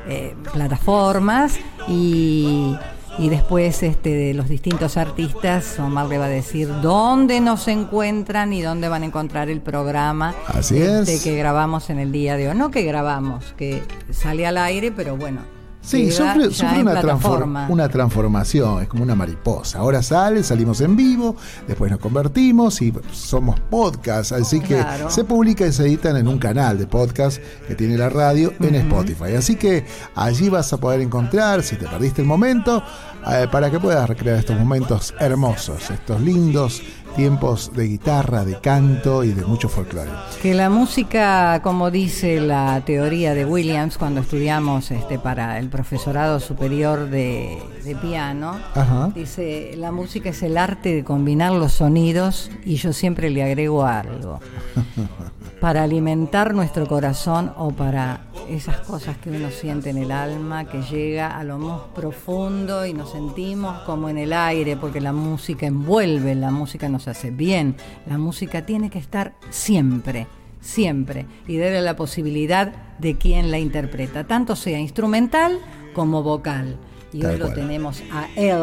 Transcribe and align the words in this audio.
eh, 0.07 0.33
plataformas. 0.53 1.59
Y 1.87 2.75
y 3.17 3.29
después 3.29 3.81
este, 3.83 4.09
de 4.09 4.33
los 4.33 4.49
distintos 4.49 4.97
artistas, 4.97 5.79
Omar 5.79 6.07
le 6.07 6.17
va 6.17 6.25
a 6.25 6.29
decir 6.29 6.69
dónde 6.81 7.39
nos 7.39 7.67
encuentran 7.67 8.53
y 8.53 8.61
dónde 8.61 8.89
van 8.89 9.03
a 9.03 9.05
encontrar 9.05 9.49
el 9.49 9.61
programa 9.61 10.35
Así 10.47 10.77
este, 10.77 11.15
es. 11.15 11.23
que 11.23 11.35
grabamos 11.35 11.89
en 11.89 11.99
el 11.99 12.11
día 12.11 12.35
de 12.37 12.49
hoy. 12.49 12.55
No 12.55 12.71
que 12.71 12.83
grabamos, 12.83 13.53
que 13.57 13.83
sale 14.11 14.45
al 14.45 14.57
aire, 14.57 14.91
pero 14.91 15.15
bueno. 15.15 15.54
Sí, 15.85 16.11
sufre, 16.11 16.49
sufre 16.51 16.81
una, 16.81 17.87
transformación, 17.89 18.81
es 18.81 18.87
como 18.87 19.03
una 19.03 19.13
mariposa. 19.13 19.77
Ahora 19.79 20.01
sale, 20.01 20.41
salimos 20.43 20.81
en 20.81 20.95
vivo, 20.95 21.35
después 21.67 21.91
nos 21.91 21.99
convertimos 21.99 22.81
y 22.81 22.91
somos 23.11 23.59
podcast, 23.59 24.31
así 24.31 24.59
que 24.59 24.75
Claro. 24.77 25.09
se 25.11 25.23
publica 25.23 25.65
y 25.67 25.71
se 25.71 25.83
editan 25.83 26.17
en 26.17 26.27
un 26.27 26.39
canal 26.39 26.77
de 26.79 26.87
podcast 26.87 27.39
que 27.67 27.75
tiene 27.75 27.97
la 27.97 28.09
radio 28.09 28.51
en 28.59 28.75
Spotify. 28.75 29.35
Así 29.37 29.55
que 29.55 29.85
allí 30.15 30.49
vas 30.49 30.73
a 30.73 30.77
poder 30.77 31.01
encontrar, 31.01 31.61
si 31.61 31.75
te 31.75 31.85
perdiste 31.85 32.21
el 32.21 32.27
momento, 32.27 32.83
eh, 33.31 33.47
para 33.51 33.69
que 33.69 33.79
puedas 33.79 34.07
recrear 34.09 34.37
estos 34.39 34.57
momentos 34.57 35.13
hermosos, 35.19 35.89
estos 35.91 36.19
lindos 36.21 36.81
tiempos 37.15 37.71
de 37.73 37.87
guitarra, 37.87 38.45
de 38.45 38.59
canto 38.59 39.23
y 39.23 39.31
de 39.31 39.45
mucho 39.45 39.69
folclore. 39.69 40.11
Que 40.41 40.53
la 40.53 40.69
música, 40.69 41.61
como 41.63 41.89
dice 41.91 42.39
la 42.41 42.81
teoría 42.85 43.33
de 43.33 43.45
Williams 43.45 43.97
cuando 43.97 44.21
estudiamos 44.21 44.91
este, 44.91 45.17
para 45.17 45.59
el 45.59 45.69
profesorado 45.69 46.39
superior 46.39 47.09
de, 47.09 47.61
de 47.83 47.95
piano, 47.95 48.59
Ajá. 48.73 49.11
dice, 49.15 49.73
la 49.77 49.91
música 49.91 50.29
es 50.29 50.43
el 50.43 50.57
arte 50.57 50.93
de 50.93 51.03
combinar 51.03 51.53
los 51.53 51.73
sonidos 51.73 52.51
y 52.65 52.75
yo 52.75 52.93
siempre 52.93 53.29
le 53.29 53.43
agrego 53.43 53.85
algo. 53.85 54.39
Para 55.61 55.83
alimentar 55.83 56.53
nuestro 56.53 56.85
corazón 56.85 57.51
o 57.57 57.71
para 57.71 58.21
esas 58.49 58.77
cosas 58.81 59.17
que 59.17 59.31
uno 59.31 59.49
siente 59.49 59.89
en 59.89 59.97
el 59.97 60.11
alma, 60.11 60.65
que 60.65 60.81
llega 60.83 61.37
a 61.37 61.43
lo 61.43 61.57
más 61.57 61.81
profundo 61.95 62.85
y 62.85 62.93
nos 62.93 63.11
sentimos 63.13 63.79
como 63.83 64.09
en 64.09 64.17
el 64.17 64.33
aire, 64.33 64.75
porque 64.77 65.01
la 65.01 65.13
música 65.13 65.65
envuelve, 65.65 66.35
la 66.35 66.51
música 66.51 66.89
nos 66.89 67.04
hace 67.07 67.31
bien, 67.31 67.75
la 68.07 68.17
música 68.17 68.65
tiene 68.65 68.89
que 68.89 68.99
estar 68.99 69.33
siempre, 69.49 70.27
siempre, 70.61 71.25
y 71.47 71.57
debe 71.57 71.81
la 71.81 71.95
posibilidad 71.95 72.73
de 72.99 73.17
quien 73.17 73.51
la 73.51 73.59
interpreta, 73.59 74.25
tanto 74.25 74.55
sea 74.55 74.79
instrumental 74.79 75.59
como 75.93 76.23
vocal. 76.23 76.77
Y 77.13 77.19
Tal 77.21 77.31
hoy 77.31 77.37
lo 77.37 77.45
cual. 77.45 77.55
tenemos 77.55 78.03
a 78.11 78.27
él, 78.35 78.57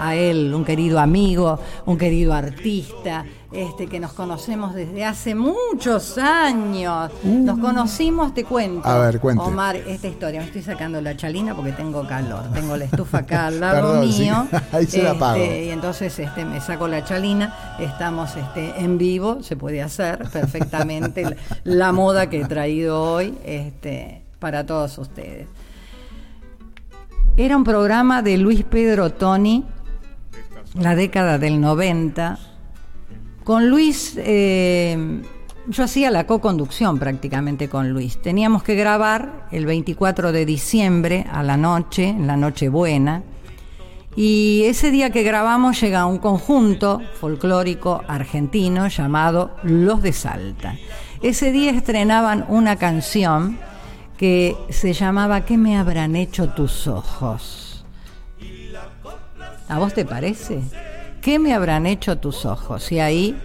a 0.00 0.14
él, 0.16 0.52
un 0.54 0.64
querido 0.64 0.98
amigo, 0.98 1.58
un 1.86 1.98
querido 1.98 2.32
artista, 2.32 3.24
este 3.52 3.86
que 3.88 3.98
nos 3.98 4.12
conocemos 4.12 4.74
desde 4.74 5.04
hace 5.04 5.34
muchos 5.34 6.16
años. 6.18 7.10
Nos 7.24 7.58
conocimos, 7.58 8.32
te 8.32 8.44
cuento. 8.44 8.88
A 8.88 8.98
ver, 8.98 9.20
cuente. 9.20 9.42
Omar, 9.44 9.76
esta 9.76 10.06
historia, 10.08 10.40
me 10.40 10.46
estoy 10.46 10.62
sacando 10.62 11.00
la 11.00 11.16
chalina 11.16 11.54
porque 11.54 11.72
tengo 11.72 12.06
calor. 12.06 12.44
Tengo 12.54 12.76
la 12.76 12.84
estufa 12.84 13.18
acá 13.18 13.46
al 13.48 13.60
lado 13.60 13.92
Perdón, 13.92 14.12
sí. 14.12 14.22
mío. 14.22 14.46
Ahí 14.72 14.86
se 14.86 15.02
la 15.02 15.10
Este, 15.12 15.16
apago. 15.16 15.44
Y 15.44 15.68
entonces 15.70 16.18
este, 16.18 16.44
me 16.44 16.60
saco 16.60 16.86
la 16.88 17.04
chalina, 17.04 17.76
estamos 17.78 18.36
este, 18.36 18.80
en 18.80 18.98
vivo, 18.98 19.42
se 19.42 19.56
puede 19.56 19.82
hacer 19.82 20.28
perfectamente 20.30 21.24
la, 21.24 21.36
la 21.64 21.92
moda 21.92 22.28
que 22.30 22.40
he 22.40 22.44
traído 22.46 23.02
hoy 23.02 23.36
este, 23.44 24.22
para 24.38 24.64
todos 24.64 24.96
ustedes. 24.98 25.48
Era 27.36 27.56
un 27.56 27.64
programa 27.64 28.22
de 28.22 28.36
Luis 28.36 28.64
Pedro 28.64 29.10
Toni, 29.10 29.64
la 30.74 30.94
década 30.94 31.38
del 31.38 31.60
90. 31.60 32.38
Con 33.44 33.68
Luis, 33.68 34.14
eh, 34.18 35.22
yo 35.66 35.84
hacía 35.84 36.10
la 36.10 36.26
co-conducción 36.26 36.98
prácticamente 36.98 37.68
con 37.68 37.90
Luis. 37.90 38.20
Teníamos 38.20 38.62
que 38.62 38.74
grabar 38.74 39.46
el 39.50 39.66
24 39.66 40.32
de 40.32 40.46
diciembre 40.46 41.26
a 41.30 41.42
la 41.42 41.56
noche, 41.56 42.08
en 42.08 42.26
la 42.26 42.36
noche 42.36 42.68
buena. 42.68 43.22
Y 44.16 44.64
ese 44.64 44.90
día 44.90 45.10
que 45.10 45.22
grabamos 45.22 45.80
llega 45.80 46.06
un 46.06 46.18
conjunto 46.18 47.00
folclórico 47.20 48.02
argentino 48.08 48.88
llamado 48.88 49.56
Los 49.62 50.02
de 50.02 50.12
Salta. 50.12 50.76
Ese 51.22 51.52
día 51.52 51.70
estrenaban 51.70 52.44
una 52.48 52.76
canción 52.76 53.58
que 54.16 54.56
se 54.68 54.92
llamaba 54.92 55.44
¿Qué 55.44 55.56
me 55.56 55.78
habrán 55.78 56.16
hecho 56.16 56.48
tus 56.50 56.88
ojos? 56.88 57.69
¿A 59.70 59.78
vos 59.78 59.94
te 59.94 60.04
parece? 60.04 60.60
¿Qué 61.22 61.38
me 61.38 61.54
habrán 61.54 61.86
hecho 61.86 62.18
tus 62.18 62.44
ojos? 62.44 62.90
Y 62.90 62.98
ahí 62.98 63.36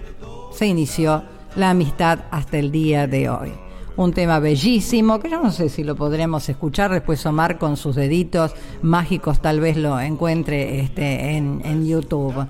se 0.52 0.66
inició 0.66 1.24
la 1.56 1.70
amistad 1.70 2.22
hasta 2.32 2.58
el 2.58 2.72
día 2.72 3.06
de 3.06 3.30
hoy. 3.30 3.54
Un 3.96 4.12
tema 4.12 4.40
bellísimo, 4.40 5.20
que 5.20 5.30
yo 5.30 5.40
no 5.40 5.52
sé 5.52 5.70
si 5.70 5.84
lo 5.84 5.96
podremos 5.96 6.50
escuchar, 6.50 6.92
después 6.92 7.24
Omar 7.28 7.60
con 7.60 7.78
sus 7.78 7.96
deditos 7.96 8.56
mágicos 8.82 9.40
tal 9.40 9.60
vez 9.60 9.78
lo 9.78 10.00
encuentre 10.00 10.80
este, 10.80 11.38
en, 11.38 11.62
en 11.64 11.86
YouTube. 11.86 12.48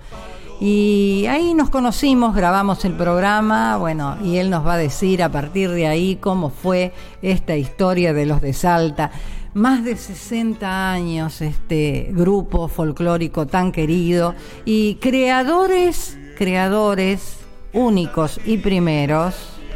Y 0.61 1.25
ahí 1.27 1.53
nos 1.53 1.69
conocimos, 1.69 2.33
grabamos 2.33 2.85
el 2.85 2.93
programa, 2.93 3.75
bueno, 3.75 4.15
y 4.23 4.37
él 4.37 4.49
nos 4.49 4.65
va 4.65 4.75
a 4.75 4.77
decir 4.77 5.21
a 5.21 5.29
partir 5.29 5.69
de 5.71 5.85
ahí 5.85 6.15
cómo 6.15 6.49
fue 6.49 6.93
esta 7.21 7.57
historia 7.57 8.13
de 8.13 8.25
los 8.25 8.41
de 8.41 8.53
Salta. 8.53 9.11
Más 9.55 9.85
de 9.85 9.95
60 9.95 10.91
años 10.91 11.39
este 11.39 12.09
grupo 12.11 12.67
folclórico 12.67 13.47
tan 13.47 13.71
querido 13.71 14.35
y 14.65 14.95
creadores, 14.95 16.17
creadores 16.37 17.37
únicos 17.71 18.41
y 18.43 18.57
primeros, 18.57 19.33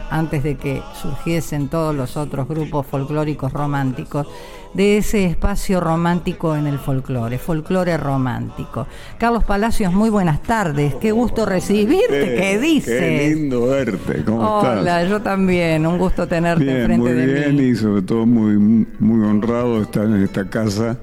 antes 0.09 0.43
de 0.43 0.57
que 0.57 0.81
surgiesen 1.01 1.69
todos 1.69 1.95
los 1.95 2.17
otros 2.17 2.49
grupos 2.49 2.87
folclóricos 2.87 3.53
románticos, 3.53 4.27
de 4.73 4.97
ese 4.97 5.25
espacio 5.25 5.79
romántico 5.79 6.55
en 6.55 6.67
el 6.67 6.77
folclore, 6.77 7.39
folclore 7.39 7.97
romántico. 7.97 8.85
Carlos 9.17 9.43
Palacios, 9.43 9.91
muy 9.93 10.09
buenas 10.09 10.43
tardes, 10.43 10.93
qué 10.95 11.11
gusto 11.11 11.45
recibirte, 11.45 12.35
¿qué 12.35 12.59
dices? 12.59 12.99
Qué 12.99 13.33
lindo 13.35 13.67
verte, 13.67 14.23
¿cómo 14.23 14.59
Hola, 14.59 15.01
estás? 15.01 15.09
yo 15.09 15.21
también, 15.21 15.85
un 15.87 15.97
gusto 15.97 16.27
tenerte 16.27 16.63
Bien, 16.63 16.77
enfrente 16.77 16.97
muy 17.01 17.11
de 17.13 17.25
bien 17.25 17.55
mí. 17.55 17.63
y 17.69 17.75
sobre 17.75 18.01
todo 18.03 18.25
muy, 18.27 18.85
muy 18.99 19.25
honrado 19.27 19.77
de 19.77 19.81
estar 19.83 20.05
en 20.05 20.21
esta 20.23 20.47
casa 20.49 20.97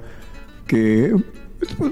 que 0.65 1.13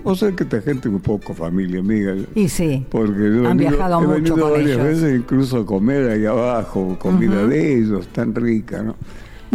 vos 0.04 0.20
sabés 0.20 0.36
que 0.36 0.44
esta 0.44 0.62
gente 0.62 0.88
un 0.88 1.02
poco 1.02 1.34
familia 1.34 1.80
amiga. 1.82 2.14
Y 2.36 2.48
sí, 2.48 2.86
Porque 2.90 3.20
yo 3.20 3.48
han 3.50 3.58
venido, 3.58 3.72
viajado 3.78 4.02
he 4.02 4.08
mucho 4.08 4.36
venido 4.36 4.40
con 4.40 4.52
varias 4.54 4.78
ellos. 4.78 4.84
veces 4.84 5.16
incluso 5.20 5.58
a 5.60 5.66
comer 5.66 6.10
ahí 6.10 6.26
abajo, 6.26 6.98
comida 7.00 7.46
de 7.48 7.80
ellos, 7.80 8.08
tan 8.10 8.34
rica, 8.34 8.82
¿no? 8.82 8.96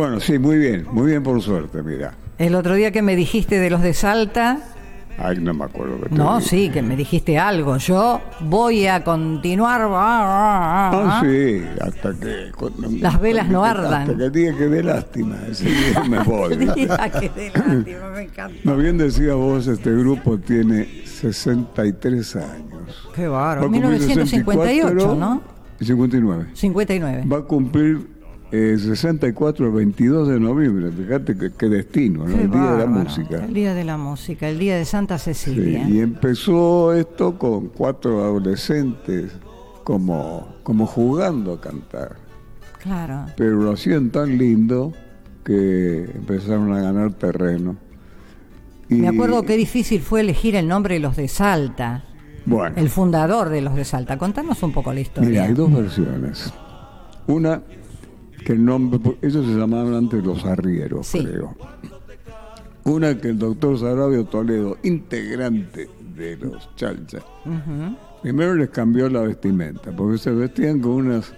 Bueno, 0.00 0.18
sí, 0.18 0.38
muy 0.38 0.56
bien, 0.56 0.86
muy 0.90 1.08
bien 1.10 1.22
por 1.22 1.42
suerte, 1.42 1.82
mira. 1.82 2.14
El 2.38 2.54
otro 2.54 2.74
día 2.74 2.90
que 2.90 3.02
me 3.02 3.14
dijiste 3.16 3.58
de 3.58 3.68
los 3.68 3.82
de 3.82 3.92
Salta, 3.92 4.60
Ay, 5.18 5.36
no 5.40 5.52
me 5.52 5.66
acuerdo 5.66 6.00
que 6.00 6.08
te 6.08 6.14
no, 6.14 6.38
dije. 6.38 6.48
sí, 6.48 6.70
que 6.70 6.80
me 6.80 6.96
dijiste 6.96 7.38
algo. 7.38 7.76
Yo 7.76 8.22
voy 8.40 8.86
a 8.86 9.04
continuar. 9.04 9.82
Ah, 9.92 11.20
sí, 11.22 11.62
hasta 11.82 12.14
que... 12.14 12.50
cuando- 12.56 12.88
Las 12.98 13.20
velas 13.20 13.48
no 13.50 13.62
ardan. 13.62 13.92
Hasta 14.04 14.16
que 14.16 14.24
el 14.24 14.32
día 14.32 14.56
que 14.56 14.68
dé 14.68 14.82
lástima, 14.82 15.36
ese 15.50 15.64
día 15.66 16.02
me 16.08 16.20
voy. 16.20 16.56
Mira, 16.56 17.10
qué 17.20 17.28
de 17.28 17.50
lástima, 17.50 18.10
me 18.14 18.22
encanta. 18.22 18.56
No 18.64 18.76
bien 18.78 18.96
decía 18.96 19.34
vos, 19.34 19.66
este 19.66 19.90
grupo 19.94 20.38
tiene 20.38 20.88
63 21.04 22.36
años. 22.36 23.10
Qué 23.14 23.28
bárbaro. 23.28 23.60
cumplir 23.68 23.82
1958, 23.84 24.88
64, 24.88 25.14
¿no? 25.16 25.42
y 25.78 25.84
59. 25.84 26.46
59. 26.54 27.24
Va 27.30 27.36
a 27.36 27.42
cumplir 27.42 28.19
eh, 28.52 28.76
64 28.78 29.66
el 29.66 29.72
22 29.72 30.28
de 30.28 30.40
noviembre, 30.40 30.90
fíjate 30.90 31.36
qué, 31.56 31.68
destino, 31.68 32.26
¿no? 32.26 32.34
Qué 32.36 32.42
el 32.42 32.50
Día 32.50 32.72
de 32.72 32.78
la. 32.78 32.86
Música. 32.86 33.44
El 33.44 33.54
Día 33.54 33.74
de 33.74 33.84
la 33.84 33.96
Música, 33.96 34.48
el 34.48 34.58
Día 34.58 34.76
de 34.76 34.84
Santa 34.84 35.18
Sí, 35.18 35.34
Cecilia. 35.34 35.88
y 35.88 36.00
empezó 36.00 36.92
esto 36.94 37.38
con 37.38 37.68
cuatro 37.68 38.22
adolescentes 38.24 39.32
como, 39.84 40.56
como 40.62 40.86
jugando 40.86 41.54
a 41.54 41.60
cantar, 41.60 42.16
Claro. 42.82 43.26
pero 43.36 43.56
lo 43.56 43.72
hacían 43.72 44.10
tan 44.10 44.36
lindo 44.38 44.92
que 45.44 46.04
empezaron 46.14 46.72
a 46.72 46.80
ganar 46.80 47.12
terreno. 47.14 47.76
Y, 48.88 48.96
Me 48.96 49.08
acuerdo 49.08 49.42
qué 49.44 49.56
difícil 49.56 50.00
fue 50.00 50.20
elegir 50.20 50.56
el 50.56 50.66
nombre 50.66 50.94
de 50.94 51.00
los 51.00 51.16
de 51.16 51.28
Salta, 51.28 52.04
Bueno, 52.44 52.74
el 52.76 52.88
fundador 52.90 53.48
de 53.48 53.60
los 53.60 53.76
de 53.76 53.84
Salta. 53.84 54.18
Contanos 54.18 54.62
un 54.64 54.72
poco 54.72 54.92
la 54.92 55.00
historia. 55.00 55.30
Mira, 55.30 55.44
hay 55.44 55.54
dos 55.54 55.72
versiones. 55.72 56.52
Una, 57.28 57.62
que 58.44 58.52
el 58.52 58.64
nombre, 58.64 59.00
ellos 59.22 59.46
se 59.46 59.52
llamaban 59.56 59.94
antes 59.94 60.24
los 60.24 60.44
arrieros, 60.44 61.06
Sí. 61.06 61.24
creo. 61.24 61.56
Una 62.84 63.16
que 63.18 63.28
el 63.28 63.38
doctor 63.38 63.78
Sarabio 63.78 64.24
Toledo, 64.24 64.78
integrante 64.82 65.88
de 66.16 66.36
los 66.38 66.74
Chalchas, 66.76 67.22
primero 68.22 68.54
les 68.54 68.70
cambió 68.70 69.08
la 69.08 69.20
vestimenta, 69.20 69.92
porque 69.94 70.18
se 70.18 70.30
vestían 70.30 70.80
con 70.80 70.92
unas 70.92 71.32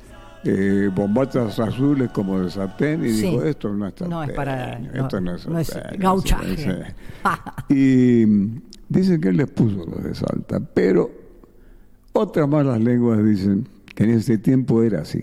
eh, 0.44 0.90
bombachas 0.93 1.60
azules 1.60 2.10
como 2.10 2.40
de 2.40 2.50
sartén 2.50 3.05
y 3.05 3.10
Sí. 3.10 3.22
dijo, 3.31 3.44
esto 3.44 3.72
no 3.72 3.87
es 3.87 3.93
sartén, 3.93 4.10
No 4.10 4.22
es 4.25 4.31
para- 4.32 4.72
esto 4.78 5.20
no- 5.20 5.31
no 5.31 5.37
es 5.37 5.46
no 5.46 5.58
es 5.60 5.66
sartén, 5.69 6.00
gauchaje. 6.00 6.56
sí, 6.56 6.64
sí". 6.64 6.70
Y 7.69 8.25
dicen 8.88 9.20
que 9.20 9.28
él 9.28 9.37
les 9.37 9.48
puso 9.50 9.84
los 9.87 10.02
de 10.02 10.14
Salta, 10.16 10.58
pero 10.60 11.10
otras 12.12 12.48
malas 12.48 12.81
lenguas 12.81 13.25
dicen 13.25 13.69
que 13.94 14.02
en 14.02 14.10
ese 14.10 14.37
tiempo 14.37 14.82
era 14.82 15.02
así. 15.02 15.22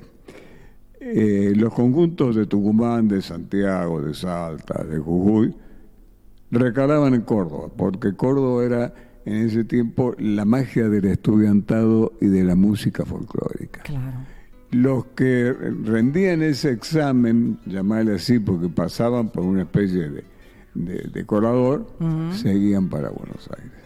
Eh, 1.02 1.54
los 1.56 1.74
conjuntos 1.74 2.36
de 2.36 2.46
Tucumán, 2.46 3.08
de 3.08 3.22
Santiago, 3.22 4.02
de 4.02 4.14
Salta, 4.14 4.84
de 4.84 4.98
Jujuy, 4.98 5.56
recalaban 6.52 7.14
en 7.14 7.22
Córdoba, 7.22 7.70
porque 7.76 8.14
Córdoba 8.14 8.66
era 8.66 8.94
en 9.26 9.36
ese 9.48 9.64
tiempo 9.64 10.14
la 10.18 10.44
magia 10.46 10.90
del 10.90 11.06
estudiantado 11.06 12.14
y 12.20 12.28
de 12.28 12.44
la 12.44 12.56
música 12.56 13.06
folclórica. 13.06 13.82
Claro. 13.84 14.18
Los 14.72 15.06
que 15.16 15.54
rendían 15.84 16.44
ese 16.44 16.72
examen, 16.72 17.60
llamarle 17.66 18.16
así, 18.16 18.40
porque 18.40 18.70
pasaban 18.70 19.30
por 19.30 19.44
una 19.44 19.64
especie 19.64 20.10
de, 20.10 20.24
de, 20.76 21.10
de 21.12 21.26
colador, 21.26 21.88
seguían 22.34 22.88
para 22.90 23.10
Buenos 23.10 23.50
Aires. 23.58 23.80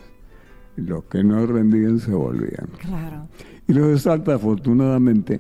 Los 0.76 1.06
que 1.06 1.24
no 1.24 1.46
rendían 1.46 2.00
se 2.00 2.12
volvían. 2.12 2.68
Claro. 2.80 3.28
Y 3.68 3.74
los 3.74 3.90
de 3.90 4.00
Salta, 4.00 4.36
afortunadamente, 4.36 5.40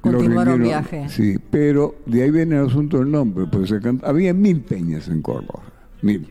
Continuaron 0.00 0.62
viaje. 0.62 1.08
Sí, 1.08 1.36
pero 1.50 1.96
de 2.06 2.22
ahí 2.22 2.30
viene 2.30 2.56
el 2.58 2.66
asunto 2.66 2.98
del 2.98 3.10
nombre, 3.10 3.46
pues 3.50 3.68
se 3.68 3.80
canta- 3.80 4.08
había 4.08 4.32
mil 4.32 4.60
peñas 4.60 5.08
en 5.08 5.20
Córdoba, 5.22 5.62
mil. 6.02 6.28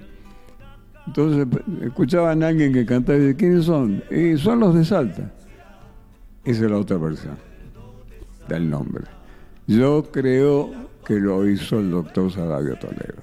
Entonces 1.06 1.48
escuchaban 1.84 2.44
a 2.44 2.48
alguien 2.48 2.74
que 2.74 2.86
cantaba 2.86 3.18
y 3.18 3.22
decían, 3.22 3.38
¿quiénes 3.38 3.66
son? 3.66 4.04
Y 4.12 4.38
son 4.38 4.60
los 4.60 4.76
de 4.76 4.84
Salta. 4.86 5.32
Esa 6.44 6.66
es 6.66 6.72
la 6.72 6.78
otra 6.78 6.98
versión 6.98 7.36
del 8.48 8.70
nombre. 8.70 9.04
Yo 9.68 10.04
creo 10.12 10.72
que 11.06 11.16
lo 11.20 11.48
hizo 11.50 11.80
el 11.80 11.92
doctor 11.92 12.32
Sarabio 12.32 12.76
Toledo, 12.78 13.22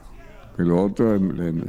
que 0.57 0.63
lo 0.63 0.83
otro 0.83 1.15
es, 1.15 1.23
es- 1.23 1.65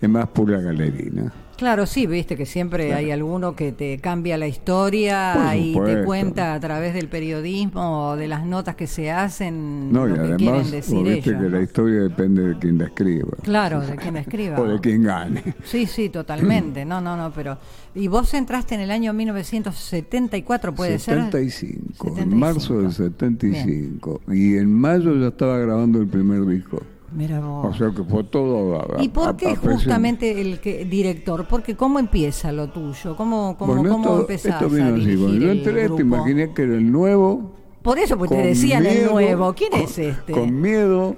es 0.00 0.08
más 0.08 0.28
pura 0.28 0.60
galerina. 0.60 1.32
Claro, 1.64 1.86
sí, 1.86 2.06
viste 2.06 2.36
que 2.36 2.44
siempre 2.44 2.92
hay 2.92 3.10
alguno 3.10 3.56
que 3.56 3.72
te 3.72 3.98
cambia 3.98 4.36
la 4.36 4.46
historia 4.46 5.56
y 5.56 5.72
te 5.72 6.04
cuenta 6.04 6.52
a 6.52 6.60
través 6.60 6.92
del 6.92 7.08
periodismo 7.08 8.10
o 8.10 8.16
de 8.16 8.28
las 8.28 8.44
notas 8.44 8.76
que 8.76 8.86
se 8.86 9.10
hacen 9.10 9.90
No, 9.90 10.06
y 10.06 10.12
que 10.12 10.18
además, 10.18 10.36
quieren 10.36 10.60
vos 10.60 10.70
decir 10.70 11.02
viste 11.02 11.30
ellos. 11.30 11.42
que 11.42 11.48
la 11.48 11.62
historia 11.62 12.00
depende 12.02 12.42
de 12.48 12.58
quien 12.58 12.76
la 12.76 12.84
escriba. 12.84 13.30
Claro, 13.42 13.80
de 13.80 13.96
quien 13.96 14.12
la 14.12 14.20
escriba. 14.20 14.56
O 14.60 14.66
de 14.66 14.78
quien 14.78 15.04
gane. 15.04 15.42
Sí, 15.64 15.86
sí, 15.86 16.10
totalmente. 16.10 16.84
No, 16.84 17.00
no, 17.00 17.16
no, 17.16 17.32
pero. 17.32 17.56
¿Y 17.94 18.08
vos 18.08 18.34
entraste 18.34 18.74
en 18.74 18.82
el 18.82 18.90
año 18.90 19.14
1974, 19.14 20.74
puede 20.74 20.98
75, 20.98 22.08
75. 22.08 22.20
en 22.20 22.38
marzo 22.38 22.82
del 22.82 22.92
75. 22.92 24.20
Y 24.30 24.58
en 24.58 24.70
mayo 24.70 25.14
ya 25.16 25.28
estaba 25.28 25.56
grabando 25.56 25.98
el 25.98 26.08
primer 26.08 26.44
disco. 26.44 26.82
Mira 27.14 27.40
vos. 27.40 27.66
O 27.66 27.78
sea 27.78 27.90
que 27.94 28.02
fue 28.02 28.24
todo. 28.24 28.80
a- 28.80 29.02
¿Y 29.02 29.08
por 29.08 29.36
qué 29.36 29.50
a 29.50 29.56
justamente 29.56 30.40
el 30.40 30.58
que, 30.60 30.84
director? 30.84 31.46
Porque 31.48 31.76
¿cómo 31.76 31.98
empieza 32.00 32.50
lo 32.50 32.68
tuyo? 32.70 33.16
¿Cómo, 33.16 33.56
cómo, 33.56 33.74
Bueno, 33.76 33.90
cómo 33.90 34.04
esto, 34.08 34.20
empezás 34.22 34.62
esto 34.62 34.68
vino 34.74 34.84
a 34.86 34.88
así. 34.88 35.00
dirigir 35.00 35.18
Cuando 35.20 35.38
yo 35.46 35.52
entré, 35.52 35.88
te 35.90 36.02
imaginé 36.02 36.52
que 36.52 36.62
era 36.62 36.74
el 36.74 36.90
nuevo. 36.90 37.54
Por 37.82 37.98
eso, 37.98 38.16
porque 38.18 38.34
te 38.34 38.46
decían 38.48 38.84
el 38.84 39.06
nuevo. 39.06 39.52
¿Quién 39.54 39.70
con- 39.70 39.80
es 39.82 39.98
este? 39.98 40.32
Con 40.32 40.60
miedo. 40.60 41.16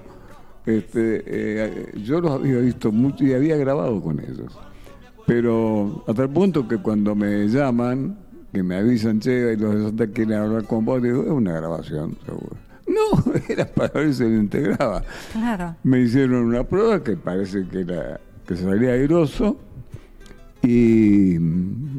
Este, 0.67 1.23
eh, 1.27 1.93
yo 2.05 2.21
los 2.21 2.33
había 2.33 2.59
visto 2.59 2.91
mucho 2.93 3.25
y 3.25 3.33
había 3.33 3.57
grabado 3.57 4.03
con 4.03 4.19
ellos. 4.21 4.53
Pero 5.27 6.05
hasta 6.07 6.23
el 6.25 6.31
punto 6.31 6.69
que 6.69 6.79
cuando 6.79 7.15
me 7.15 7.47
llaman, 7.49 8.19
que 8.53 8.63
me 8.63 8.77
avisan, 8.77 9.21
che, 9.21 9.53
y 9.53 9.57
los 9.57 9.75
de 9.75 9.83
Santa 9.85 10.07
quieren 10.09 10.35
hablar 10.39 10.65
con 10.65 10.85
vos, 10.85 11.03
digo, 11.03 11.23
es 11.23 11.31
una 11.31 11.53
grabación, 11.53 12.17
seguro. 12.25 12.57
No, 12.97 13.33
era 13.49 13.67
para 13.67 13.93
ver 14.01 14.15
si 14.15 14.23
lo 14.23 14.37
integraba. 14.37 15.03
Claro. 15.33 15.77
Me 15.85 16.01
hicieron 16.01 16.45
una 16.47 16.65
prueba 16.65 17.03
que 17.05 17.17
parece 17.17 17.67
que 17.69 17.81
era 17.81 18.19
que 18.47 18.57
salía 18.57 18.93
airoso 18.93 19.59
y 20.63 21.35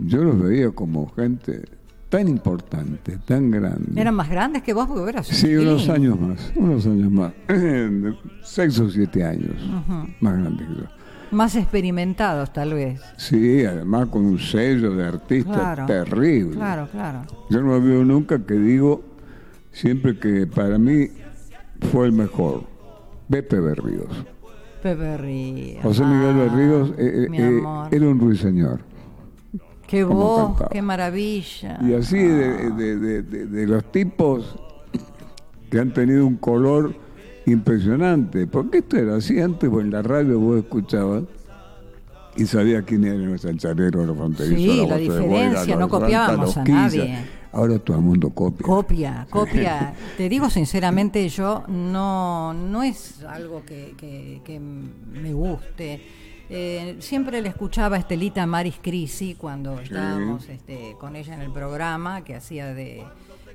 yo 0.08 0.24
los 0.24 0.42
veía 0.42 0.72
como 0.72 1.10
gente 1.14 1.64
tan 2.10 2.28
importante, 2.28 3.18
tan 3.26 3.52
grande. 3.52 4.00
¿Eran 4.00 4.16
más 4.16 4.30
grandes 4.30 4.64
que 4.64 4.74
vos? 4.74 4.88
Porque 4.88 5.10
eras 5.10 5.28
Sí, 5.28 5.56
unos 5.56 5.90
años 5.90 6.20
más, 6.20 6.52
unos 6.56 6.86
años 6.86 7.12
más, 7.12 7.34
seis 8.44 8.80
o 8.80 8.90
siete 8.90 9.24
años 9.24 9.56
más 10.22 10.34
grandes 10.38 10.68
que 10.68 10.74
yo. 10.76 10.84
Más 11.32 11.56
experimentados, 11.58 12.54
tal 12.54 12.74
vez. 12.74 13.02
Sí, 13.18 13.66
además 13.66 14.08
con 14.08 14.24
un 14.26 14.40
sello 14.40 14.96
de 14.96 15.06
artista 15.06 15.52
Claro. 15.54 15.86
terrible. 15.86 16.56
Claro, 16.56 16.88
claro. 16.90 17.24
Yo 17.50 17.62
no 17.62 17.82
veo 17.82 18.06
nunca 18.06 18.40
que 18.40 18.54
digo, 18.54 19.02
siempre 19.78 20.18
que 20.20 20.48
para 20.48 20.78
mí 20.78 21.08
fue 21.92 22.08
el 22.08 22.12
mejor, 22.14 22.64
Pepe 23.30 23.60
Berríos. 23.60 24.08
Pepe 24.82 25.18
Ríos. 25.18 25.84
José 25.84 26.04
Miguel 26.06 26.36
Ah, 26.36 26.38
Berríos 26.44 26.90
eh, 26.98 27.28
eh, 27.28 27.28
eh, 27.34 27.62
era 27.92 28.08
un 28.08 28.20
ruiseñor. 28.20 28.80
Qué 29.88 30.04
voz, 30.04 30.50
cantaba. 30.50 30.70
qué 30.70 30.82
maravilla. 30.82 31.80
Y 31.82 31.94
así 31.94 32.18
de, 32.20 32.72
de- 32.72 32.98
de- 32.98 33.22
de- 33.24 33.46
de 33.48 33.68
los 33.68 33.84
tipos 33.92 34.58
que 35.72 35.80
han 35.80 35.94
tenido 35.94 36.26
un 36.28 36.36
color 36.38 36.94
impresionante. 37.46 38.48
Porque 38.48 38.80
esto 38.80 38.98
era 38.98 39.16
así, 39.16 39.40
antes 39.40 39.70
pues, 39.70 39.86
en 39.86 39.92
la 39.92 40.02
radio 40.02 40.40
vos 40.40 40.58
escuchabas 40.60 41.24
y 42.36 42.46
sabías 42.46 42.84
quién 42.86 43.04
era 43.06 43.16
los 43.16 43.42
chanchareros, 43.42 44.06
los 44.06 44.16
fronterizos. 44.18 44.58
Sí, 44.62 44.86
la 44.88 44.96
de 44.96 45.02
diferencia, 45.02 45.76
no 45.76 45.88
copiábamos 45.90 46.56
a 46.58 46.64
Quilla. 46.64 47.26
Ahora 47.52 47.80
todo 47.80 47.98
el 47.98 48.04
mundo 48.04 48.30
copia. 48.30 48.66
Copia, 48.66 49.28
copia. 49.30 49.94
Te 50.18 50.30
digo 50.30 50.50
sinceramente, 50.50 51.28
yo 51.30 51.64
no, 51.68 52.54
no 52.54 52.84
es 52.84 53.24
algo 53.24 53.64
que, 53.66 53.94
que- 53.98 54.42
que 54.44 54.60
me 54.60 55.34
guste. 55.34 56.02
Eh, 56.50 56.96
siempre 57.00 57.42
le 57.42 57.50
escuchaba 57.50 57.98
a 57.98 58.00
Estelita 58.00 58.46
Maris 58.46 58.76
Crisi 58.82 59.36
cuando 59.36 59.80
estábamos 59.80 60.48
este, 60.48 60.96
con 61.00 61.16
ella 61.16 61.34
en 61.34 61.42
el 61.42 61.52
programa 61.52 62.24
que 62.24 62.36
hacía 62.36 62.74
de, 62.74 63.04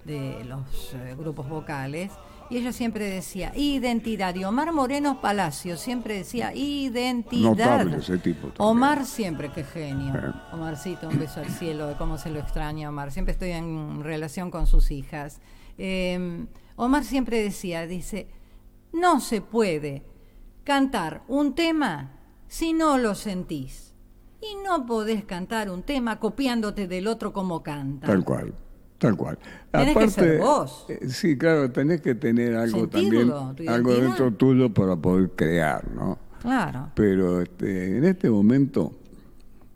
de 0.05 0.45
los 0.45 0.95
eh, 0.95 1.15
grupos 1.19 1.49
vocales. 1.49 2.11
Y 2.53 2.59
ella 2.59 2.73
siempre 2.75 3.09
decía, 3.09 3.51
identidad. 3.57 4.35
Y 4.35 4.45
Omar 4.45 4.75
Moreno 4.75 5.23
Palacio 5.23 5.79
siempre 5.79 6.19
decía, 6.19 6.53
identidad. 6.55 7.49
Notable 7.49 7.97
ese 7.97 8.19
tipo 8.19 8.49
también. 8.49 8.57
Omar 8.59 9.07
siempre, 9.07 9.51
qué 9.51 9.65
genio. 9.65 10.15
Eh. 10.15 10.33
Omarcito, 10.53 11.09
un 11.09 11.19
beso 11.19 11.41
al 11.41 11.49
cielo, 11.49 11.87
de 11.87 11.95
cómo 11.95 12.19
se 12.19 12.29
lo 12.29 12.39
extraña 12.41 12.91
Omar. 12.91 13.11
Siempre 13.11 13.33
estoy 13.33 13.53
en 13.53 14.05
relación 14.05 14.51
con 14.51 14.67
sus 14.67 14.91
hijas. 14.91 15.41
Eh, 15.79 16.45
Omar 16.77 17.05
siempre 17.05 17.43
decía, 17.43 17.87
dice, 17.87 18.29
no 18.93 19.21
se 19.21 19.41
puede 19.41 20.05
cantar 20.63 21.23
un 21.29 21.55
tema 21.55 22.19
si 22.49 22.75
no 22.75 22.99
lo 22.99 23.15
sentís. 23.15 23.95
Y 24.43 24.57
no 24.63 24.85
podés 24.85 25.25
cantar 25.25 25.71
un 25.71 25.85
tema 25.85 26.21
copiándote 26.21 26.87
del 26.87 27.07
otro 27.07 27.33
como 27.33 27.63
canta. 27.63 28.09
Tal 28.09 28.23
cual, 28.23 28.53
tal 29.03 29.17
cual. 29.17 29.39
Tenés 29.71 29.97
que 29.97 30.09
ser 30.11 30.39
vos. 30.39 30.87
eh, 30.89 31.09
sí, 31.09 31.37
claro, 31.37 31.71
tenés 31.71 32.01
que 32.01 32.15
tener 32.15 32.55
algo 32.57 32.81
Sentirlo, 32.91 33.39
también, 33.49 33.69
algo 33.69 33.95
dentro 33.95 34.33
tuyo 34.33 34.73
para 34.73 34.95
poder 34.97 35.31
crear, 35.37 35.85
¿no? 35.93 36.19
Claro. 36.41 36.89
Pero 36.95 37.41
este, 37.41 37.99
en 37.99 38.05
este 38.05 38.31
momento, 38.31 38.93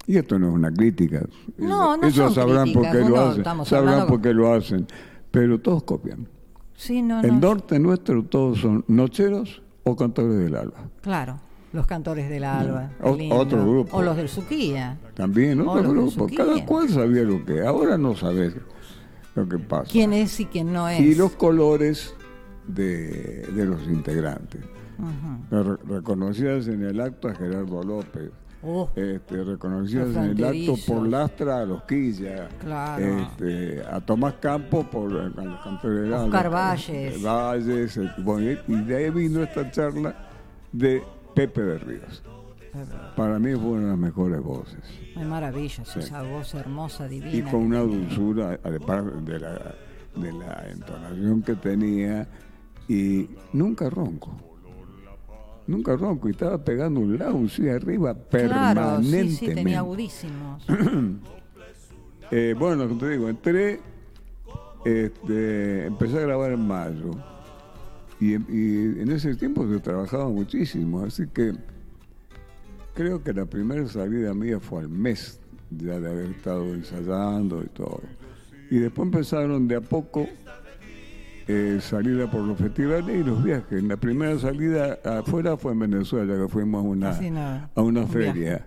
y 0.07 0.17
esto 0.17 0.39
no 0.39 0.49
es 0.49 0.55
una 0.55 0.73
crítica, 0.73 1.23
No, 1.59 1.97
no 1.97 2.07
ellos 2.07 2.35
sabrán 2.35 2.73
por 2.73 2.91
qué 2.91 2.99
lo 3.01 3.21
hacen, 3.21 3.45
sabrán 3.65 4.07
por 4.07 4.21
qué 4.21 4.33
lo 4.33 4.53
hacen, 4.53 4.87
pero 5.31 5.59
todos 5.61 5.83
copian. 5.83 6.29
Sí, 6.75 7.03
no, 7.03 7.21
El 7.23 7.41
no. 7.41 7.49
norte 7.49 7.79
nuestro 7.79 8.23
todos 8.25 8.59
son 8.61 8.85
nocheros 8.87 9.63
o 9.85 9.97
cantores 9.97 10.39
del 10.39 10.55
alba. 10.57 10.85
Claro. 11.01 11.41
Los 11.73 11.87
cantores 11.87 12.29
del 12.31 12.45
alba. 12.45 12.91
O- 13.03 13.17
otro 13.35 13.63
grupo. 13.67 13.97
O 13.97 14.03
los 14.03 14.17
del 14.17 14.29
Suquía. 14.29 14.99
También 15.15 15.61
otro 15.61 15.83
de 15.83 15.89
grupo, 15.89 16.27
cada 16.35 16.65
cual 16.65 16.89
sabía 16.89 17.23
lo 17.23 17.45
que, 17.45 17.61
ahora 17.67 17.99
no 17.99 18.15
sabes 18.17 18.55
lo 19.37 19.49
que 19.49 19.59
pasa. 19.59 19.91
quién 19.93 20.13
es 20.13 20.39
y 20.41 20.47
quién 20.47 20.73
no 20.73 20.89
es. 20.89 21.01
Y 21.01 21.15
los 21.15 21.33
colores 21.33 22.15
de, 22.67 23.47
de 23.55 23.65
los 23.67 23.83
integrantes. 23.87 24.61
Re- 25.51 25.77
reconocidas 25.87 26.69
en 26.69 26.83
el 26.85 27.01
acto 27.01 27.29
a 27.29 27.35
Gerardo 27.35 27.83
López. 27.83 28.31
Oh, 28.63 28.89
Este, 28.97 29.45
reconocidas 29.45 30.17
en 30.17 30.25
el 30.39 30.45
acto 30.45 30.75
por 30.89 31.07
Lastra 31.07 31.61
a 31.61 31.65
los 31.67 31.83
Quilla, 31.85 32.49
Claro. 32.61 33.05
este, 33.05 33.83
a 33.89 34.01
Tomás 34.01 34.35
Campos 34.41 34.87
por 34.87 35.13
a 35.13 35.29
los 35.29 35.61
cantores 35.63 36.11
Oscar 36.13 36.51
Valles. 36.51 37.23
Valles, 37.23 37.97
eh, 37.99 38.11
bueno, 38.19 38.59
y 38.67 38.75
de 38.83 38.97
ahí 38.97 39.11
vino 39.11 39.43
esta 39.43 39.71
charla 39.71 40.17
de 40.73 41.03
Pepe 41.35 41.61
de 41.63 41.79
Ríos. 41.79 42.23
Para 43.17 43.39
mí 43.39 43.53
fue 43.55 43.71
una 43.71 43.83
de 43.83 43.89
las 43.89 43.99
mejores 43.99 44.43
voces. 44.43 44.79
es 45.17 45.27
maravilloso, 45.27 45.99
esa 45.99 46.23
voz 46.23 46.55
hermosa, 46.55 47.09
divina. 47.09 47.35
Y 47.35 47.43
con 47.43 47.63
una 47.63 47.81
dulzura, 47.81 48.59
además 48.63 49.25
de 49.25 49.41
la, 49.41 49.75
de 50.15 50.33
la 50.33 50.67
entonación 50.71 51.43
que 51.43 51.55
tenía, 51.55 52.29
y 52.89 53.29
nunca 53.53 53.91
ronco. 53.91 54.37
Nunca 55.67 55.97
ronco, 55.97 56.29
y 56.29 56.33
estaba 56.33 56.63
pegando 56.63 57.01
un 57.01 57.19
lado, 57.19 57.49
sí, 57.49 57.69
arriba, 57.69 58.15
Claro, 58.31 59.03
sí, 59.03 59.31
sí, 59.31 59.47
tenía 59.49 59.79
agudísimos. 59.79 60.67
Eh, 62.33 62.57
bueno, 62.59 62.89
como 62.89 62.99
te 62.99 63.11
digo, 63.11 63.29
entré, 63.29 63.79
este, 64.85 65.87
empecé 65.87 66.19
a 66.19 66.23
grabar 66.23 66.51
en 66.51 66.67
mayo. 66.67 67.13
Y, 68.19 68.33
y 68.33 69.01
en 69.01 69.13
ese 69.13 69.37
tiempo 69.37 69.65
se 69.69 69.79
trabajaba 69.79 70.29
muchísimo, 70.29 71.05
así 71.05 71.29
que 71.29 71.53
creo 72.97 73.23
que 73.23 73.33
la 73.33 73.45
primera 73.47 73.87
salida 73.87 74.35
mía 74.35 74.59
fue 74.59 74.81
al 74.81 74.89
mes 74.89 75.39
ya 75.71 76.01
de 76.01 76.09
haber 76.11 76.31
estado 76.31 76.75
ensayando 76.75 77.63
y 77.63 77.67
todo. 77.69 78.01
Y 78.71 78.79
después 78.79 79.07
empezaron 79.07 79.69
de 79.69 79.77
a 79.77 79.81
poco 79.81 80.27
eh, 81.49 81.79
salida 81.81 82.29
por 82.31 82.41
los 82.43 82.59
festivales 82.59 83.15
y 83.21 83.23
los 83.23 83.43
viajes. 83.45 83.83
La 83.85 83.97
primera 83.97 84.37
salida 84.39 84.99
afuera 85.05 85.57
fue 85.57 85.73
en 85.73 85.79
Venezuela, 85.81 86.35
que 86.37 86.49
fuimos 86.49 86.85
a 86.85 86.89
una, 86.89 87.69
a 87.75 87.83
una 87.83 88.01
un 88.01 88.09
feria. 88.09 88.67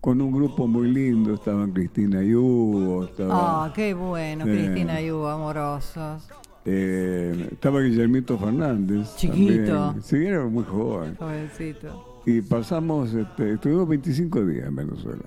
Con 0.00 0.20
un 0.20 0.30
grupo 0.30 0.68
muy 0.68 0.92
lindo, 0.92 1.34
estaban 1.34 1.72
Cristina 1.72 2.22
y 2.22 2.32
Hugo, 2.34 3.06
estaba, 3.06 3.64
Ah, 3.64 3.72
qué 3.74 3.92
bueno, 3.94 4.44
Eh. 4.46 4.52
Cristina 4.52 5.00
y 5.00 5.10
Hugo, 5.10 5.28
amorosos. 5.28 6.28
eh, 6.64 7.48
estaba 7.50 7.80
Guillermito 7.80 8.38
Fernández. 8.38 9.16
Chiquito. 9.16 9.72
también. 9.72 10.02
Sí, 10.04 10.16
era 10.16 10.44
muy 10.44 10.62
joven. 10.64 11.16
Jovencito. 11.16 12.05
Y 12.26 12.40
pasamos, 12.42 13.14
este, 13.14 13.52
estuvimos 13.52 13.88
25 13.88 14.44
días 14.46 14.66
en 14.66 14.74
Venezuela. 14.74 15.22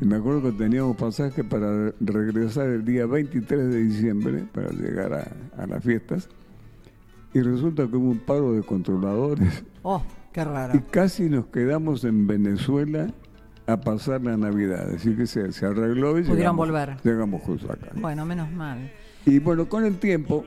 Y 0.00 0.04
me 0.04 0.16
acuerdo 0.16 0.42
que 0.42 0.52
teníamos 0.52 0.96
pasaje 0.96 1.44
para 1.44 1.92
regresar 2.00 2.66
el 2.68 2.84
día 2.84 3.06
23 3.06 3.68
de 3.70 3.82
diciembre 3.84 4.44
para 4.52 4.70
llegar 4.70 5.14
a, 5.14 5.62
a 5.62 5.66
las 5.68 5.84
fiestas. 5.84 6.28
Y 7.32 7.40
resulta 7.42 7.86
que 7.86 7.96
hubo 7.96 8.10
un 8.10 8.18
paro 8.18 8.52
de 8.54 8.62
controladores 8.62 9.64
Oh, 9.82 10.02
qué 10.32 10.40
y 10.40 10.44
raro. 10.44 10.82
casi 10.90 11.30
nos 11.30 11.46
quedamos 11.46 12.04
en 12.04 12.26
Venezuela 12.26 13.06
a 13.66 13.80
pasar 13.80 14.22
la 14.22 14.36
Navidad. 14.36 14.90
Así 14.94 15.14
que 15.16 15.26
se, 15.28 15.52
se 15.52 15.64
arregló 15.64 16.10
y 16.18 16.22
Pudieron 16.22 16.36
llegamos, 16.38 16.68
volver. 16.68 16.96
llegamos 17.04 17.42
justo 17.42 17.72
acá. 17.72 17.88
Bueno, 17.94 18.26
menos 18.26 18.50
mal. 18.50 18.90
Y 19.26 19.38
bueno, 19.38 19.68
con 19.68 19.84
el 19.84 19.98
tiempo 19.98 20.44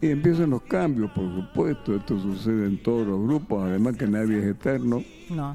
y 0.00 0.08
empiezan 0.08 0.50
los 0.50 0.62
cambios, 0.62 1.10
por 1.12 1.34
supuesto. 1.34 1.94
Esto 1.94 2.18
sucede 2.20 2.66
en 2.66 2.82
todos 2.82 3.06
los 3.06 3.22
grupos, 3.22 3.64
además 3.64 3.96
que 3.96 4.06
nadie 4.06 4.38
es 4.38 4.46
eterno. 4.46 5.02
No. 5.28 5.54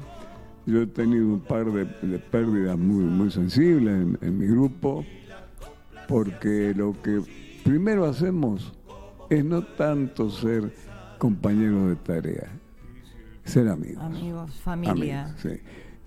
Yo 0.66 0.82
he 0.82 0.86
tenido 0.86 1.26
un 1.26 1.40
par 1.40 1.70
de, 1.70 1.84
de 1.84 2.18
pérdidas 2.18 2.76
muy, 2.78 3.04
muy 3.04 3.30
sensibles 3.30 3.94
en, 3.94 4.18
en 4.20 4.38
mi 4.38 4.46
grupo, 4.46 5.04
porque 6.08 6.74
lo 6.76 7.00
que 7.02 7.20
primero 7.64 8.04
hacemos 8.04 8.72
es 9.30 9.44
no 9.44 9.62
tanto 9.62 10.30
ser 10.30 10.72
compañeros 11.18 11.88
de 11.88 11.96
tarea, 11.96 12.48
ser 13.44 13.68
amigos. 13.68 14.02
Amigos, 14.02 14.50
familia. 14.54 15.24
Amigos, 15.24 15.40
sí. 15.40 15.60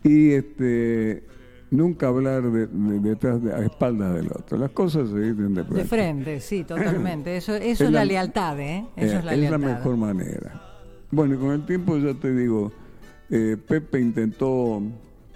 Y 0.03 0.31
este 0.31 1.24
nunca 1.72 2.08
hablar 2.08 2.44
de, 2.52 2.68
de- 2.68 3.00
detrás 3.00 3.42
de, 3.44 3.54
a 3.54 3.60
espaldas 3.60 4.16
del 4.16 4.28
otro. 4.28 4.58
Las 4.58 4.72
cosas 4.72 5.10
se 5.10 5.20
dicen 5.20 5.54
de 5.54 5.64
frente. 5.64 5.82
De 5.84 5.86
frente, 5.88 6.40
sí, 6.40 6.64
totalmente. 6.68 7.38
Eso, 7.38 7.54
eso 7.56 7.64
es, 7.66 7.82
Es 7.82 7.92
la, 7.92 8.00
la- 8.00 8.06
lealtad, 8.06 8.60
¿eh? 8.60 8.86
Eso 8.96 9.16
Eh, 9.16 9.20
es 9.20 9.26
la 9.26 9.36
lealtad. 9.36 9.60
mejor 9.60 9.98
manera. 9.98 10.62
Bueno, 11.12 11.36
y 11.36 11.38
con 11.38 11.52
el 11.52 11.66
tiempo 11.66 11.98
ya 11.98 12.14
te 12.14 12.34
digo, 12.36 12.72
eh, 13.30 13.58
Pepe 13.68 14.00
intentó 14.00 14.82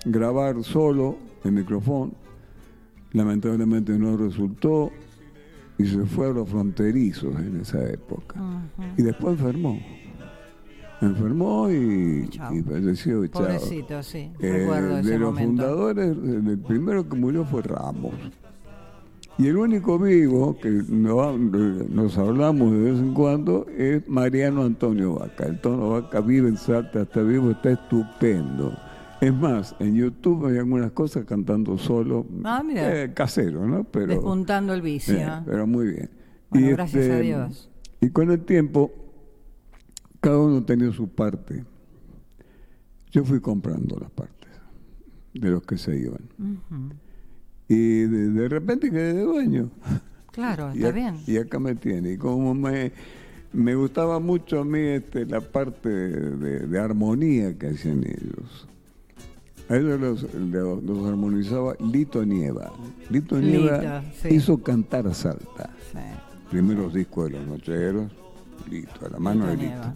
grabar 0.06 0.64
solo 0.64 1.18
el 1.44 1.52
micrófono, 1.54 2.12
lamentablemente 3.12 3.98
no 3.98 4.18
resultó 4.18 4.92
y 5.78 5.86
se 5.86 6.04
fue 6.06 6.30
a 6.30 6.34
los 6.34 6.50
fronterizos 6.50 7.36
en 7.40 7.62
esa 7.62 7.84
época. 7.90 8.36
Y 8.98 9.02
después 9.04 9.40
enfermó. 9.40 9.80
Enfermó 11.06 11.70
y, 11.70 12.30
y 12.52 12.62
falleció. 12.64 13.26
chao. 13.28 13.42
Pobrecito, 13.44 14.02
sí. 14.04 14.32
Eh, 14.40 14.68
ese 15.00 15.10
de 15.12 15.20
los 15.20 15.32
momento. 15.34 15.64
fundadores, 15.64 16.16
eh, 16.18 16.42
el 16.52 16.60
primero 16.60 17.08
que 17.08 17.16
murió 17.16 17.46
fue 17.46 17.62
Ramos. 17.62 18.14
Y 19.38 19.48
el 19.48 19.58
único 19.58 19.98
vivo 19.98 20.58
que 20.62 20.70
no- 20.90 21.36
nos 21.38 22.18
hablamos 22.20 22.72
de 22.72 22.78
vez 22.92 23.00
en 23.00 23.14
cuando 23.16 23.66
es 23.76 24.08
Mariano 24.08 24.62
Antonio 24.64 25.16
Vaca. 25.16 25.46
El 25.46 25.60
Tono 25.60 25.90
Vaca 25.90 26.22
vive 26.22 26.50
en 26.50 26.58
Salta, 26.58 27.02
está 27.02 27.22
vivo, 27.24 27.50
está 27.52 27.72
estupendo. 27.72 28.78
Es 29.22 29.34
más, 29.34 29.76
en 29.80 29.96
YouTube 29.96 30.46
hay 30.48 30.58
algunas 30.60 30.92
cosas 30.92 31.26
cantando 31.26 31.78
solo, 31.80 32.28
Ah, 32.44 32.62
mira. 32.64 33.04
eh, 33.04 33.14
casero, 33.14 33.66
¿no? 33.66 33.86
Pero, 33.86 34.08
Despuntando 34.08 34.74
el 34.74 34.82
vicio. 34.84 35.16
eh, 35.18 35.42
pero 35.46 35.66
muy 35.66 35.88
bien. 35.88 36.10
Bueno, 36.52 36.68
gracias 36.72 37.10
a 37.10 37.18
Dios. 37.20 37.70
Y 38.02 38.10
con 38.10 38.30
el 38.30 38.42
tiempo, 38.42 38.92
cada 40.24 40.38
uno 40.40 40.64
tenía 40.64 40.92
su 40.92 41.08
parte. 41.10 41.64
Yo 43.12 43.24
fui 43.24 43.40
comprando 43.40 43.98
las 44.00 44.10
partes 44.10 44.50
de 45.34 45.50
los 45.52 45.64
que 45.64 45.78
se 45.78 45.96
iban. 46.00 46.22
Y 47.68 48.02
de, 48.02 48.30
de 48.30 48.50
repente 48.50 48.90
quedé 48.90 49.14
de 49.14 49.22
dueño. 49.24 49.70
Claro, 50.32 50.72
Y, 50.74 50.78
está 50.80 50.92
bien. 50.92 51.18
y 51.28 51.38
acá 51.38 51.60
me 51.60 51.76
tiene. 51.76 52.14
Y 52.14 52.18
como 52.18 52.54
me, 52.56 52.92
me 53.52 53.76
gustaba 53.76 54.20
mucho 54.20 54.62
a 54.62 54.66
mí 54.66 54.80
este, 54.80 55.26
la 55.26 55.42
parte 55.42 55.90
de, 55.90 56.68
de 56.68 56.80
armonía 56.80 57.58
que 57.58 57.68
hacían 57.68 58.04
ellos. 58.04 58.68
A 59.70 59.76
ellos 59.78 60.00
los, 60.00 60.34
los- 60.34 60.84
los 60.84 61.06
armonizaba 61.08 61.76
Lito 61.80 62.26
Nieva. 62.26 62.72
Lito 63.10 63.40
Nieva 63.40 63.78
Lito, 64.02 64.14
sí. 64.22 64.36
hizo 64.36 64.58
cantar 64.62 65.08
a 65.08 65.14
Salta. 65.14 65.70
Sí. 65.92 66.00
Primeros 66.50 66.94
discos 66.94 67.26
de 67.32 67.38
los 67.40 67.48
nocheros, 67.48 68.12
Lito, 68.70 69.06
a 69.06 69.10
la 69.10 69.20
mano 69.20 69.48
de. 69.48 69.58
Nieva. 69.58 69.94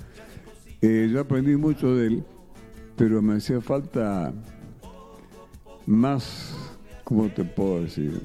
Eh, 0.82 1.10
yo 1.12 1.22
aprendí 1.22 1.56
mucho 1.56 1.96
de 1.96 2.08
él, 2.08 2.24
pero 2.96 3.22
me 3.22 3.38
hacía 3.38 3.62
falta 3.62 4.32
más, 5.86 6.54
¿cómo 7.04 7.30
te 7.30 7.44
puedo 7.44 7.82
decir? 7.82 8.22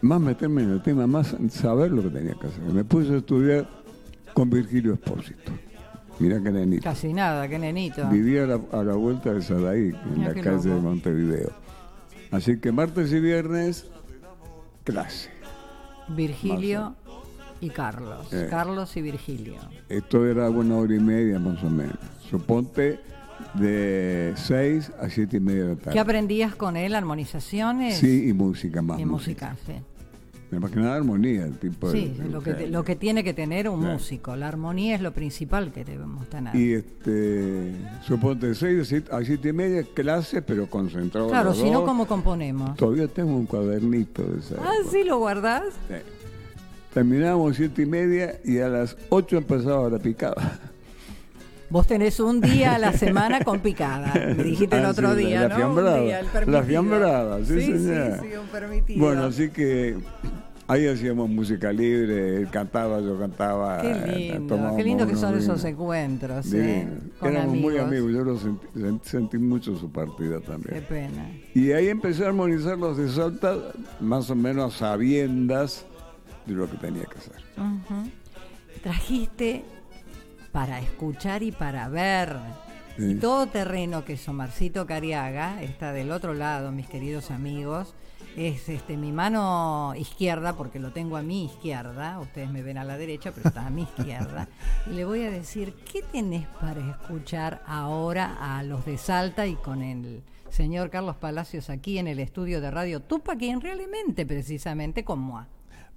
Más 0.00 0.20
meterme 0.20 0.62
en 0.62 0.70
el 0.70 0.82
tema, 0.82 1.06
más 1.06 1.34
saber 1.50 1.90
lo 1.90 2.02
que 2.02 2.10
tenía 2.10 2.34
que 2.34 2.46
hacer. 2.46 2.62
Me 2.64 2.84
puse 2.84 3.14
a 3.14 3.16
estudiar 3.18 3.68
con 4.34 4.50
Virgilio 4.50 4.94
Espósito. 4.94 5.52
Mira 6.18 6.40
qué 6.42 6.50
nenito. 6.50 6.84
Casi 6.84 7.12
nada, 7.12 7.48
qué 7.48 7.58
nenito. 7.58 8.08
Vivía 8.08 8.44
a 8.44 8.46
la, 8.46 8.60
a 8.72 8.84
la 8.84 8.94
vuelta 8.94 9.32
de 9.32 9.42
Sadaí, 9.42 9.92
en 10.14 10.24
la 10.24 10.34
calle 10.34 10.70
de. 10.70 10.80
Montevideo. 10.80 11.50
Así 12.30 12.58
que 12.58 12.72
martes 12.72 13.12
y 13.12 13.20
viernes, 13.20 13.86
clase. 14.84 15.30
Virgilio 16.08 16.94
y 17.62 17.70
Carlos. 17.70 18.30
Eh. 18.32 18.48
Carlos 18.50 18.94
y 18.96 19.02
Virgilio. 19.02 19.54
Esto 19.88 20.26
era 20.26 20.50
una 20.50 20.76
hora 20.76 20.94
y 20.94 21.00
media 21.00 21.38
más 21.38 21.62
o 21.64 21.70
menos. 21.70 21.96
Suponte 22.28 23.00
de 23.54 24.32
6 24.36 24.92
a 25.00 25.08
7 25.08 25.36
y 25.36 25.40
media 25.40 25.62
de 25.64 25.68
la 25.70 25.76
tarde. 25.76 25.92
¿Qué 25.92 26.00
aprendías 26.00 26.54
con 26.54 26.76
él? 26.76 26.94
¿Armonizaciones? 26.94 27.96
Sí, 27.98 28.28
y 28.28 28.32
música 28.32 28.82
más. 28.82 28.98
Y 29.00 29.04
música, 29.04 29.56
sí. 29.66 29.72
Más 30.58 30.70
que 30.70 30.80
nada 30.80 30.96
armonía, 30.96 31.46
el 31.46 31.56
tipo 31.58 31.90
Sí, 31.90 32.14
de- 32.18 32.28
lo 32.28 32.42
que, 32.42 32.52
te- 32.52 32.66
lo 32.68 32.84
que 32.84 32.94
tiene 32.94 33.24
que 33.24 33.32
tener 33.32 33.70
un 33.70 33.80
Claro. 33.80 33.94
músico. 33.94 34.36
La 34.36 34.48
armonía 34.48 34.94
es 34.94 35.00
lo 35.00 35.12
principal 35.12 35.72
que 35.72 35.82
debemos 35.82 36.28
tener. 36.28 36.54
Y 36.54 36.74
este, 36.74 37.72
suponte 38.06 38.48
de 38.48 38.54
6 38.54 39.04
a 39.10 39.24
7 39.24 39.48
y 39.48 39.52
media, 39.54 39.82
clases, 39.94 40.42
pero 40.46 40.66
concentrado. 40.68 41.28
claro, 41.30 41.54
si 41.54 41.70
no. 41.70 41.86
¿cómo 41.86 42.06
componemos? 42.06 42.76
Todavía 42.76 43.08
tengo 43.08 43.34
un 43.34 43.46
cuadernito 43.46 44.22
de 44.22 44.40
esa. 44.40 44.56
Ah, 44.58 44.72
época. 44.78 44.90
sí, 44.90 45.04
lo 45.04 45.18
guardás. 45.20 45.64
Sí. 45.88 45.94
Terminábamos 46.94 47.56
siete 47.56 47.82
y 47.82 47.86
media 47.86 48.38
y 48.44 48.58
a 48.58 48.68
las 48.68 48.96
8 49.08 49.38
empezaba 49.38 49.88
la 49.88 49.98
picada. 49.98 50.58
Vos 51.70 51.86
tenés 51.86 52.20
un 52.20 52.40
día 52.42 52.74
a 52.74 52.78
la 52.78 52.92
semana 52.98 53.40
con 53.40 53.60
picada. 53.60 54.12
Me 54.36 54.44
dijiste 54.44 54.76
el 54.76 54.84
Ah, 54.84 54.90
otro 54.90 55.14
sí, 55.16 55.24
día, 55.24 55.42
la 55.42 55.48
¿no? 55.48 55.56
fiambrada. 55.56 55.98
Un 56.00 56.04
día, 56.04 56.20
el 56.20 56.52
La 56.52 56.62
fiambrada, 56.62 57.38
sí, 57.44 57.60
sí, 57.60 57.66
señora. 57.78 58.20
sí, 58.20 58.28
sí, 58.30 58.36
un 58.36 58.46
permitido. 58.48 59.00
Bueno, 59.06 59.24
así 59.24 59.48
que 59.48 59.96
ahí 60.68 60.86
hacíamos 60.86 61.30
música 61.30 61.72
libre, 61.72 62.36
él 62.36 62.50
cantaba, 62.50 63.00
yo 63.00 63.18
cantaba. 63.18 63.80
Qué 63.80 63.90
eh, 63.90 64.32
lindo, 64.34 64.74
qué 64.76 64.84
lindo 64.84 65.06
que 65.06 65.16
son 65.16 65.38
esos 65.38 65.64
encuentros, 65.64 66.52
¿eh? 66.52 66.86
Con 67.18 67.30
Éramos 67.34 67.56
muy 67.56 67.78
amigos. 67.78 68.12
yo 68.12 68.22
lo 68.22 68.38
sentí, 68.38 68.66
sent- 68.76 69.02
sentí 69.04 69.38
mucho 69.38 69.74
su 69.78 69.90
partida 69.90 70.40
Qué 70.40 70.46
también. 70.46 70.84
pena. 70.86 71.30
Y 71.54 71.72
ahí 71.72 71.88
empecé 71.88 72.24
a 72.26 72.28
armonizar 72.28 72.76
los 72.76 72.98
de 72.98 73.08
Salta, 73.08 73.56
más 73.98 74.28
o 74.28 74.34
menos 74.34 74.74
a 74.74 74.78
sabiendas 74.90 75.86
de 76.46 76.54
lo 76.54 76.70
que 76.70 76.76
tenía 76.76 77.04
que 77.04 77.18
hacer. 77.18 77.36
Trajiste 78.82 79.64
para 80.52 80.80
escuchar 80.80 81.42
y 81.42 81.52
para 81.52 81.88
ver. 81.88 82.36
Sí. 82.96 83.12
Y 83.12 83.14
todo 83.14 83.46
terreno 83.46 84.04
que 84.04 84.16
Somarcito 84.16 84.86
Cariaga 84.86 85.62
está 85.62 85.92
del 85.92 86.10
otro 86.10 86.34
lado, 86.34 86.72
mis 86.72 86.88
queridos 86.88 87.30
amigos. 87.30 87.94
Es 88.36 88.68
este 88.70 88.96
mi 88.96 89.12
mano 89.12 89.92
izquierda, 89.94 90.54
porque 90.54 90.78
lo 90.78 90.92
tengo 90.92 91.16
a 91.16 91.22
mi 91.22 91.46
izquierda. 91.46 92.18
Ustedes 92.18 92.50
me 92.50 92.62
ven 92.62 92.78
a 92.78 92.84
la 92.84 92.96
derecha, 92.96 93.30
pero 93.32 93.48
está 93.48 93.66
a 93.66 93.70
mi 93.70 93.82
izquierda. 93.96 94.48
Y 94.86 94.94
le 94.94 95.04
voy 95.04 95.22
a 95.22 95.30
decir, 95.30 95.74
¿qué 95.90 96.02
tenés 96.02 96.46
para 96.60 96.80
escuchar 96.90 97.62
ahora 97.66 98.36
a 98.40 98.62
los 98.62 98.84
de 98.86 98.96
Salta 98.96 99.46
y 99.46 99.54
con 99.56 99.82
el 99.82 100.22
señor 100.48 100.90
Carlos 100.90 101.16
Palacios 101.16 101.70
aquí 101.70 101.98
en 101.98 102.08
el 102.08 102.18
estudio 102.20 102.60
de 102.60 102.70
Radio 102.70 103.00
Tupac, 103.00 103.38
quien 103.38 103.60
realmente, 103.60 104.24
precisamente, 104.24 105.04
con 105.04 105.18
Moa? 105.18 105.48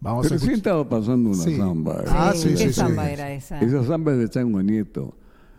Vamos 0.05 0.25
a 0.27 0.29
Pero 0.29 0.39
sí 0.39 0.45
escuchar. 0.45 0.57
estaba 0.57 0.87
pasando 0.89 1.29
una 1.31 1.43
Sí. 1.43 1.57
samba. 1.57 1.93
¿eh? 2.01 2.05
Ah, 2.09 2.31
sí, 2.35 2.49
¿Qué 2.49 2.57
sí, 2.57 2.63
sí. 2.67 2.73
samba 2.73 3.09
era 3.09 3.31
esa? 3.33 3.59
Esa 3.59 3.83
samba 3.83 4.11
es 4.13 4.19
de 4.19 4.29
Chango 4.29 4.61
Nieto. 4.61 5.15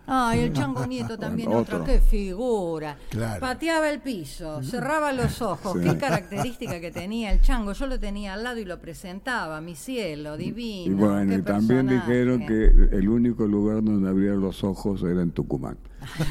Ay, 0.08 0.38
el 0.44 0.52
Chango 0.52 0.86
Nieto 0.86 1.18
también, 1.18 1.46
Bueno, 1.48 1.62
otro. 1.62 1.78
otro. 1.82 1.92
Qué 1.92 1.98
figura. 2.00 2.96
Claro. 3.10 3.40
Pateaba 3.40 3.90
el 3.90 3.98
piso, 4.00 4.62
cerraba 4.62 5.12
los 5.12 5.42
ojos. 5.42 5.72
Sí. 5.82 5.88
Qué 5.88 5.96
característica 5.98 6.80
que 6.80 6.92
tenía 6.92 7.32
el 7.32 7.40
Chango. 7.40 7.72
Yo 7.72 7.88
lo 7.88 7.98
tenía 7.98 8.34
al 8.34 8.44
lado 8.44 8.60
y 8.60 8.64
lo 8.64 8.80
presentaba. 8.80 9.60
Mi 9.60 9.74
cielo, 9.74 10.36
divino. 10.36 10.92
Y 10.92 10.94
bueno, 10.94 11.32
qué 11.32 11.38
y 11.40 11.42
también 11.42 11.86
personaje. 11.88 12.12
dijeron 12.12 12.46
que 12.46 12.96
el 12.96 13.08
único 13.08 13.46
lugar 13.48 13.82
donde 13.82 14.08
abría 14.08 14.34
los 14.34 14.62
ojos 14.62 15.02
era 15.02 15.22
en 15.22 15.32
Tucumán. 15.32 15.76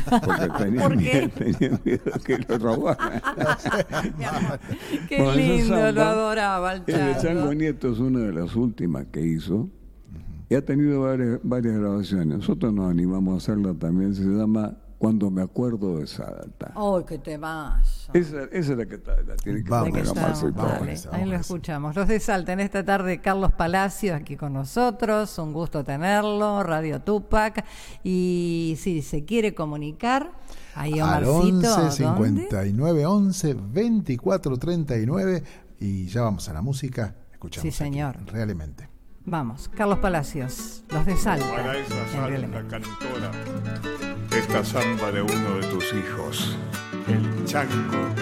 Porque 0.09 0.49
tenían, 0.57 0.83
¿Por 0.83 0.97
qué? 0.97 1.03
miedo, 1.13 1.29
tenían 1.37 1.81
miedo 1.83 2.11
que 2.25 2.37
lo 2.47 2.57
robaran. 2.57 3.21
Qué 5.09 5.17
Bueno, 5.17 5.35
lindo, 5.35 5.67
samba 5.75 5.91
lo 5.91 6.01
adoraba 6.03 6.73
el 6.73 6.85
Chango 6.85 7.21
Chango. 7.21 7.53
Nieto 7.53 7.91
es 7.91 7.99
una 7.99 8.19
de 8.19 8.33
las 8.33 8.55
últimas 8.55 9.05
que 9.07 9.21
hizo. 9.21 9.69
Y 10.49 10.55
ha 10.55 10.63
tenido 10.63 11.01
varias, 11.01 11.39
varias 11.43 11.77
grabaciones. 11.77 12.37
Nosotros 12.37 12.71
nos 12.73 12.91
animamos 12.91 13.33
a 13.33 13.37
hacerla 13.37 13.73
también. 13.73 14.13
Se 14.13 14.23
llama 14.23 14.77
Cuando 15.05 15.29
me 15.29 15.41
acuerdo 15.43 15.97
de 15.99 16.07
Salta. 16.07 16.73
Ay, 16.75 17.03
qué 17.07 17.17
temazo. 17.19 18.11
Esa, 18.13 18.43
esa 18.45 18.71
es 18.73 18.77
la 18.77 18.85
que 18.85 18.95
está- 18.95 19.15
la 19.21 19.35
tiene 19.35 19.63
que 19.63 19.69
Vamos, 19.69 19.87
Aquí 19.89 20.01
poner 20.01 20.51
vale. 20.53 20.79
vale, 20.79 20.93
esa, 20.93 21.09
ahí 21.09 21.21
vamos 21.21 21.29
lo 21.29 21.35
escuchamos. 21.41 21.95
Los 21.95 22.07
de 22.07 22.19
Salta 22.19 22.53
en 22.53 22.59
esta 22.59 22.83
tarde, 22.83 23.21
Carlos 23.21 23.51
Palacios 23.53 24.15
aquí 24.19 24.35
con 24.35 24.53
nosotros, 24.53 25.37
un 25.37 25.53
gusto 25.53 25.83
tenerlo, 25.83 26.63
Radio 26.63 27.01
Tupac. 27.01 27.63
Y 28.03 28.75
si 28.79 29.01
se 29.01 29.25
quiere 29.25 29.53
comunicar, 29.53 30.31
ahí 30.75 30.99
Al 30.99 31.23
Omarcito, 31.25 31.75
11 31.75 32.03
¿dónde? 32.03 32.41
59 32.41 33.05
11 33.05 33.53
24 33.53 34.57
39 34.57 35.43
y 35.79 36.07
ya 36.07 36.21
vamos 36.23 36.49
a 36.49 36.53
la 36.53 36.61
música. 36.61 37.15
Escuchamos. 37.31 37.61
Sí, 37.61 37.67
aquí, 37.67 37.77
señor. 37.77 38.17
realmente. 38.25 38.89
Vamos, 39.27 39.69
Carlos 39.75 39.99
Palacios, 39.99 40.83
los 40.89 41.05
de 41.05 41.17
Salta. 41.17 41.49
Para 41.49 41.77
esa 41.77 42.27
Realmente. 42.27 42.57
cantora, 42.69 43.31
esta 44.31 44.63
samba 44.63 45.11
de 45.11 45.21
uno 45.23 45.55
de 45.55 45.67
tus 45.67 45.93
hijos, 45.93 46.55
el 47.07 47.45
Chango 47.45 48.13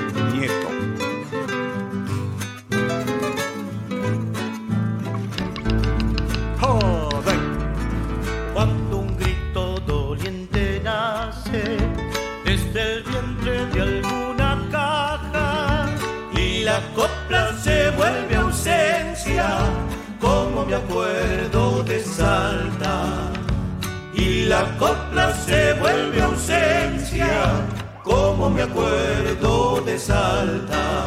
acuerdo 28.83 29.81
de 29.81 29.97
Salta. 29.97 31.05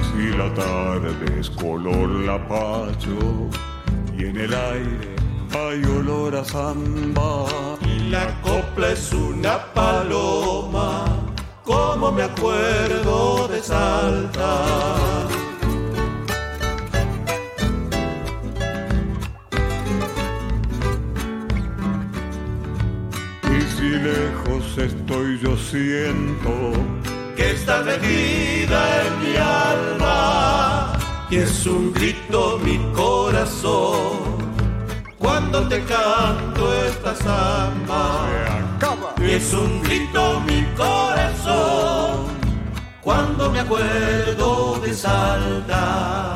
Si 0.00 0.28
la 0.36 0.52
tarde 0.54 1.40
es 1.40 1.50
color 1.50 2.08
lapacho 2.08 3.48
y 4.16 4.24
en 4.24 4.36
el 4.36 4.54
aire 4.54 5.16
hay 5.52 5.82
olor 5.84 6.36
a 6.36 6.44
samba. 6.44 7.46
Y 7.82 8.10
la 8.10 8.40
copla 8.42 8.92
es 8.92 9.12
una 9.12 9.72
paloma, 9.72 11.04
como 11.64 12.12
me 12.12 12.22
acuerdo 12.22 13.48
de 13.48 13.62
Salta. 13.62 15.35
Estoy 25.16 25.38
yo 25.38 25.56
siento 25.56 26.72
que 27.36 27.52
está 27.52 27.82
metida 27.82 29.06
en 29.06 29.22
mi 29.22 29.36
alma 29.36 30.92
y 31.30 31.36
es 31.36 31.66
un 31.66 31.92
grito 31.92 32.58
mi 32.62 32.76
corazón 32.92 34.36
cuando 35.18 35.66
te 35.68 35.82
canto 35.84 36.74
esta 36.84 37.14
samba. 37.14 38.26
Y 39.18 39.30
es 39.30 39.52
un 39.54 39.82
grito 39.82 40.40
mi 40.40 40.62
corazón 40.76 42.26
cuando 43.00 43.50
me 43.50 43.60
acuerdo 43.60 44.78
de 44.80 44.92
Salta. 44.92 46.35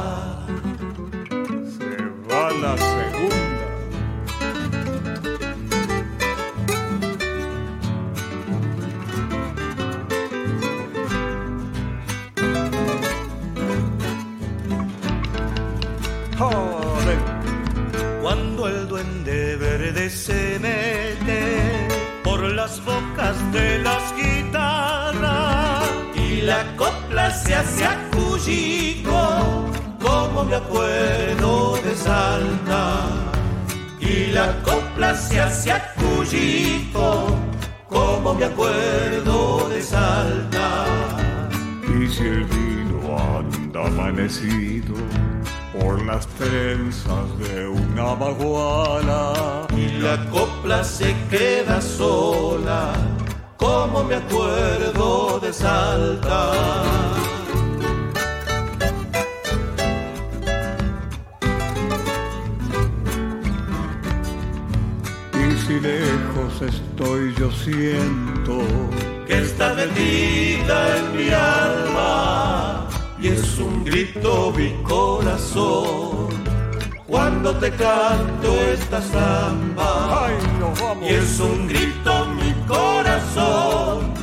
Se 20.30 20.58
mete 20.60 21.42
por 22.22 22.40
las 22.58 22.72
bocas 22.84 23.36
de 23.52 23.78
las 23.78 24.02
guitarras 24.16 25.88
y 26.14 26.42
la 26.42 26.60
copla 26.76 27.30
se 27.30 27.54
hace 27.54 27.84
acullico, 27.84 29.20
como 30.00 30.44
me 30.44 30.56
acuerdo 30.56 31.76
de 31.84 31.94
Salta. 31.96 32.84
Y 34.00 34.32
la 34.32 34.48
copla 34.62 35.14
se 35.14 35.40
hace 35.40 35.72
acullico, 35.72 37.36
como 37.88 38.34
me 38.34 38.44
acuerdo 38.44 39.68
de 39.68 39.82
Salta. 39.82 40.68
Y 41.94 42.08
si 42.08 42.24
el 42.24 42.44
anda 43.70 43.86
amanecido 43.86 44.94
por 45.78 46.04
las 46.04 46.26
trenzas 46.26 47.38
de 47.38 47.68
una 47.68 48.14
baguala, 48.14 49.66
y 49.76 50.00
la 50.00 50.24
copla 50.30 50.82
se 50.82 51.14
queda 51.30 51.80
sola, 51.80 52.92
como 53.56 54.02
me 54.04 54.16
acuerdo 54.16 55.38
de 55.40 55.52
Salta. 55.52 56.52
y 65.32 65.58
si 65.58 65.80
lejos 65.80 66.62
estoy 66.62 67.34
yo 67.38 67.50
siento 67.52 68.58
que 69.26 69.38
está 69.38 69.74
metida 69.74 70.96
en 70.98 71.16
mi 71.16 71.30
alma 71.30 72.89
un 73.60 73.84
grito 73.84 74.52
mi 74.56 74.72
corazón 74.82 76.28
cuando 77.06 77.54
te 77.56 77.70
canto 77.72 78.54
esta 78.72 79.02
samba. 79.02 80.28
Y 81.02 81.06
es 81.08 81.40
un 81.40 81.66
grito 81.68 82.26
mi 82.26 82.52
corazón 82.66 84.14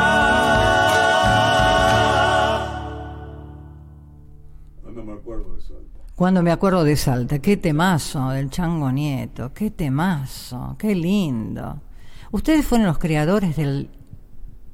No 4.84 5.04
me 5.04 5.12
acuerdo 5.12 5.54
de 5.54 5.62
Salta. 5.62 5.98
Cuando 6.14 6.42
me 6.42 6.50
acuerdo 6.50 6.84
de 6.84 6.96
Salta, 6.96 7.38
qué 7.38 7.56
temazo 7.56 8.30
del 8.30 8.50
Chango 8.50 8.90
Nieto, 8.90 9.52
qué 9.54 9.70
temazo, 9.70 10.76
qué 10.78 10.94
lindo. 10.94 11.80
Ustedes 12.30 12.66
fueron 12.66 12.88
los 12.88 12.98
creadores 12.98 13.56
del 13.56 13.88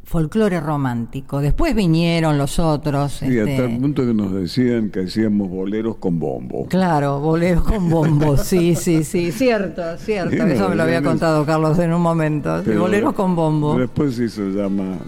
folclore 0.05 0.61
romántico. 0.61 1.41
Después 1.41 1.75
vinieron 1.75 2.39
los 2.39 2.59
otros. 2.59 3.23
Y 3.23 3.39
este, 3.39 3.41
hasta 3.57 3.65
el 3.65 3.79
punto 3.79 4.07
que 4.07 4.15
nos 4.15 4.33
decían 4.33 4.91
que 4.91 5.01
hacíamos 5.05 5.49
boleros 5.49 5.97
con 5.97 6.19
bombo. 6.19 6.67
Claro, 6.67 7.21
boleros 7.21 7.65
con 7.65 7.89
bombo, 7.91 8.37
sí, 8.39 8.75
sí, 8.75 9.05
sí, 9.05 9.33
cierto, 9.33 9.83
cierto. 9.99 10.31
Sí, 10.31 10.53
Eso 10.53 10.69
me 10.69 10.75
lo 10.77 10.83
había 10.85 11.03
contado 11.03 11.45
Carlos 11.47 11.79
en 11.79 11.93
un 11.93 12.03
momento. 12.03 12.59
sí, 12.59 12.65
Pero 12.67 12.81
boleros 12.83 13.15
con 13.15 13.35
bombo. 13.35 13.79
Después 13.79 14.15
sí 14.15 14.29
se 14.29 14.43
llama 14.51 14.99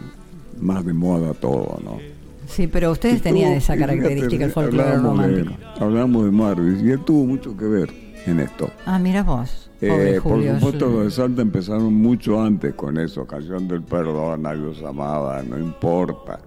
más 0.61 0.85
de 0.85 0.93
moda 0.93 1.35
todo, 1.35 1.79
¿no? 1.85 1.99
Sí, 2.49 2.67
pero 2.69 2.93
ustedes 2.93 3.19
Y 3.19 3.21
tenían 3.21 3.51
tuvo- 3.51 3.59
esa 3.59 3.77
característica, 3.77 4.45
el 4.45 4.53
folclore 4.53 4.91
de- 4.91 4.97
romántico. 4.99 5.53
Hablamos 5.81 6.25
de 6.25 6.31
Marvis 6.31 6.83
y 6.83 6.91
él 6.91 7.01
tuvo 7.05 7.27
mucho 7.27 7.57
que 7.57 7.65
ver 7.65 7.91
en 8.25 8.41
esto. 8.41 8.71
Ah, 8.87 8.99
mira 8.99 9.23
vos. 9.25 9.66
Eh, 9.81 10.21
por 10.23 10.43
supuesto, 10.43 10.87
los 10.89 11.05
de 11.05 11.11
Salta 11.11 11.43
empezaron 11.43 11.93
mucho 11.93 12.43
antes 12.43 12.75
con 12.75 12.97
eso, 12.99 13.27
Canción 13.27 13.69
del 13.69 13.83
Perdón, 13.83 14.43
Nadie 14.43 14.65
os 14.67 14.83
amaba, 14.83 15.43
no 15.43 15.59
importa. 15.59 16.41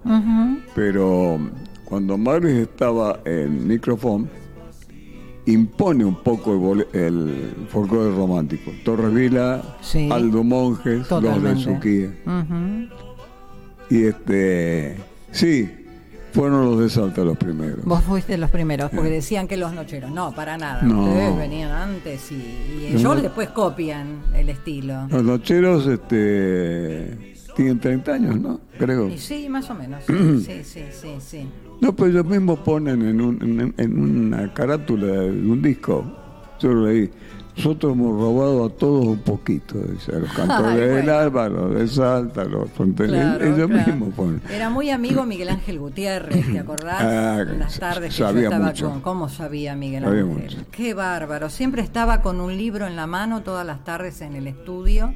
Pero 0.74 1.38
cuando 1.84 2.18
Marvis 2.18 2.54
estaba 2.56 3.20
en 3.24 3.68
micrófono, 3.68 4.26
impone 5.46 6.04
un 6.04 6.16
poco 6.16 6.72
el, 6.74 6.86
el 6.92 7.54
folclore 7.68 8.14
romántico. 8.14 8.70
Torres 8.84 9.12
Vila, 9.14 9.76
Sí. 9.80 10.08
Aldo 10.10 10.44
Monjes, 10.44 11.08
los 11.10 11.42
de. 11.42 11.56
Suquía. 11.56 12.10
Ujú. 12.26 12.88
Y 13.90 14.04
este, 14.04 14.96
sí, 15.32 15.68
fueron 16.32 16.64
los 16.64 16.78
de 16.80 16.88
Salta 16.90 17.22
los 17.24 17.36
primeros. 17.36 17.84
Vos 17.84 18.02
fuiste 18.04 18.36
los 18.38 18.50
primeros, 18.50 18.90
porque 18.90 19.10
decían 19.10 19.46
que 19.48 19.56
los 19.56 19.72
nocheros. 19.72 20.10
No, 20.10 20.32
para 20.34 20.56
nada. 20.58 20.82
No. 20.82 21.04
Ustedes 21.04 21.36
venían 21.36 21.70
antes 21.72 22.30
y, 22.32 22.34
y 22.34 22.86
ellos 22.88 23.02
No. 23.02 23.14
después 23.16 23.48
copian 23.50 24.20
el 24.34 24.48
estilo. 24.48 25.06
Los 25.10 25.24
nocheros 25.24 25.86
este, 25.86 27.34
tienen 27.56 27.78
30 27.80 28.12
años, 28.12 28.40
¿no? 28.40 28.60
Creo. 28.78 29.08
Y 29.08 29.18
sí, 29.18 29.48
más 29.48 29.68
o 29.70 29.74
menos. 29.74 30.02
Sí, 30.06 30.62
sí, 30.64 30.84
sí, 30.90 31.08
sí. 31.20 31.48
No, 31.80 31.94
pues 31.94 32.10
ellos 32.12 32.26
mismos 32.26 32.58
ponen 32.60 33.02
en, 33.02 33.20
un- 33.20 33.38
en, 33.42 33.74
en 33.76 34.00
una 34.28 34.52
carátula 34.52 35.06
de 35.06 35.30
un 35.30 35.62
disco, 35.62 36.04
yo 36.60 36.72
lo 36.72 36.86
leí, 36.86 37.10
nosotros 37.64 37.92
hemos 37.92 38.12
robado 38.20 38.64
a 38.64 38.68
todos 38.70 39.04
un 39.06 39.18
poquito, 39.18 39.78
dice, 39.78 40.16
a 40.16 40.18
los 40.18 40.32
cantores 40.32 40.72
Ay, 40.72 40.78
del 40.80 40.92
bueno. 40.92 41.12
Alba, 41.14 41.48
los 41.48 41.74
de 41.74 41.88
Salta, 41.88 42.44
los 42.44 42.70
fronterizos, 42.70 43.18
Claro, 43.20 43.44
ellos 43.44 43.68
claro. 43.70 43.86
mismos 43.92 44.14
ponen. 44.14 44.42
Era 44.50 44.70
muy 44.70 44.90
amigo 44.90 45.24
Miguel 45.26 45.48
Ángel 45.50 45.78
Gutiérrez, 45.78 46.50
¿te 46.52 46.58
acordás? 46.58 47.00
Ah, 47.00 47.44
las 47.58 47.78
tardes 47.78 48.14
que 48.14 48.18
yo 48.20 48.28
estaba 48.30 48.66
mucho. 48.66 48.90
con. 48.90 49.00
¿Cómo 49.00 49.28
sabía 49.28 49.74
Miguel 49.76 50.04
Ángel? 50.04 50.64
Qué 50.70 50.94
bárbaro. 50.94 51.50
Siempre 51.50 51.82
estaba 51.82 52.22
con 52.22 52.40
un 52.40 52.56
libro 52.56 52.86
en 52.86 52.96
la 52.96 53.06
mano 53.06 53.42
todas 53.42 53.66
las 53.66 53.84
tardes 53.84 54.20
en 54.22 54.36
el 54.36 54.46
estudio. 54.46 55.12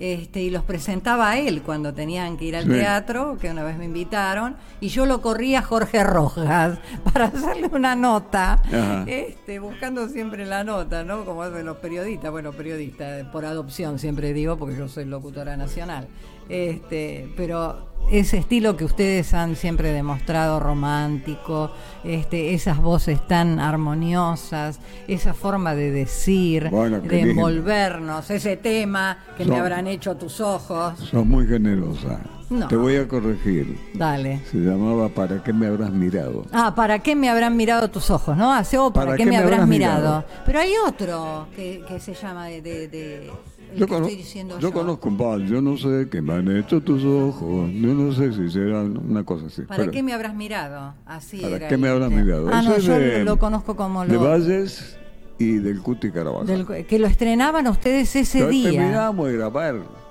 Este, 0.00 0.40
y 0.42 0.50
los 0.50 0.64
presentaba 0.64 1.30
a 1.30 1.38
él 1.38 1.62
cuando 1.62 1.94
tenían 1.94 2.36
que 2.36 2.46
ir 2.46 2.56
al 2.56 2.64
Sí. 2.64 2.70
teatro, 2.70 3.38
que 3.40 3.48
una 3.50 3.62
vez 3.62 3.78
me 3.78 3.84
invitaron, 3.84 4.56
y 4.80 4.88
yo 4.88 5.06
lo 5.06 5.20
corría 5.22 5.60
a 5.60 5.62
Jorge 5.62 6.02
Rojas 6.02 6.78
para 7.12 7.26
hacerle 7.26 7.68
una 7.72 7.94
nota, 7.94 8.54
Ajá. 8.54 9.04
este, 9.06 9.60
buscando 9.60 10.08
siempre 10.08 10.46
la 10.46 10.64
nota, 10.64 11.04
¿no? 11.04 11.24
Como 11.24 11.42
hacen 11.42 11.64
los 11.64 11.76
periodistas, 11.76 12.30
bueno, 12.32 12.52
periodista 12.52 13.20
eh, 13.20 13.24
por 13.24 13.44
adopción 13.44 13.98
siempre 14.00 14.32
digo, 14.32 14.56
porque 14.56 14.76
yo 14.76 14.88
soy 14.88 15.04
locutora 15.04 15.56
nacional. 15.56 16.08
Este, 16.48 17.32
pero 17.36 17.93
ese 18.10 18.38
estilo 18.38 18.76
que 18.76 18.84
ustedes 18.84 19.34
han 19.34 19.56
siempre 19.56 19.92
demostrado 19.92 20.60
romántico, 20.60 21.70
este, 22.04 22.54
esas 22.54 22.78
voces 22.78 23.26
tan 23.26 23.60
armoniosas, 23.60 24.78
esa 25.08 25.34
forma 25.34 25.74
de 25.74 25.90
decir, 25.90 26.68
Bueno, 26.70 27.00
de 27.00 27.20
envolvernos, 27.20 28.30
ese 28.30 28.56
tema 28.56 29.18
que 29.36 29.44
me 29.44 29.58
habrán 29.58 29.86
hecho 29.86 30.16
tus 30.16 30.40
ojos. 30.40 30.98
Sos 30.98 31.26
muy 31.26 31.46
generosa. 31.46 32.20
No. 32.50 32.68
Te 32.68 32.76
voy 32.76 32.96
a 32.96 33.08
corregir. 33.08 33.78
Dale. 33.94 34.40
Se 34.50 34.58
llamaba 34.58 35.08
¿Para 35.08 35.42
qué 35.42 35.52
me 35.52 35.66
habrás 35.66 35.90
mirado? 35.90 36.44
Ah, 36.52 36.74
¿para 36.74 36.98
qué 36.98 37.16
me 37.16 37.30
habrán 37.30 37.56
mirado 37.56 37.90
tus 37.90 38.10
ojos? 38.10 38.36
¿No? 38.36 38.52
Hace, 38.52 38.76
oh, 38.78 38.92
¿para, 38.92 39.16
qué, 39.16 39.24
me 39.24 39.36
habrás 39.38 39.66
mirado? 39.66 40.24
Pero 40.44 40.60
hay 40.60 40.72
otro 40.86 41.48
que, 41.56 41.82
que 41.88 41.98
se 41.98 42.14
llama 42.14 42.46
de... 42.46 42.60
de, 42.60 42.88
de- 42.88 43.14
el 43.26 43.30
Yo, 43.76 43.88
cono- 43.88 44.08
yo 44.08 44.58
yo. 44.60 44.72
conozco 44.72 45.08
un 45.08 45.16
par, 45.16 45.40
yo 45.40 45.60
no 45.60 45.76
sé 45.76 46.06
qué 46.10 46.22
me 46.22 46.34
han 46.34 46.56
hecho 46.56 46.80
tus 46.80 47.04
ojos, 47.04 47.68
yo 47.72 47.88
no 47.94 48.12
sé 48.12 48.32
si 48.32 48.48
será 48.50 48.82
una 48.82 49.24
cosa 49.24 49.46
así. 49.46 49.62
¿Para 49.62 49.80
pero- 49.80 49.92
qué 49.92 50.02
me 50.02 50.12
habrás 50.12 50.34
mirado? 50.34 50.94
Así 51.06 51.38
¿Para 51.38 51.56
era 51.56 51.68
qué 51.68 51.76
me 51.76 51.88
habrás 51.88 52.10
mirado? 52.10 52.48
Ah, 52.52 52.60
Eso 52.60 52.70
no, 52.70 52.78
yo 52.78 52.92
de- 52.98 53.24
lo 53.24 53.38
conozco 53.38 53.74
como 53.74 54.06
De 54.06 54.14
lo... 54.14 54.20
Valles 54.22 54.96
y 55.38 55.54
del 55.58 55.80
Cuti 55.80 56.12
Carabajal. 56.12 56.46
del- 56.46 56.86
que 56.86 56.98
lo 57.00 57.06
estrenaban 57.08 57.66
ustedes 57.66 58.14
ese 58.14 58.38
Entonces 58.38 58.62
día. 58.62 58.70
terminábamos 58.70 59.26
de 59.26 59.32
grabar. 59.38 60.03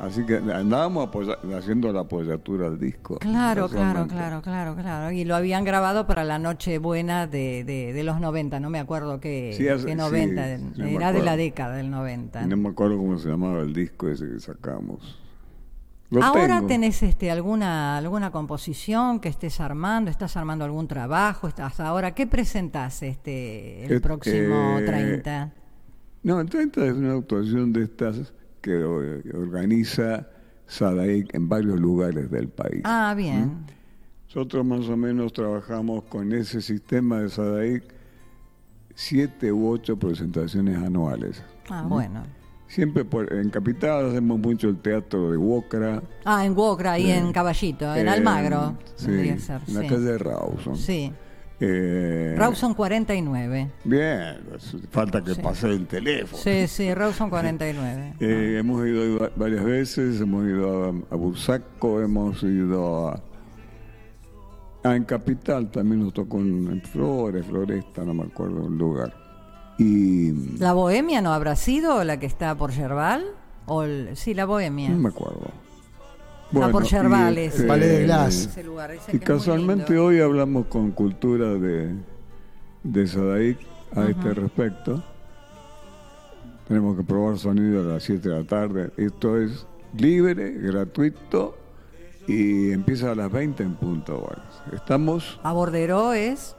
Así 0.00 0.24
que 0.24 0.36
andábamos 0.36 1.08
haciendo 1.56 1.92
la 1.92 2.00
apoyatura 2.00 2.68
al 2.68 2.78
disco. 2.78 3.18
Claro, 3.18 3.68
claro, 3.68 4.06
claro, 4.06 4.42
claro, 4.42 4.76
claro. 4.76 5.10
Y 5.10 5.24
lo 5.24 5.34
habían 5.34 5.64
grabado 5.64 6.06
para 6.06 6.22
la 6.24 6.38
noche 6.38 6.78
buena 6.78 7.26
de, 7.26 7.64
de, 7.64 7.92
de 7.92 8.04
los 8.04 8.20
90, 8.20 8.60
no 8.60 8.70
me 8.70 8.78
acuerdo 8.78 9.18
qué, 9.18 9.54
Sí, 9.56 9.68
hace- 9.68 9.86
qué 9.86 9.92
sí, 9.92 9.96
90, 9.98 10.56
sí, 10.56 10.82
me 10.82 10.94
era 10.94 11.12
de 11.12 11.22
la 11.22 11.36
década 11.36 11.74
del 11.76 11.90
90. 11.90 12.46
No 12.46 12.56
me 12.56 12.68
acuerdo 12.68 12.96
cómo 12.96 13.18
se 13.18 13.28
llamaba 13.28 13.60
el 13.62 13.72
disco 13.74 14.08
ese 14.08 14.28
que 14.28 14.38
sacamos. 14.38 15.18
Lo 16.10 16.22
Ahora 16.24 16.56
tengo. 16.56 16.68
tenés 16.68 17.02
este 17.02 17.30
alguna 17.30 17.98
alguna 17.98 18.30
composición 18.30 19.20
que 19.20 19.28
estés 19.28 19.60
armando, 19.60 20.10
estás 20.10 20.38
armando 20.38 20.64
algún 20.64 20.88
trabajo, 20.88 21.48
estás 21.48 21.80
ahora 21.80 22.14
¿qué 22.14 22.26
presentás 22.26 23.02
este 23.02 23.84
el 23.84 23.92
Eh, 23.92 24.00
próximo 24.00 24.78
eh, 24.78 24.84
30? 24.86 25.52
No, 26.22 26.40
el 26.40 26.48
30 26.48 26.86
es 26.86 26.92
una 26.94 27.12
actuación 27.14 27.74
de 27.74 27.82
estas 27.82 28.32
que 28.68 29.36
organiza 29.36 30.26
Sadaik 30.66 31.34
en 31.34 31.48
varios 31.48 31.80
lugares 31.80 32.30
del 32.30 32.48
país. 32.48 32.82
Ah, 32.84 33.14
bien. 33.16 33.64
Nosotros 34.26 34.64
más 34.66 34.86
o 34.88 34.96
menos 34.96 35.32
trabajamos 35.32 36.04
con 36.04 36.32
ese 36.32 36.60
sistema 36.60 37.20
de 37.20 37.30
Sadaik 37.30 37.84
siete 38.94 39.52
u 39.52 39.68
ocho 39.70 39.96
presentaciones 39.98 40.76
anuales. 40.76 41.42
Ah, 41.70 41.84
bueno. 41.88 42.24
Siempre 42.66 43.04
por- 43.06 43.32
en 43.32 43.48
Capital 43.48 44.10
hacemos 44.10 44.38
mucho 44.38 44.68
el 44.68 44.76
teatro 44.76 45.30
de 45.30 45.38
Wokra. 45.38 46.02
Ah, 46.26 46.44
en 46.44 46.54
Wokra, 46.54 46.92
ahí 46.92 47.10
en 47.10 47.32
Caballito, 47.32 47.94
en 47.94 48.06
eh, 48.06 48.10
Almagro. 48.10 48.76
Sí, 48.96 49.06
ser, 49.38 49.62
en 49.66 49.74
la 49.74 49.80
sí. 49.80 49.86
calle 49.88 50.00
de 50.00 50.18
Rawson. 50.18 50.76
Sí. 50.76 51.10
Eh, 51.60 52.34
Rawson 52.36 52.74
49. 52.74 53.70
Bien, 53.84 54.36
pues, 54.48 54.76
falta 54.90 55.22
que 55.24 55.34
Sí. 55.34 55.42
pase 55.42 55.66
el 55.68 55.86
teléfono. 55.88 56.40
Sí, 56.42 56.68
sí, 56.68 56.94
Rawson 56.94 57.30
49. 57.30 58.14
Eh, 58.20 58.56
hemos 58.60 58.86
ido 58.86 59.30
varias 59.36 59.64
veces, 59.64 60.20
hemos 60.20 60.44
ido 60.46 60.84
a, 60.84 60.88
a 61.14 61.16
Bursaco, 61.16 62.00
hemos 62.00 62.42
ido 62.44 63.08
a, 63.08 63.20
a 64.84 64.94
en 64.96 65.04
Capital, 65.04 65.70
también 65.70 66.02
nos 66.04 66.12
tocó 66.14 66.38
en, 66.38 66.68
en 66.68 66.82
Flores, 66.82 67.44
Floresta, 67.46 68.04
no 68.04 68.14
me 68.14 68.24
acuerdo 68.24 68.66
el 68.68 68.78
lugar. 68.78 69.12
Y 69.78 70.32
¿La 70.58 70.72
Bohemia 70.72 71.20
no 71.22 71.32
habrá 71.32 71.56
sido 71.56 72.02
la 72.04 72.18
que 72.18 72.26
está 72.26 72.54
por 72.56 72.70
Yerbal? 72.72 73.24
O 73.66 73.82
el- 73.82 74.16
sí, 74.16 74.32
la 74.34 74.44
Bohemia. 74.44 74.88
no 74.90 74.98
me 74.98 75.08
acuerdo. 75.08 75.50
Está 76.52 76.70
por 76.70 76.84
y, 76.84 76.88
Yerbales. 76.88 77.54
este, 77.54 77.66
Palais 77.66 77.90
de 77.90 78.04
Glass. 78.04 78.34
Ese 78.34 78.64
lugar, 78.64 78.90
ese 78.90 79.02
Y 79.12 79.16
es 79.16 79.20
muy 79.20 79.20
casualmente 79.20 79.98
hoy 79.98 80.20
hablamos 80.20 80.66
con 80.66 80.90
Cultura 80.92 81.54
de, 81.54 81.94
de 82.82 83.06
Sadaik 83.06 83.58
a 83.94 84.04
este 84.04 84.34
respecto. 84.34 85.02
Tenemos 86.66 86.96
que 86.96 87.02
probar 87.02 87.38
sonido 87.38 87.80
a 87.80 87.94
las 87.94 88.02
7 88.02 88.28
de 88.28 88.34
la 88.34 88.44
tarde. 88.44 88.90
Esto 88.96 89.38
es 89.40 89.66
libre, 89.96 90.52
gratuito 90.52 91.56
y 92.26 92.72
empieza 92.72 93.12
a 93.12 93.14
las 93.14 93.32
20 93.32 93.62
en 93.62 93.74
punto 93.74 94.22
horas. 94.22 94.62
Estamos, 94.72 95.40
A 95.42 95.52
Borderó 95.52 96.12
es, 96.12 96.54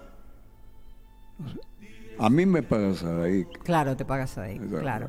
a 2.17 2.29
mí 2.29 2.45
me 2.45 2.63
paga 2.63 2.93
Sadaik. 2.95 3.63
claro, 3.63 3.95
te 3.95 4.03
pagas 4.03 4.37
ahí, 4.39 4.59
claro. 4.59 5.07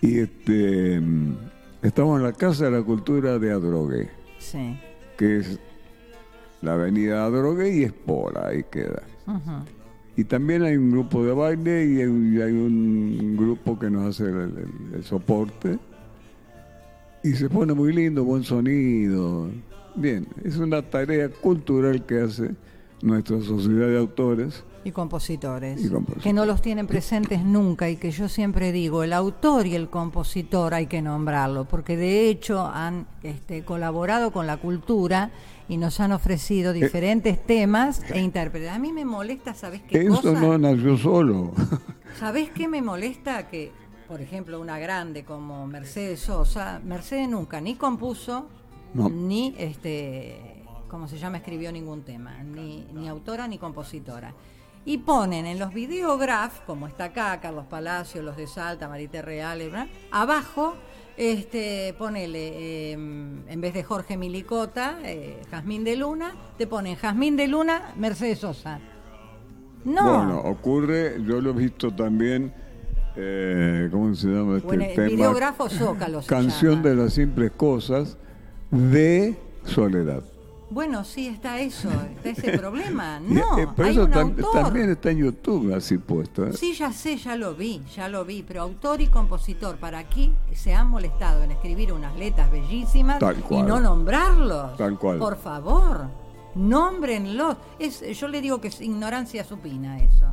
Y 0.00 0.20
este, 0.20 0.98
mm, 1.00 1.36
estamos 1.82 2.18
en 2.18 2.24
la 2.24 2.32
Casa 2.32 2.66
de 2.66 2.70
la 2.72 2.82
Cultura 2.82 3.38
de 3.38 3.50
Adrogué, 3.52 4.08
Sí. 4.38 4.78
que 5.16 5.38
es 5.38 5.58
la 6.62 6.74
avenida 6.74 7.24
Adrogué 7.24 7.74
y 7.76 7.82
Espora, 7.84 8.48
ahí 8.48 8.64
queda. 8.70 9.02
Y 10.16 10.24
también 10.24 10.62
hay 10.62 10.76
un 10.76 10.90
grupo 10.90 11.24
de 11.24 11.32
baile 11.32 11.86
y 11.86 12.00
hay, 12.00 12.34
y 12.36 12.40
hay 12.42 12.52
un 12.52 13.36
grupo 13.38 13.78
que 13.78 13.88
nos 13.88 14.06
hace 14.08 14.28
el, 14.28 14.36
el- 14.40 14.94
el 14.96 15.04
soporte. 15.04 15.78
Y 17.22 17.32
se 17.32 17.48
pone 17.48 17.72
muy 17.74 17.92
lindo, 17.92 18.24
buen 18.24 18.42
sonido. 18.42 19.48
Bien, 19.94 20.26
es 20.44 20.56
una 20.56 20.82
tarea 20.82 21.28
cultural 21.28 22.04
que 22.06 22.20
hace 22.20 22.50
nuestra 23.02 23.40
sociedad 23.40 23.88
de 23.88 23.98
autores. 23.98 24.64
Y 24.82 24.92
compositores, 24.92 25.84
Y 25.84 25.90
compositores. 25.90 26.22
que 26.24 26.32
no 26.32 26.46
los 26.46 26.62
tienen 26.62 26.86
presentes 26.86 27.42
nunca 27.44 27.90
y 27.90 27.96
que 27.96 28.10
yo 28.10 28.28
siempre 28.30 28.72
digo, 28.72 29.02
el 29.02 29.12
autor 29.12 29.66
y 29.66 29.74
el 29.74 29.90
compositor 29.90 30.72
hay 30.72 30.86
que 30.86 31.02
nombrarlo, 31.02 31.66
porque 31.66 31.96
de 31.98 32.28
hecho 32.30 32.66
han 32.66 33.06
este, 33.22 33.62
colaborado 33.62 34.32
con 34.32 34.46
la 34.46 34.56
cultura 34.56 35.30
y 35.68 35.76
nos 35.76 36.00
han 36.00 36.12
ofrecido 36.12 36.72
diferentes 36.72 37.44
temas 37.44 38.02
e 38.10 38.20
intérpretes. 38.20 38.70
A 38.70 38.78
mí 38.78 38.90
me 38.92 39.04
molesta, 39.04 39.52
¿sabes 39.54 39.82
qué 39.82 40.00
Eso 40.06 40.16
cosa? 40.22 40.32
no 40.40 40.56
nació 40.56 40.96
solo. 40.96 41.52
¿Sabés 42.18 42.48
qué 42.50 42.66
me 42.66 42.80
molesta? 42.80 43.48
Que, 43.48 43.70
por 44.08 44.22
ejemplo, 44.22 44.60
una 44.60 44.78
grande 44.78 45.24
como 45.24 45.66
Mercedes 45.66 46.20
Sosa, 46.20 46.80
Mercedes 46.82 47.28
nunca 47.28 47.60
ni 47.60 47.74
compuso, 47.74 48.46
No. 48.94 49.08
ni, 49.10 49.54
este, 49.58 50.64
¿cómo 50.88 51.06
se 51.06 51.18
llama? 51.18 51.36
Escribió 51.36 51.70
ningún 51.70 52.02
tema, 52.02 52.42
ni, 52.42 52.86
ni 52.94 53.08
autora 53.08 53.46
ni 53.46 53.58
compositora. 53.58 54.32
Y 54.84 54.98
ponen 54.98 55.46
en 55.46 55.58
los 55.58 55.74
videograf, 55.74 56.60
como 56.66 56.86
está 56.86 57.04
acá, 57.04 57.38
Carlos 57.40 57.66
Palacio, 57.66 58.22
los 58.22 58.36
de 58.36 58.46
Salta, 58.46 58.88
Marité 58.88 59.22
Real, 59.22 59.58
¿verdad? 59.58 59.86
abajo, 60.10 60.74
este, 61.16 61.94
ponele, 61.98 62.48
eh, 62.48 62.92
en 62.92 63.60
vez 63.60 63.74
de 63.74 63.84
Jorge 63.84 64.16
Milicota, 64.16 64.98
eh, 65.04 65.42
Jazmín 65.50 65.84
de 65.84 65.96
Luna, 65.96 66.34
te 66.56 66.66
ponen 66.66 66.96
Jazmín 66.96 67.36
de 67.36 67.46
Luna, 67.46 67.92
Mercedes 67.96 68.38
Sosa. 68.38 68.80
No. 69.84 70.18
Bueno, 70.18 70.40
ocurre, 70.40 71.16
yo 71.24 71.40
lo 71.40 71.50
he 71.50 71.54
visto 71.54 71.90
también, 71.94 72.52
eh, 73.16 73.88
¿cómo 73.90 74.14
se 74.14 74.28
llama 74.28 74.56
este 74.56 74.66
Bueno, 74.66 74.84
el 74.84 74.94
tema? 74.94 75.08
videógrafo 75.08 75.68
Zócalo 75.68 76.20
Canción 76.26 76.82
de 76.82 76.94
las 76.94 77.14
simples 77.14 77.50
cosas 77.52 78.16
de 78.70 79.36
Soledad. 79.64 80.22
Bueno, 80.70 81.02
sí, 81.04 81.26
está 81.26 81.58
eso, 81.58 81.88
está 82.14 82.28
ese 82.30 82.56
problema. 82.58 83.18
No, 83.20 83.58
Eh, 83.58 83.66
pero 83.74 83.88
hay 83.88 83.94
eso 83.94 84.04
un 84.04 84.10
tam- 84.12 84.36
autor. 84.44 84.62
también 84.62 84.90
está 84.90 85.10
en 85.10 85.18
YouTube 85.18 85.74
así 85.74 85.98
puesto. 85.98 86.46
¿eh? 86.46 86.52
Sí, 86.52 86.74
ya 86.74 86.92
sé, 86.92 87.16
ya 87.16 87.34
lo 87.34 87.54
vi, 87.54 87.82
ya 87.96 88.08
lo 88.08 88.24
vi, 88.24 88.44
pero 88.46 88.62
autor 88.62 89.00
y 89.00 89.08
compositor, 89.08 89.76
¿para 89.78 89.98
aquí 89.98 90.32
se 90.54 90.72
han 90.72 90.88
molestado 90.88 91.42
en 91.42 91.50
escribir 91.50 91.92
unas 91.92 92.16
letras 92.16 92.50
bellísimas 92.52 93.20
y 93.50 93.62
no 93.62 93.80
nombrarlos? 93.80 94.76
Tal 94.76 94.96
cual. 94.96 95.18
Por 95.18 95.36
favor, 95.36 96.06
nómbrenlos. 96.54 97.56
Es, 97.78 98.00
yo 98.18 98.28
le 98.28 98.40
digo 98.40 98.60
que 98.60 98.68
es 98.68 98.80
ignorancia 98.80 99.42
supina 99.44 99.98
eso. 100.00 100.26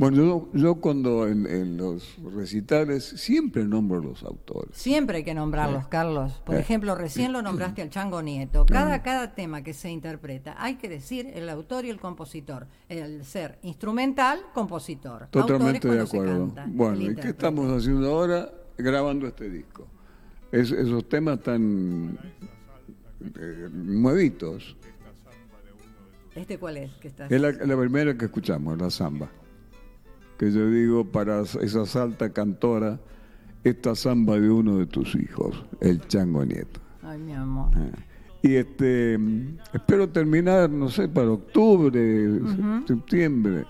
Bueno, 0.00 0.16
yo, 0.16 0.48
yo 0.54 0.74
cuando 0.76 1.28
en, 1.28 1.46
en 1.46 1.76
los 1.76 2.16
recitales 2.34 3.04
siempre 3.04 3.64
nombro 3.66 4.00
los 4.00 4.22
autores. 4.22 4.70
Siempre 4.74 5.18
hay 5.18 5.24
que 5.24 5.34
nombrarlos, 5.34 5.88
Carlos. 5.88 6.40
Por 6.46 6.54
Eh. 6.54 6.60
ejemplo, 6.60 6.94
recién 6.94 7.34
lo 7.34 7.42
nombraste 7.42 7.82
al 7.82 7.90
Chango 7.90 8.22
Nieto. 8.22 8.64
Cada, 8.64 9.02
cada 9.02 9.34
tema 9.34 9.62
que 9.62 9.74
se 9.74 9.90
interpreta, 9.90 10.54
hay 10.58 10.76
que 10.76 10.88
decir 10.88 11.26
el 11.34 11.50
autor 11.50 11.84
y 11.84 11.90
el 11.90 12.00
compositor. 12.00 12.66
El 12.88 13.26
ser 13.26 13.58
instrumental, 13.60 14.40
compositor. 14.54 15.26
Totalmente 15.30 15.86
de 15.86 16.00
acuerdo. 16.00 16.50
Bueno, 16.68 17.02
¿y 17.02 17.14
qué 17.16 17.28
estamos 17.28 17.70
haciendo 17.70 18.08
ahora? 18.10 18.50
Grabando 18.78 19.26
este 19.26 19.50
disco. 19.50 19.86
Es- 20.50 20.72
esos 20.72 21.06
temas 21.10 21.42
tan 21.42 22.18
eh, 23.38 23.68
nuevitos. 23.70 24.74
¿Este 26.34 26.58
cuál 26.58 26.78
es? 26.78 26.90
Que 26.94 27.08
está 27.08 27.26
Es 27.26 27.38
la, 27.38 27.50
la 27.52 27.76
primera 27.78 28.16
que 28.16 28.24
escuchamos, 28.24 28.78
la 28.78 28.88
samba. 28.88 29.30
Que 30.40 30.50
yo 30.50 30.70
digo 30.70 31.04
para 31.04 31.42
esa 31.42 31.84
salta 31.84 32.30
cantora, 32.32 32.98
esta 33.62 33.94
samba 33.94 34.40
de 34.40 34.48
uno 34.50 34.78
de 34.78 34.86
tus 34.86 35.14
hijos, 35.14 35.66
el 35.82 36.00
Chango 36.08 36.46
Nieto. 36.46 36.80
Ay, 37.02 37.18
mi 37.18 37.34
amor. 37.34 37.68
Ah. 37.76 37.90
Y 38.40 38.54
este 38.54 39.18
mm, 39.18 39.58
espero 39.74 40.08
terminar, 40.08 40.70
no 40.70 40.88
sé, 40.88 41.08
para 41.08 41.30
octubre, 41.32 42.40
septiembre. 42.86 43.66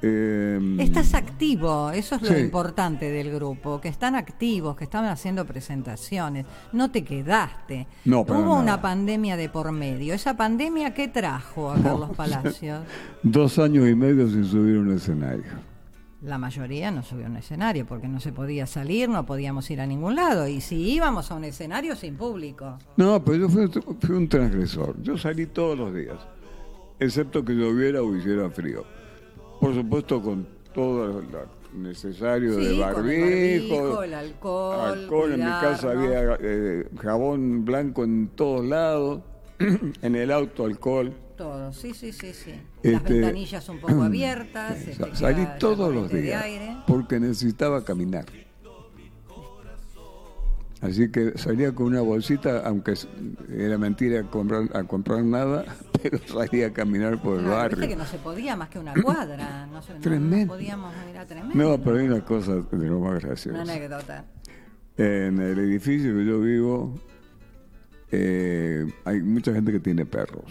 Eh, 0.00 0.76
Estás 0.78 1.12
activo, 1.12 1.90
eso 1.90 2.14
es 2.16 2.22
lo 2.22 2.28
Sí. 2.28 2.40
importante 2.40 3.10
del 3.10 3.30
grupo, 3.30 3.78
que 3.78 3.88
están 3.88 4.14
activos, 4.14 4.74
que 4.76 4.84
estaban 4.84 5.10
haciendo 5.10 5.44
presentaciones, 5.44 6.46
no 6.72 6.90
te 6.90 7.04
quedaste. 7.04 7.86
No, 8.06 8.24
para 8.24 8.40
Hubo 8.40 8.48
nada. 8.52 8.62
una 8.62 8.80
pandemia 8.80 9.36
de 9.36 9.50
por 9.50 9.70
medio. 9.72 10.14
¿Esa 10.14 10.38
pandemia 10.38 10.94
qué 10.94 11.08
trajo 11.08 11.70
a 11.70 11.74
Carlos 11.82 12.10
Palacios? 12.16 12.80
Dos 13.22 13.58
años 13.58 13.86
y 13.90 13.94
medio 13.94 14.26
sin 14.26 14.46
subir 14.46 14.78
un 14.78 14.90
escenario. 14.92 15.70
La 16.22 16.38
mayoría 16.38 16.92
no 16.92 17.02
subió 17.02 17.26
a 17.26 17.28
un 17.28 17.36
escenario 17.36 17.84
porque 17.84 18.06
no 18.06 18.20
se 18.20 18.32
podía 18.32 18.64
salir, 18.66 19.08
no 19.08 19.26
podíamos 19.26 19.68
ir 19.72 19.80
a 19.80 19.86
ningún 19.86 20.14
lado. 20.14 20.46
Y 20.46 20.60
si 20.60 20.76
íbamos 20.76 21.32
a 21.32 21.34
un 21.34 21.42
escenario 21.42 21.96
sin 21.96 22.16
público. 22.16 22.78
No, 22.96 23.24
pero 23.24 23.38
yo 23.38 23.48
fui, 23.48 23.68
fui 24.00 24.14
un 24.14 24.28
transgresor. 24.28 24.94
Yo 25.02 25.18
salí 25.18 25.46
todos 25.46 25.76
los 25.76 25.92
días, 25.92 26.18
excepto 27.00 27.44
que 27.44 27.54
lloviera 27.54 28.02
o 28.02 28.16
hiciera 28.16 28.48
frío. 28.50 28.84
Por 29.60 29.74
supuesto, 29.74 30.22
con 30.22 30.46
todo 30.72 31.20
lo 31.22 31.62
necesario 31.74 32.56
de 32.56 32.56
con 32.56 32.66
el 32.66 32.78
barbijo, 32.78 34.02
el 34.04 34.14
alcohol, 34.14 34.80
alcohol. 34.80 35.32
En 35.32 35.40
mi 35.40 35.50
casa 35.50 35.90
había 35.90 36.38
eh, 36.40 36.88
jabón 37.00 37.64
blanco 37.64 38.04
en 38.04 38.28
todos 38.28 38.64
lados, 38.64 39.22
en 40.02 40.14
el 40.14 40.30
auto 40.30 40.66
alcohol. 40.66 41.12
Todo, 41.42 41.72
sí, 41.72 41.92
sí, 41.92 42.12
sí, 42.12 42.32
sí. 42.32 42.52
Las 42.84 42.94
Este, 43.02 43.14
ventanillas 43.14 43.68
un 43.68 43.78
poco 43.80 44.02
abiertas. 44.02 44.76
Este, 44.86 45.16
Salí 45.16 45.44
todos 45.58 45.92
los 45.92 46.08
días 46.10 46.44
porque 46.86 47.18
necesitaba 47.18 47.84
caminar. 47.84 48.26
Así 50.80 51.10
que 51.10 51.38
salía 51.38 51.72
con 51.72 51.86
una 51.86 52.00
bolsita, 52.00 52.66
aunque 52.66 52.94
era 53.56 53.78
mentira 53.78 54.24
comprar, 54.24 54.68
a 54.74 54.82
comprar 54.84 55.22
nada, 55.24 55.64
pero 56.02 56.18
salía 56.26 56.68
a 56.68 56.72
caminar 56.72 57.20
por 57.22 57.34
el 57.38 57.44
viste 57.44 57.56
barrio. 57.56 57.88
que 57.88 57.96
no 57.96 58.04
se 58.06 58.18
podía 58.18 58.56
más 58.56 58.68
que 58.68 58.78
una 58.80 58.92
cuadra. 59.00 59.66
No, 59.66 59.80
se, 59.82 59.90
no- 59.92 59.96
no 59.98 60.00
Tremendo. 60.02 60.54
podíamos 60.54 60.92
ir 61.10 61.18
a 61.18 61.26
tremendo. 61.26 61.54
No, 61.56 61.78
pero 61.82 61.98
hay 61.98 62.06
una 62.06 62.24
cosa 62.24 62.54
de 62.56 62.86
lo 62.88 62.98
más 63.00 63.10
Una 63.12 63.20
gracioso. 63.20 63.60
anécdota. 63.60 64.24
En 64.96 65.40
el 65.40 65.58
edificio 65.58 66.14
que 66.16 66.24
yo 66.24 66.40
vivo, 66.40 66.94
eh, 68.10 68.84
hay 69.04 69.20
mucha 69.22 69.52
gente 69.52 69.70
que 69.72 69.80
tiene 69.80 70.04
perros. 70.04 70.44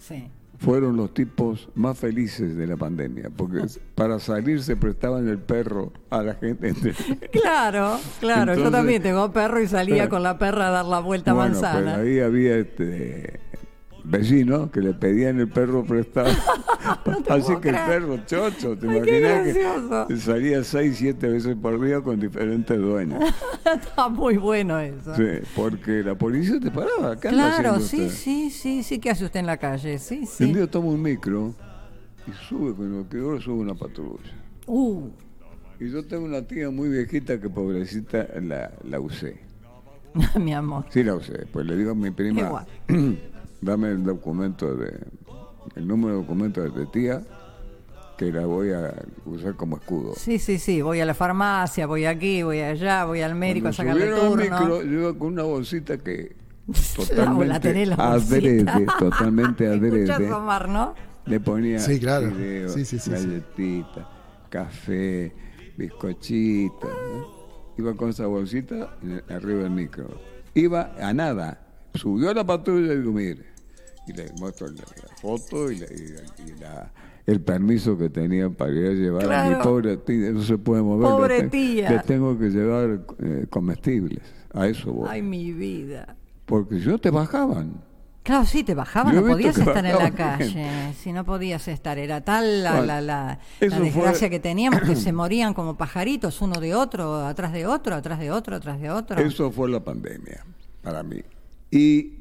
Sí. 0.00 0.28
Fueron 0.58 0.96
los 0.98 1.14
tipos 1.14 1.70
más 1.74 1.96
felices 1.98 2.54
de 2.54 2.66
la 2.66 2.76
pandemia, 2.76 3.30
porque 3.34 3.62
para 3.94 4.18
salir 4.18 4.62
se 4.62 4.76
prestaban 4.76 5.26
el 5.28 5.38
perro 5.38 5.90
a 6.10 6.22
la 6.22 6.34
gente. 6.34 6.74
Claro, 7.32 7.98
claro. 8.20 8.54
yo 8.54 8.70
también 8.70 9.02
tengo 9.02 9.32
perro 9.32 9.62
y 9.62 9.66
salía 9.68 10.08
con 10.10 10.22
la 10.22 10.36
perra 10.38 10.68
a 10.68 10.70
dar 10.70 10.84
la 10.84 10.98
vuelta 11.00 11.30
a 11.30 11.34
Bueno, 11.34 11.52
manzana. 11.54 11.94
pues 11.94 12.06
ahí 12.06 12.20
había 12.20 12.56
este 12.58 13.40
vecinos 14.04 14.70
que 14.70 14.80
le 14.80 14.92
pedían 14.94 15.38
el 15.40 15.48
perro 15.48 15.84
prestado. 15.84 16.30
Así 17.28 17.54
que 17.60 17.68
el 17.68 17.74
perro 17.76 18.18
chocho, 18.26 18.76
te 18.76 18.88
Ay, 18.88 18.96
imaginas 18.96 20.06
que 20.08 20.16
salía 20.16 20.64
seis, 20.64 20.96
siete 20.98 21.28
veces 21.28 21.54
por 21.60 21.80
día 21.84 22.00
con 22.00 22.18
diferentes 22.18 22.78
dueños. 22.78 23.22
Está 23.64 24.08
muy 24.08 24.36
bueno 24.38 24.78
eso. 24.78 25.14
Sí, 25.14 25.24
porque 25.54 26.02
la 26.02 26.14
policía 26.16 26.58
te 26.58 26.70
paraba. 26.70 27.18
¿Qué 27.20 27.28
anda 27.28 27.56
Claro, 27.58 27.80
sí, 27.80 28.02
usted? 28.06 28.08
sí, 28.10 28.50
sí, 28.50 28.82
sí. 28.82 28.98
¿Qué 28.98 29.10
hace 29.10 29.24
usted 29.26 29.40
en 29.40 29.46
la 29.46 29.56
calle? 29.58 29.98
Sí, 29.98 30.20
Un 30.20 30.26
sí. 30.26 30.52
día 30.54 30.66
toma 30.70 30.88
un 30.88 31.02
micro 31.02 31.54
y 32.26 32.32
sube, 32.48 32.74
con 32.74 32.90
lo 32.98 33.08
que 33.08 33.18
ahora 33.18 33.40
sube 33.40 33.60
una 33.60 33.74
patrulla. 33.74 34.32
Uh, 34.66 35.08
Y 35.78 35.90
yo 35.90 36.04
tengo 36.06 36.24
una 36.24 36.42
tía 36.42 36.70
muy 36.70 36.88
viejita 36.88 37.38
que 37.40 37.48
pobrecita 37.50 38.26
la, 38.40 38.72
la 38.84 39.00
usé. 39.00 39.38
mi 40.40 40.52
amor. 40.54 40.84
Sí 40.90 41.02
la 41.04 41.14
usé. 41.14 41.46
Pues 41.52 41.66
le 41.66 41.76
digo 41.76 41.90
a 41.92 41.94
mi 41.94 42.10
prima, 42.10 42.40
Igual. 42.40 42.66
dame 43.60 43.88
el 43.90 44.04
documento 44.04 44.74
de, 44.76 44.92
el 45.76 45.86
número 45.86 46.14
de 46.14 46.20
documento 46.22 46.60
de 46.62 46.70
tu 46.70 46.86
tía, 46.86 47.22
que 48.16 48.30
la 48.32 48.44
voy 48.46 48.70
a 48.72 48.94
usar 49.24 49.54
como 49.56 49.76
escudo. 49.76 50.12
Sí, 50.16 50.38
sí, 50.38 50.58
sí. 50.58 50.82
Voy 50.82 51.00
a 51.00 51.06
la 51.06 51.14
farmacia, 51.14 51.86
voy 51.86 52.04
aquí, 52.04 52.42
voy 52.42 52.60
allá, 52.60 53.04
voy 53.06 53.22
al 53.22 53.34
médico 53.34 53.68
a 53.68 53.72
Cuando 53.72 53.94
sacarle 53.94 54.16
subieron 54.16 54.40
al 54.52 54.58
turno. 54.60 54.74
micro, 54.76 54.82
yo 54.92 54.98
iba 55.00 55.18
con 55.18 55.28
una 55.32 55.42
bolsita 55.44 55.96
que 55.98 56.36
totalmente 56.96 57.46
la 57.46 57.60
tenés 57.60 57.88
la 57.88 57.94
adrede, 58.12 58.86
totalmente 58.98 59.66
adrede. 59.66 60.12
asomar, 60.12 60.68
¿no? 60.68 60.94
Le 61.26 61.40
ponía 61.40 61.78
Sí, 61.78 61.98
claro. 62.00 62.30
fideos, 62.30 62.72
Sí, 62.74 62.84
sí, 62.84 62.98
sí, 62.98 63.04
sí. 63.04 63.10
galletitas, 63.10 64.06
café, 64.50 65.32
bizcochitos. 65.76 66.90
¿no? 66.90 67.40
Iba 67.78 67.94
con 67.94 68.10
esa 68.10 68.26
bolsita 68.26 68.96
arriba 69.30 69.62
del 69.62 69.70
micro. 69.70 70.08
Iba 70.54 70.92
a 71.00 71.12
nada. 71.14 71.60
Subió 71.94 72.30
a 72.30 72.34
la 72.34 72.44
patrulla 72.44 72.92
y 72.94 72.98
mire. 72.98 73.46
Y 74.06 74.12
le 74.12 74.32
muestro 74.38 74.66
la, 74.68 74.74
la 74.82 75.16
foto 75.20 75.70
y, 75.70 75.78
la- 75.78 75.86
y 75.86 76.08
la- 76.08 76.52
y 76.56 76.60
la- 76.60 76.92
el 77.26 77.40
permiso 77.40 77.96
que 77.96 78.08
tenía 78.10 78.48
para 78.50 78.72
ir 78.72 78.86
a 78.86 78.92
llevar 78.92 79.32
a 79.32 79.48
mi 79.50 79.62
pobre 79.62 79.96
tía. 79.98 80.30
No 80.32 80.42
se 80.42 80.58
puede 80.58 80.82
mover. 80.82 81.08
Pobre 81.08 81.42
tía. 81.48 82.02
Tengo 82.02 82.36
que 82.38 82.48
llevar 82.50 83.00
eh, 83.20 83.46
comestibles. 83.48 84.20
A 84.52 84.66
eso 84.66 84.92
voy. 84.92 85.08
Ay, 85.10 85.22
mi 85.22 85.52
vida. 85.52 86.16
Porque 86.46 86.80
si 86.80 86.88
no 86.88 86.98
te 86.98 87.10
bajaban. 87.10 87.88
Claro, 88.22 88.44
sí, 88.44 88.64
te 88.64 88.74
bajaban, 88.74 89.14
Yo 89.14 89.22
no 89.22 89.28
podías 89.28 89.56
estar 89.56 89.84
en 89.86 89.96
la 89.96 90.10
calle. 90.10 90.92
Si 90.94 91.12
no 91.12 91.24
podías 91.24 91.66
estar, 91.68 91.98
era 91.98 92.20
tal 92.22 92.62
la, 92.64 92.70
Bueno, 92.72 92.86
la, 92.86 93.00
la- 93.00 93.24
la 93.26 93.38
eso 93.60 93.76
fue- 93.76 93.84
desgracia 93.86 94.28
que 94.28 94.40
teníamos 94.40 94.82
que 94.82 94.96
se 94.96 95.12
morían 95.12 95.54
como 95.54 95.76
pajaritos, 95.76 96.40
uno 96.42 96.58
de 96.60 96.74
otro, 96.74 97.24
atrás 97.26 97.52
de 97.52 97.66
otro, 97.66 97.94
atrás 97.94 98.18
de 98.18 98.30
otro, 98.30 98.56
atrás 98.56 98.80
de 98.80 98.90
otro. 98.90 99.20
Eso 99.20 99.50
fue 99.52 99.70
la 99.70 99.82
pandemia 99.84 100.44
para 100.82 101.02
mí. 101.02 101.20
Y 101.70 102.12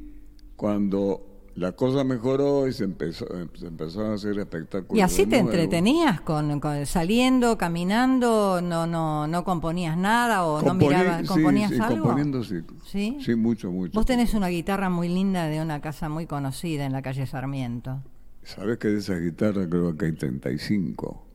cuando 0.55 1.25
la 1.59 1.73
cosa 1.73 2.03
mejoró 2.03 2.67
y 2.67 2.73
se 2.73 2.83
empezó 2.85 3.25
se 3.53 3.67
empezaron 3.67 4.11
a 4.11 4.13
hacer 4.15 4.39
espectáculos. 4.39 4.97
Y 4.97 5.01
así 5.01 5.25
te 5.25 5.41
nuevo, 5.41 5.49
entretenías 5.51 6.21
con, 6.21 6.59
con- 6.59 6.85
saliendo, 6.85 7.57
caminando, 7.57 8.61
no 8.61 8.87
no 8.87 9.27
no 9.27 9.43
componías 9.43 9.97
nada 9.97 10.45
o 10.45 10.61
no 10.61 10.73
componí- 10.73 10.87
mirabas, 10.87 11.21
sí, 11.21 11.27
componías 11.27 11.71
sí, 11.71 11.79
algo. 11.79 12.03
componiendo 12.03 12.43
sí. 12.43 12.61
¿Sí? 12.85 13.17
Sí, 13.19 13.35
mucho, 13.35 13.71
mucho. 13.71 13.93
Vos 13.93 14.05
tenés 14.05 14.33
una 14.33 14.47
guitarra 14.47 14.89
muy 14.89 15.09
linda 15.09 15.45
de 15.47 15.61
una 15.61 15.81
casa 15.81 16.09
muy 16.09 16.25
conocida 16.25 16.85
en 16.85 16.93
la 16.93 17.01
calle 17.01 17.27
Sarmiento. 17.27 18.01
¿Sabes 18.43 18.77
que 18.79 18.87
de 18.87 18.97
esas 18.99 19.19
guitarras 19.21 19.67
creo 19.69 19.95
que 19.95 20.05
hay 20.07 20.13
35? 20.13 21.25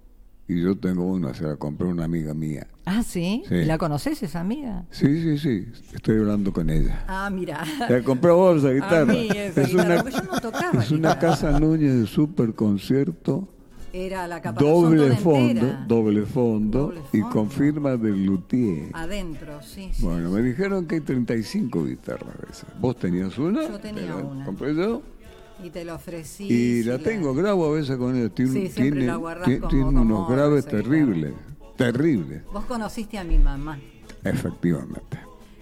Y 0.46 0.61
yo 0.62 0.76
tengo 0.76 1.04
una, 1.07 1.33
se 1.33 1.44
la 1.44 1.57
compré 1.57 1.87
una 1.87 2.04
amiga 2.04 2.35
mía. 2.35 2.66
Ah, 2.85 3.02
¿sí? 3.02 3.42
Sí. 3.48 3.54
¿Y 3.54 3.64
la 3.64 3.78
conoces 3.78 4.22
esa 4.22 4.40
amiga? 4.40 4.85
Sí, 4.90 5.22
sí, 5.22 5.38
sí, 5.38 5.66
estoy 5.94 6.18
hablando 6.18 6.52
con 6.52 6.68
ella. 6.68 7.02
Ah, 7.09 7.30
mira. 7.30 7.64
La 7.88 8.02
compró 8.02 8.37
vos 8.37 8.62
guitarra. 8.62 9.07
mí 9.07 9.28
esa 9.30 9.62
es 9.62 9.68
guitarra, 9.70 9.94
una, 9.94 10.02
porque 10.02 10.16
yo 10.18 10.22
no 10.33 10.40
tocaba 10.40 10.83
es 10.83 10.90
una 10.90 11.14
guitarra. 11.14 11.18
casa 11.18 11.59
Núñez 11.59 11.94
de 12.00 12.07
super 12.07 12.52
concierto 12.54 13.48
Era 13.94 14.26
la 14.28 14.40
doble 14.40 15.16
fondo, 15.16 15.48
entera. 15.62 15.85
doble 15.88 16.22
fondo, 16.26 16.78
Doble 16.88 17.00
y 17.14 17.20
fondo. 17.20 17.30
con 17.30 17.50
firma 17.50 17.96
del 17.96 18.26
luthier. 18.26 18.90
Adentro, 18.92 19.62
sí, 19.62 19.88
sí. 19.94 20.02
Bueno, 20.04 20.30
me 20.30 20.42
dijeron 20.42 20.85
que 20.87 20.96
hay 20.96 21.00
35 21.00 21.87
guitarras 21.87 22.37
de 22.38 22.50
esas. 22.52 22.66
¿Vos 22.80 22.96
tenías 22.96 23.38
una? 23.38 23.62
Yo 23.66 23.78
tenía 23.80 24.14
una. 24.16 24.44
Compré 24.44 24.74
yo. 24.74 25.00
Y 25.64 25.70
te 25.70 25.85
lo 25.85 25.94
ofrecí. 25.94 26.44
Y 26.46 26.83
la 26.85 26.98
tengo, 26.98 27.35
grabo 27.35 27.66
a 27.66 27.70
veces 27.72 27.96
con 27.96 28.14
ella. 28.16 28.29
Tiene, 28.29 28.53
Sí, 28.53 28.68
siempre 28.68 29.00
tiene, 29.00 29.07
la 29.07 29.14
como- 29.14 29.68
tiene 29.68 29.85
como 29.85 30.00
unos 30.03 30.29
graves 30.29 30.66
esa 30.66 30.77
guitarra. 30.77 30.83
terribles. 30.90 31.33
Terribles, 31.77 32.42
Vos 32.53 32.64
conociste 32.66 33.18
a 33.18 33.24
mi 33.24 33.38
mamá. 33.38 33.79
efectivamente. 34.22 35.18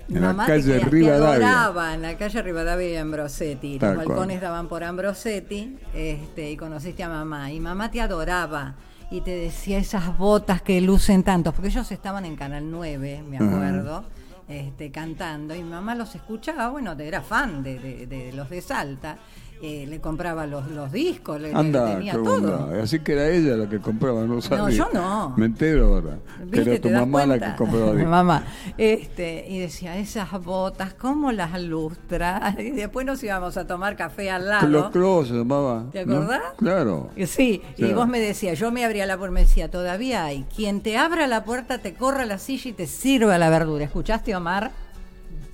Mi 0.09 0.17
En 0.17 0.23
la 0.23 0.29
mamá 0.29 0.47
te 0.47 0.53
calle 0.53 0.79
te 0.81 0.85
Rivadavia. 0.91 1.35
adoraba, 1.63 1.95
en 1.95 2.03
la 2.03 2.19
calle 2.19 2.43
Rivadavia 2.43 2.91
y 2.93 2.97
Ambrosetti. 2.97 3.79
Tal 3.79 3.95
Los 3.95 4.05
cual. 4.05 4.09
balcones 4.17 4.41
daban 4.41 4.69
por 4.69 4.85
Ambrosetti 4.85 5.79
este, 5.95 6.51
y 6.51 6.57
conociste 6.57 7.03
a 7.03 7.09
mamá. 7.09 7.51
Y 7.53 7.61
mamá 7.61 7.91
te 7.91 8.01
adoraba 8.01 8.75
y 9.11 9.21
te 9.21 9.31
decía 9.31 9.79
esas 9.79 10.19
botas 10.19 10.61
que 10.63 10.81
lucen 10.81 11.23
tanto, 11.23 11.53
porque 11.53 11.69
ellos 11.69 11.91
estaban 11.93 12.25
en 12.25 12.35
Canal 12.37 12.71
9, 12.71 13.23
me 13.29 13.37
acuerdo, 13.39 14.05
este, 14.49 14.91
cantando. 14.91 15.55
Y 15.55 15.63
mamá 15.63 15.95
los 15.95 16.15
escuchaba, 16.15 16.69
bueno, 16.69 16.93
era 16.93 17.23
fan 17.23 17.63
de, 17.63 17.79
de- 17.79 18.07
de 18.07 18.33
los 18.33 18.51
de 18.51 18.61
Salta. 18.61 19.17
Eh, 19.63 19.87
le 19.89 20.01
compraba 20.01 20.47
los, 20.47 20.69
los 20.73 20.91
discos, 20.91 21.41
le, 21.41 21.51
le 21.53 21.55
Anda, 21.55 21.95
tenía 21.95 22.13
qué 22.13 22.19
todo. 22.19 22.59
bondad. 22.59 22.81
Así 22.81 22.99
que 23.01 23.13
era 23.13 23.29
ella 23.29 23.57
la 23.57 23.69
que 23.69 23.79
compraba, 23.79 24.25
no 24.25 24.43
sabía. 24.43 24.77
yo 24.77 24.89
no. 24.93 25.35
Me 25.37 25.47
entero 25.47 25.95
ahora. 25.95 26.19
¿Viste? 26.43 26.61
era 26.73 26.77
tu 26.83 26.89
¿Te 26.89 26.91
das 26.95 27.01
mamá 27.01 27.27
la 27.27 27.39
que 27.39 27.57
compraba 27.57 27.93
discos. 27.95 28.11
mamá. 28.11 28.45
Este, 28.77 29.47
y 29.49 29.61
decía, 29.61 29.97
esas 29.99 30.31
botas, 30.45 30.95
¿cómo 30.95 31.31
las 31.33 31.61
lustra? 31.63 32.55
Y 32.63 32.71
después 32.71 33.07
nos 33.07 33.23
íbamos 33.23 33.57
a 33.57 33.67
tomar 33.67 33.97
café 33.97 34.31
al 34.31 34.49
lado. 34.49 34.67
Clo 34.67 34.91
Clo 34.91 35.25
se 35.25 35.35
llamaba. 35.35 35.85
¿Te 35.93 36.05
¿no? 36.07 36.17
acordás? 36.17 36.43
Claro. 36.57 37.11
Sí, 37.27 37.63
y 37.77 37.93
vos 37.93 38.09
me 38.09 38.19
decías, 38.21 38.59
yo 38.59 38.71
me 38.73 38.85
abría 38.85 39.07
la 39.07 39.17
puerta, 39.17 39.33
me 39.35 39.41
decía, 39.41 39.71
todavía 39.71 40.25
hay. 40.25 40.45
Quien 40.55 40.81
te 40.81 40.97
abra 40.97 41.27
la 41.29 41.45
puerta, 41.45 41.79
te 41.79 41.95
corra 41.95 42.27
la 42.27 42.39
silla 42.39 42.71
y 42.71 42.73
te 42.73 42.87
sirva 42.87 43.39
la 43.39 43.49
verdura. 43.49 43.85
¿Escuchaste, 43.85 44.35
Omar? 44.35 44.71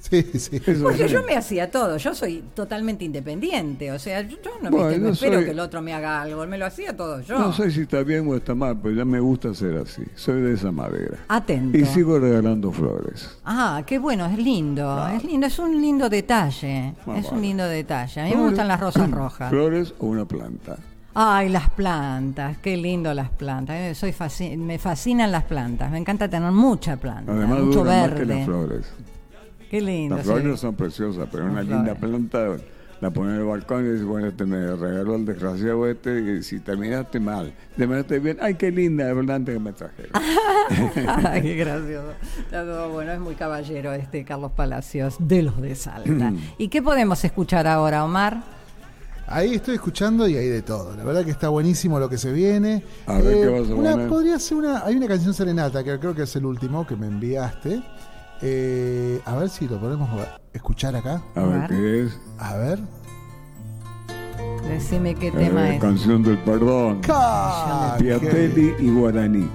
Sí, 0.00 0.22
sí. 0.22 0.60
Porque 0.82 1.08
sí. 1.08 1.12
yo 1.14 1.22
me 1.24 1.36
hacía 1.36 1.70
todo, 1.70 1.96
yo 1.96 2.14
soy 2.14 2.42
totalmente 2.54 3.04
independiente. 3.04 3.90
O 3.92 3.98
sea, 3.98 4.22
yo, 4.22 4.36
yo 4.42 4.50
no, 4.62 4.70
Bueno, 4.70 4.86
viste, 4.88 4.98
no 5.00 5.06
yo 5.08 5.12
espero 5.12 5.34
soy- 5.34 5.44
que 5.44 5.50
el 5.50 5.60
otro 5.60 5.82
me 5.82 5.92
haga 5.92 6.22
algo, 6.22 6.46
me 6.46 6.56
lo 6.56 6.66
hacía 6.66 6.96
todo 6.96 7.20
yo. 7.20 7.38
No 7.38 7.52
sé 7.52 7.70
si 7.70 7.80
está 7.82 8.02
bien 8.04 8.26
o 8.28 8.36
está 8.36 8.54
mal, 8.54 8.78
pero 8.82 8.94
ya 8.94 9.04
me 9.04 9.20
gusta 9.20 9.52
ser 9.54 9.76
así. 9.76 10.02
Soy 10.14 10.40
de 10.40 10.54
esa 10.54 10.70
madera. 10.72 11.18
Atento. 11.28 11.76
Y 11.76 11.84
sigo 11.84 12.18
regalando 12.18 12.70
flores. 12.72 13.38
Ah, 13.44 13.82
qué 13.86 13.98
bueno, 13.98 14.24
es 14.26 14.38
lindo, 14.38 15.06
es 15.08 15.24
lindo, 15.24 15.46
es 15.48 15.58
un 15.58 15.80
lindo 15.80 16.08
detalle, 16.08 16.94
Ah, 17.06 17.18
es 17.18 17.24
un 17.24 17.30
bueno. 17.32 17.40
lindo 17.40 17.64
detalle. 17.66 18.20
A 18.20 18.24
mí 18.24 18.30
me 18.30 18.36
Flores- 18.36 18.50
gustan 18.50 18.68
las 18.68 18.80
rosas 18.80 19.10
rojas. 19.10 19.50
Flores 19.50 19.94
o 19.98 20.06
una 20.06 20.24
planta. 20.24 20.76
Ay, 21.14 21.48
las 21.48 21.68
plantas, 21.70 22.58
qué 22.58 22.76
lindo 22.76 23.12
las 23.12 23.30
plantas. 23.30 23.76
Mí 23.80 23.94
Soy 23.96 24.12
fasci- 24.12 24.56
me 24.56 24.78
fascinan 24.78 25.32
las 25.32 25.42
plantas, 25.44 25.90
me 25.90 25.98
encanta 25.98 26.28
tener 26.28 26.52
mucha 26.52 26.96
planta, 26.96 27.32
Además 27.32 27.58
mucho 27.60 27.80
duran 27.80 28.00
más 28.00 28.08
que 28.10 28.24
verde. 28.24 28.34
las 28.36 28.44
flores. 28.44 28.86
Qué 29.70 29.80
lindo. 29.80 30.16
Las 30.16 30.26
sí. 30.26 30.32
flores 30.32 30.60
son 30.60 30.74
preciosas, 30.74 31.28
pero 31.30 31.44
una 31.44 31.62
linda 31.62 31.94
planta 31.94 32.56
la 33.00 33.10
pones 33.10 33.34
en 33.34 33.40
el 33.42 33.46
balcón 33.46 33.86
y 33.86 33.90
dices, 33.90 34.04
bueno, 34.04 34.26
este 34.26 34.44
me 34.44 34.74
regaló 34.74 35.14
el 35.14 35.24
desgraciado 35.24 35.86
este, 35.86 36.20
y 36.38 36.42
si 36.42 36.58
terminaste 36.58 37.20
mal, 37.20 37.52
terminaste 37.76 38.18
bien, 38.18 38.38
ay, 38.40 38.54
qué 38.54 38.72
linda 38.72 39.12
la 39.12 39.20
planta 39.20 39.52
que 39.52 39.58
me 39.60 39.72
trajeron. 39.72 40.10
Ay, 41.24 41.42
qué 41.42 41.54
gracioso. 41.64 42.12
Está 42.40 42.64
todo 42.64 42.88
bueno, 42.90 43.12
es 43.12 43.20
muy 43.20 43.34
caballero 43.36 43.92
este 43.92 44.24
Carlos 44.24 44.50
Palacios 44.52 45.16
de 45.20 45.42
los 45.42 45.60
de 45.62 45.74
Salta. 45.76 46.32
¿Y 46.58 46.68
qué 46.68 46.82
podemos 46.82 47.24
escuchar 47.24 47.66
ahora, 47.68 48.04
Omar? 48.04 48.42
Ahí 49.28 49.54
estoy 49.54 49.74
escuchando 49.74 50.26
y 50.26 50.36
hay 50.36 50.48
de 50.48 50.62
todo. 50.62 50.96
La 50.96 51.04
verdad 51.04 51.24
que 51.24 51.30
está 51.30 51.50
buenísimo 51.50 52.00
lo 52.00 52.08
que 52.08 52.16
se 52.18 52.32
viene. 52.32 52.76
Eh, 52.76 52.84
A 53.06 53.18
ver, 53.20 53.34
¿qué 53.34 53.46
vas 53.60 53.70
a 53.70 53.74
una, 53.74 53.90
poner? 53.92 54.08
Podría 54.08 54.38
ser 54.38 54.56
una. 54.56 54.84
Hay 54.84 54.96
una 54.96 55.06
canción 55.06 55.34
serenata 55.34 55.84
que 55.84 55.98
creo 55.98 56.14
que 56.14 56.22
es 56.22 56.34
el 56.36 56.46
último 56.46 56.86
que 56.86 56.96
me 56.96 57.06
enviaste. 57.06 57.82
Eh, 58.42 59.20
a 59.24 59.34
ver 59.36 59.48
si 59.48 59.66
lo 59.68 59.78
podemos 59.78 60.08
escuchar 60.52 60.94
acá. 60.96 61.22
A 61.34 61.42
ver 61.42 61.68
qué 61.68 62.02
es. 62.04 62.20
A 62.38 62.56
ver. 62.56 62.78
Decime 64.68 65.14
qué 65.14 65.28
Eh, 65.28 65.32
tema 65.32 65.74
es. 65.74 65.80
canción 65.80 66.22
del 66.22 66.38
perdón. 66.38 67.00
Piatelli 67.98 68.74
y 68.78 68.90
Guaraní. 68.90 69.48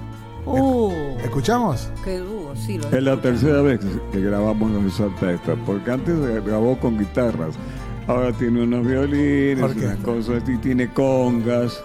Uh, 0.46 0.90
¿Escuchamos? 1.22 1.88
qué 2.04 2.18
dúo, 2.18 2.54
sí, 2.54 2.76
lo 2.76 2.88
Es 2.88 3.02
la 3.02 3.18
tercera 3.18 3.62
vez 3.62 3.80
que- 4.12 4.20
grabamos 4.20 4.84
de 4.84 4.90
Salta 4.90 5.32
esta, 5.32 5.54
porque 5.64 5.90
antes 5.90 6.44
grabó 6.44 6.78
con 6.78 6.98
guitarras. 6.98 7.54
Ahora 8.06 8.30
tiene 8.32 8.62
unos 8.64 8.86
violines, 8.86 9.64
unas 9.74 9.96
cosas, 9.98 10.42
y 10.46 10.58
tiene 10.58 10.92
congas. 10.92 11.82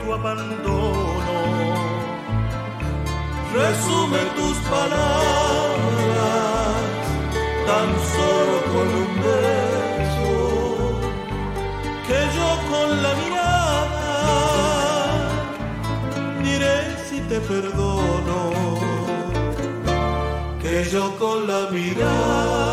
Tu 0.00 0.12
abandono. 0.12 1.36
Resume 3.54 4.22
tus 4.36 4.56
palabras 4.74 6.32
tan 7.68 7.88
solo 8.14 8.56
con 8.72 8.88
un 9.04 9.12
beso, 9.26 10.34
que 12.06 12.18
yo 12.36 12.48
con 12.70 12.88
la 13.04 13.12
mirada 13.22 14.12
diré 16.42 16.76
si 17.08 17.18
te 17.30 17.38
perdono, 17.40 18.40
que 20.62 20.74
yo 20.92 21.04
con 21.18 21.38
la 21.46 21.62
mirada 21.70 22.72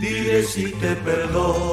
diré 0.00 0.42
si 0.42 0.64
te 0.72 0.92
perdono. 0.96 1.71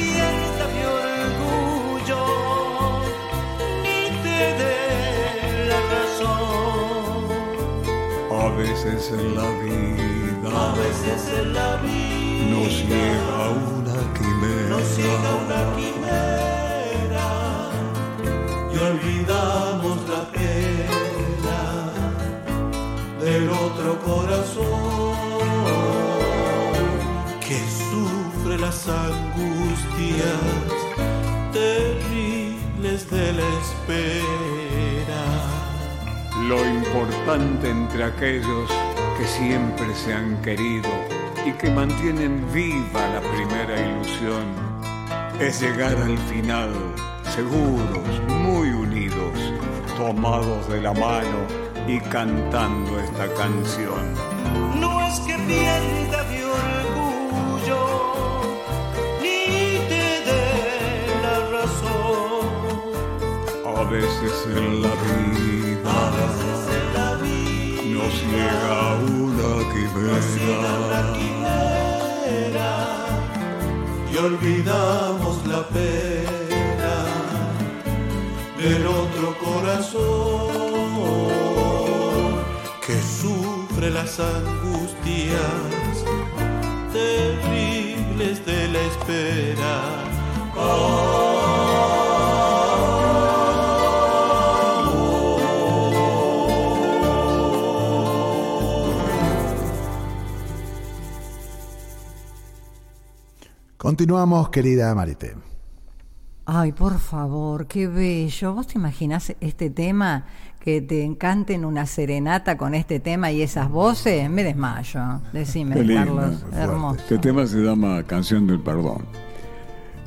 Pierda 0.00 0.64
mi 0.74 0.82
orgullo, 1.02 2.22
ni 3.84 4.00
te 4.24 4.40
dé 4.60 4.78
la 5.70 5.80
razón. 5.94 7.22
A 8.42 8.46
veces 8.56 9.00
en 9.18 9.26
la 9.34 9.48
vida 9.64 10.48
A 10.66 10.68
veces 10.82 11.20
en 11.38 11.46
la 11.52 11.70
vida 11.76 12.50
nos 12.54 12.72
llega 12.90 13.38
una 13.76 13.98
quimera. 14.16 14.68
nos 14.70 14.86
llega 14.96 15.30
una 15.44 15.60
quimera 15.76 17.28
y 18.72 18.74
olvidamos 18.90 19.96
la 20.12 20.22
pena 20.36 21.60
del 23.20 23.44
otro 23.50 23.90
corazón 24.08 24.59
las 28.70 28.88
angustias 28.88 30.40
terribles 31.52 33.10
de 33.10 33.32
la 33.32 33.48
espera. 33.64 35.22
Lo 36.46 36.64
importante 36.64 37.68
entre 37.68 38.04
aquellos 38.04 38.70
que 39.18 39.26
siempre 39.26 39.92
se 39.96 40.14
han 40.14 40.40
querido 40.42 40.88
y 41.44 41.50
que 41.54 41.68
mantienen 41.68 42.46
viva 42.52 43.08
la 43.08 43.20
primera 43.34 43.74
ilusión 43.88 44.46
es 45.40 45.60
llegar 45.60 45.96
al 45.96 46.18
final 46.30 46.70
seguros, 47.34 48.06
muy 48.28 48.68
unidos, 48.68 49.34
tomados 49.96 50.68
de 50.68 50.80
la 50.80 50.92
mano 50.92 51.40
y 51.88 51.98
cantando 51.98 53.00
esta 53.00 53.26
canción. 53.34 54.14
No 54.78 55.00
es 55.08 55.18
que 55.20 55.34
pierda 55.48 56.19
veces 63.90 64.46
en 64.46 64.82
la 64.82 64.88
vida 64.88 65.98
nos 67.94 68.14
llega 68.30 68.78
una 69.18 69.48
quimera. 71.12 72.72
y 74.12 74.14
olvidamos 74.16 75.44
la 75.46 75.62
pena 75.68 76.96
del 78.58 78.86
otro 78.86 79.36
corazón 79.44 80.90
que 82.86 82.96
sufre 83.02 83.90
las 83.90 84.20
angustias 84.20 85.94
terribles 86.92 88.46
de 88.46 88.68
la 88.68 88.80
espera. 88.92 89.74
Continuamos, 103.90 104.50
querida 104.50 104.94
Marité. 104.94 105.34
Ay, 106.46 106.70
por 106.70 107.00
favor, 107.00 107.66
qué 107.66 107.88
bello. 107.88 108.54
¿Vos 108.54 108.68
te 108.68 108.78
imaginás 108.78 109.34
este 109.40 109.68
tema? 109.68 110.26
Que 110.60 110.80
te 110.80 111.02
encanten 111.02 111.64
una 111.64 111.86
serenata 111.86 112.56
con 112.56 112.76
este 112.76 113.00
tema 113.00 113.32
y 113.32 113.42
esas 113.42 113.68
voces, 113.68 114.30
me 114.30 114.44
desmayo. 114.44 115.20
Decime, 115.32 115.74
Qué 115.74 115.82
lindo, 115.82 116.14
Carlos. 116.14 116.44
Hermoso. 116.52 117.00
Este 117.00 117.18
tema 117.18 117.44
se 117.48 117.58
llama 117.58 118.04
Canción 118.04 118.46
del 118.46 118.60
Perdón. 118.60 119.06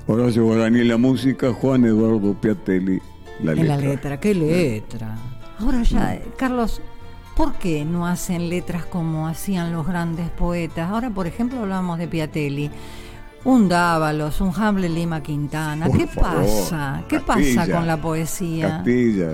Horacio 0.07 0.45
Guaraní 0.45 0.85
la 0.85 0.95
música, 0.95 1.51
Juan 1.51 1.83
Eduardo 1.83 2.35
Piatelli 2.39 3.01
la 3.43 3.51
En 3.51 3.57
letra. 3.57 3.75
la 3.75 3.81
letra, 3.81 4.19
qué 4.21 4.33
letra. 4.33 5.17
Ahora 5.59 5.83
ya, 5.83 6.15
eh, 6.15 6.23
Carlos, 6.37 6.81
¿por 7.35 7.55
qué 7.55 7.83
no 7.83 8.07
hacen 8.07 8.47
letras 8.49 8.85
como 8.85 9.27
hacían 9.27 9.73
los 9.73 9.85
grandes 9.85 10.29
poetas? 10.29 10.89
Ahora, 10.89 11.09
por 11.09 11.27
ejemplo, 11.27 11.59
hablamos 11.59 11.97
de 11.97 12.07
Piatelli. 12.07 12.71
Un 13.45 13.67
Dávalos, 13.67 14.39
un 14.39 14.53
Hamlet 14.55 14.91
Lima 14.91 15.21
Quintana. 15.21 15.87
Por 15.87 15.97
¿Qué 15.97 16.07
favor, 16.07 16.43
pasa? 16.45 17.03
¿Qué 17.09 17.19
Castilla, 17.21 17.61
pasa 17.61 17.71
con 17.73 17.87
la 17.87 17.97
poesía? 18.01 18.69
Castilla, 18.69 19.27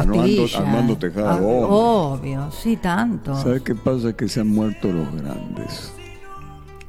Armando, 0.00 0.12
Castilla. 0.18 0.58
Armando 0.58 0.98
Tejada 0.98 1.34
Ah. 1.36 1.40
Obvio, 1.42 2.50
sí, 2.50 2.76
tanto. 2.76 3.34
¿Sabes 3.36 3.62
qué 3.62 3.74
pasa? 3.74 4.12
Que 4.12 4.28
se 4.28 4.40
han 4.40 4.48
muerto 4.48 4.92
los 4.92 5.10
grandes. 5.14 5.94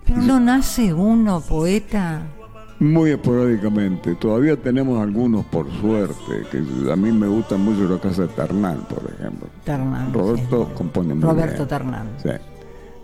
Pero 0.06 0.22
no 0.22 0.40
nace 0.40 0.94
uno 0.94 1.40
poeta. 1.40 2.24
Muy 2.80 3.12
esporádicamente. 3.12 4.16
Todavía 4.16 4.58
tenemos 4.58 5.02
algunos, 5.02 5.46
por 5.46 5.72
suerte, 5.80 6.44
que 6.52 6.92
a 6.92 6.96
mí 6.98 7.10
me 7.10 7.28
gusta 7.28 7.56
mucho 7.56 7.88
la 7.88 8.00
casa 8.02 8.24
de 8.24 8.28
Ternán, 8.30 8.80
por 8.90 9.10
ejemplo. 9.18 9.48
Ternán. 9.64 10.14
Roberto 10.14 10.66
sí. 10.66 10.72
compone 10.76 11.16
muy 11.16 11.24
Roberto 11.24 11.56
bien. 11.56 11.68
Ternán. 11.70 12.08
Sí. 12.22 12.30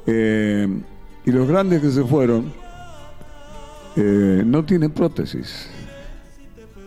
Eh, 0.08 0.68
y 1.26 1.32
los 1.32 1.48
grandes 1.48 1.82
que 1.82 1.90
se 1.90 2.04
fueron 2.04 2.52
eh, 3.96 4.44
no 4.46 4.64
tienen 4.66 4.92
prótesis. 4.92 5.68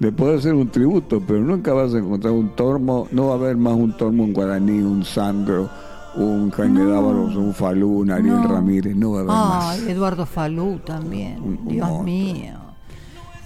Le 0.01 0.11
puede 0.13 0.37
hacer 0.39 0.55
un 0.55 0.69
tributo, 0.71 1.21
pero 1.27 1.41
nunca 1.41 1.73
vas 1.73 1.95
a 1.95 1.99
encontrar 1.99 2.33
un 2.33 2.51
tormo, 2.57 3.07
no 3.13 3.27
va 3.27 3.33
a 3.33 3.37
haber 3.37 3.57
más 3.57 3.75
un 3.75 3.97
tormo, 3.97 4.25
un 4.25 4.33
guaraní, 4.33 4.79
un 4.81 5.05
sandro, 5.05 5.71
un 6.17 6.51
Jaime 6.51 6.85
Dávalos, 6.85 7.37
un 7.37 7.55
Falú, 7.55 7.99
un 8.01 8.11
Ariel 8.11 8.35
No. 8.43 8.49
Ramírez, 8.49 8.97
no 8.97 9.13
va 9.13 9.19
a 9.19 9.23
haber 9.23 9.33
más. 9.35 9.65
Ay, 9.81 9.91
Eduardo 9.93 10.27
Falú 10.27 10.81
también. 10.85 11.41
Un- 11.41 11.59
un 11.63 11.69
Dios 11.69 12.03
mío. 12.03 12.55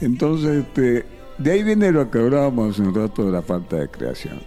Entonces, 0.01 0.65
este, 0.65 1.05
de 1.39 1.51
ahí 1.51 1.63
viene 1.63 1.93
lo 1.93 2.11
que 2.11 2.19
hablábamos 2.19 2.73
hace 2.73 2.83
un 2.83 2.95
rato 2.95 3.25
de 3.27 3.33
la 3.33 3.43
falta 3.43 3.77
de 3.77 3.89
creación. 3.89 4.39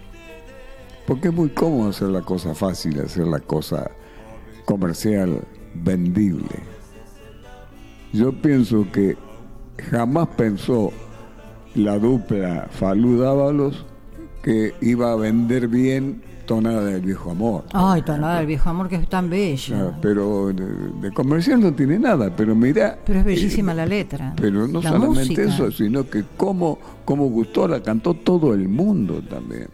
Porque 1.05 1.28
es 1.28 1.34
muy 1.34 1.49
cómodo 1.49 1.89
hacer 1.89 2.07
la 2.09 2.22
cosa 2.22 2.55
fácil, 2.55 2.99
hacer 3.01 3.28
la 3.28 3.39
cosa 3.39 3.91
comercial, 4.66 5.41
vendible. 5.76 6.47
Yo 8.14 8.32
pienso 8.34 8.86
que 8.91 9.18
jamás 9.89 10.28
pensó 10.38 10.91
la 11.76 11.97
dupla 11.97 12.68
Falú 12.72 13.18
Dávalos 13.18 13.86
que 14.43 14.74
iba 14.82 15.12
a 15.12 15.16
vender 15.16 15.68
bien 15.68 16.22
Tonada 16.45 16.84
del 16.84 17.01
Viejo 17.01 17.32
Amor. 17.32 17.64
Ay, 17.72 18.01
tonada 18.01 18.39
del 18.39 18.47
viejo 18.47 18.70
amor 18.70 18.89
que 18.89 18.95
es 18.97 19.07
tan 19.07 19.30
bella. 19.30 19.78
Ah, 19.93 19.97
Pero 20.01 20.47
de, 20.51 20.66
de 20.99 21.12
comercial 21.14 21.62
no 21.62 21.74
tiene 21.74 21.97
nada, 21.97 22.36
pero 22.36 22.53
mira... 22.55 22.97
Pero 23.05 23.20
es 23.20 23.26
bellísima 23.26 23.74
la 23.74 23.86
letra. 23.86 24.34
Pero 24.36 24.68
no 24.68 24.82
La 24.82 24.89
solamente 24.89 25.20
música. 25.22 25.43
eso, 25.43 25.72
sino 25.72 26.09
que 26.09 26.26
cómo, 26.36 26.78
cómo 27.05 27.30
gustó, 27.30 27.70
la 27.70 27.82
cantó 27.82 28.16
todo 28.16 28.53
el 28.53 28.68
mundo 28.68 29.22
también. 29.30 29.68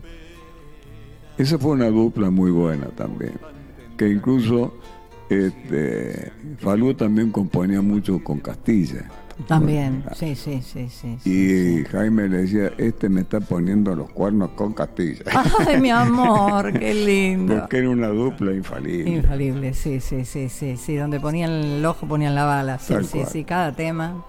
Esa 1.37 1.57
fue 1.57 1.71
una 1.71 1.87
dupla 1.89 2.29
muy 2.29 2.51
buena 2.51 2.87
también. 2.89 3.39
Que 3.97 4.09
incluso 4.09 4.73
este, 5.29 6.31
Falú 6.59 6.93
también 6.93 7.31
componía 7.31 7.81
mucho 7.81 8.23
con 8.23 8.39
Castilla. 8.39 9.09
También, 9.45 10.03
sí, 10.15 10.35
sí, 10.35 10.63
sí, 10.63 10.89
sí. 10.89 11.17
sí. 11.21 11.29
Y 11.29 11.85
Jaime 11.85 12.27
le 12.27 12.39
decía, 12.39 12.71
este 12.79 13.07
me 13.07 13.21
está 13.21 13.39
poniendo 13.39 13.95
los 13.95 14.09
cuernos 14.09 14.49
con 14.51 14.73
Castilla. 14.73 15.23
Ay, 15.67 15.79
mi 15.79 15.91
amor, 15.91 16.73
qué 16.73 16.93
lindo. 17.05 17.59
Porque 17.59 17.77
era 17.77 17.89
una 17.89 18.07
dupla 18.07 18.51
infalible. 18.53 19.11
Infalible, 19.11 19.73
sí, 19.75 19.99
sí, 19.99 20.25
sí, 20.25 20.49
sí, 20.49 20.75
sí. 20.75 20.95
Donde 20.95 21.19
ponían 21.19 21.51
el 21.51 21.85
ojo, 21.85 22.07
ponían 22.07 22.33
la 22.33 22.45
bala. 22.45 22.79
Sí, 22.79 22.95
sí, 23.03 23.19
sí, 23.31 23.43
cada 23.43 23.75
tema. 23.75 24.25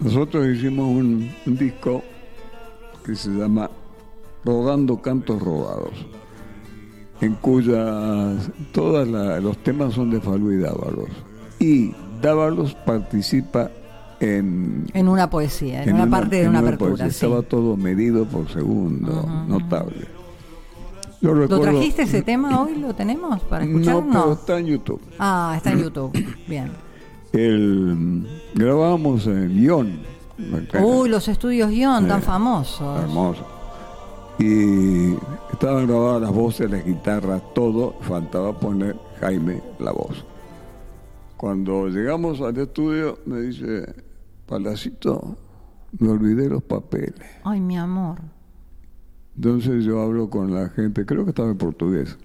Nosotros 0.00 0.46
hicimos 0.46 0.86
un, 0.86 1.30
un 1.46 1.56
disco 1.56 2.02
que 3.06 3.16
se 3.16 3.30
llama 3.30 3.70
Rodando 4.44 5.00
Cantos 5.00 5.40
Robados, 5.40 5.94
en 7.22 7.34
cuyas 7.36 8.50
todos 8.72 9.06
los 9.08 9.56
temas 9.58 9.94
son 9.94 10.10
de 10.10 10.20
Falú 10.20 10.50
y 10.52 10.58
Dávalos. 10.58 11.08
Y 11.60 11.94
Dávalos 12.20 12.74
participa 12.74 13.70
en, 14.18 14.86
En 14.92 15.08
una 15.08 15.30
poesía, 15.30 15.84
en, 15.84 15.94
una, 15.94 16.10
parte 16.10 16.36
de 16.42 16.48
una 16.48 16.58
una 16.58 16.68
apertura. 16.68 17.04
sí. 17.10 17.24
Estaba 17.24 17.42
todo 17.42 17.76
medido 17.76 18.24
por 18.24 18.48
segundo, 18.50 19.24
notable. 19.46 20.06
Yo 21.20 21.32
¿Lo 21.32 21.60
trajiste 21.60 22.02
ese 22.02 22.22
tema 22.22 22.60
hoy? 22.60 22.74
¿Lo 22.74 22.92
tenemos 22.94 23.40
para 23.42 23.64
No, 23.64 23.78
escuchar? 23.78 24.04
pero 24.10 24.32
está 24.32 24.58
en 24.58 24.66
YouTube. 24.66 25.00
Ah, 25.20 25.54
está 25.56 25.70
en 25.70 25.78
YouTube. 25.84 26.12
Bien. 26.48 26.72
El, 27.32 28.26
grabamos 28.54 29.28
en 29.28 29.54
Lyon. 29.54 30.00
Uy, 30.82 31.08
los 31.08 31.28
estudios 31.28 31.70
Guión, 31.70 32.08
tan 32.08 32.20
famosos. 32.20 33.00
Hermoso. 33.02 33.46
Y 34.40 35.14
estaban 35.52 35.86
grabadas 35.86 36.22
las 36.22 36.32
voces, 36.32 36.70
las 36.70 36.84
guitarras, 36.84 37.42
todo, 37.54 37.94
faltaba 38.00 38.58
poner 38.58 38.96
Jaime 39.20 39.62
la 39.78 39.92
voz. 39.92 40.24
Cuando 41.36 41.88
llegamos 41.88 42.40
al 42.40 42.56
estudio 42.58 43.18
me 43.26 43.40
dice, 43.40 43.92
Palacito, 44.46 45.36
me 45.98 46.08
olvidé 46.08 46.48
los 46.48 46.62
papeles. 46.62 47.14
Ay, 47.44 47.60
mi 47.60 47.76
amor. 47.76 48.18
Entonces 49.36 49.84
yo 49.84 50.00
hablo 50.02 50.28
con 50.30 50.54
la 50.54 50.68
gente, 50.70 51.04
creo 51.06 51.24
que 51.24 51.30
estaba 51.30 51.50
en 51.50 51.56
portugués, 51.58 52.16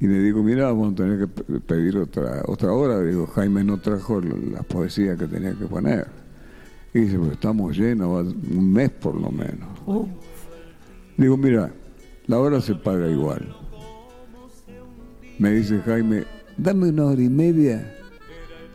y 0.00 0.06
le 0.06 0.18
digo, 0.20 0.42
mira, 0.42 0.66
vamos 0.66 0.92
a 0.92 0.96
tener 0.96 1.18
que 1.18 1.26
pe- 1.28 1.60
pedir 1.60 1.96
otra 1.96 2.42
otra 2.46 2.72
hora. 2.72 3.00
Digo, 3.00 3.26
Jaime 3.28 3.64
no 3.64 3.78
trajo 3.80 4.20
las 4.20 4.64
poesías 4.66 5.18
que 5.18 5.26
tenía 5.26 5.54
que 5.54 5.66
poner. 5.66 6.06
Y 6.92 7.00
dice, 7.00 7.18
pues 7.18 7.32
estamos 7.32 7.76
llenos, 7.76 8.34
un 8.50 8.72
mes 8.72 8.90
por 8.90 9.14
lo 9.20 9.30
menos. 9.30 9.68
Digo, 11.16 11.36
mira, 11.36 11.72
la 12.26 12.38
hora 12.38 12.60
se 12.60 12.74
paga 12.74 13.08
igual. 13.08 13.54
Me 15.38 15.50
dice 15.50 15.80
Jaime, 15.84 16.24
dame 16.56 16.88
una 16.88 17.06
hora 17.06 17.22
y 17.22 17.28
media 17.28 17.96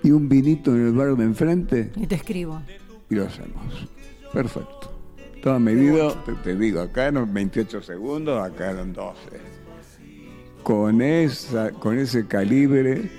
y 0.03 0.11
un 0.11 0.27
vinito 0.29 0.75
en 0.75 0.87
el 0.87 0.93
bar 0.93 1.15
de 1.15 1.23
enfrente 1.23 1.91
y 1.95 2.07
te 2.07 2.15
escribo. 2.15 2.61
y 3.09 3.15
lo 3.15 3.25
hacemos. 3.25 3.87
Perfecto. 4.33 4.93
Estaba 5.35 5.57
medido, 5.57 6.13
te, 6.25 6.33
te 6.33 6.55
digo, 6.55 6.81
acá 6.81 7.07
eran 7.07 7.33
28 7.33 7.81
segundos, 7.81 8.41
acá 8.41 8.71
eran 8.71 8.91
12. 8.91 9.17
Con, 10.63 11.01
esa, 11.01 11.71
con 11.71 11.97
ese 11.97 12.27
calibre 12.27 13.09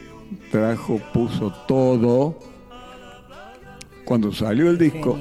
trajo, 0.50 1.00
puso 1.12 1.52
todo. 1.66 2.38
Cuando 4.04 4.32
salió 4.32 4.68
el 4.70 4.76
disco, 4.76 5.16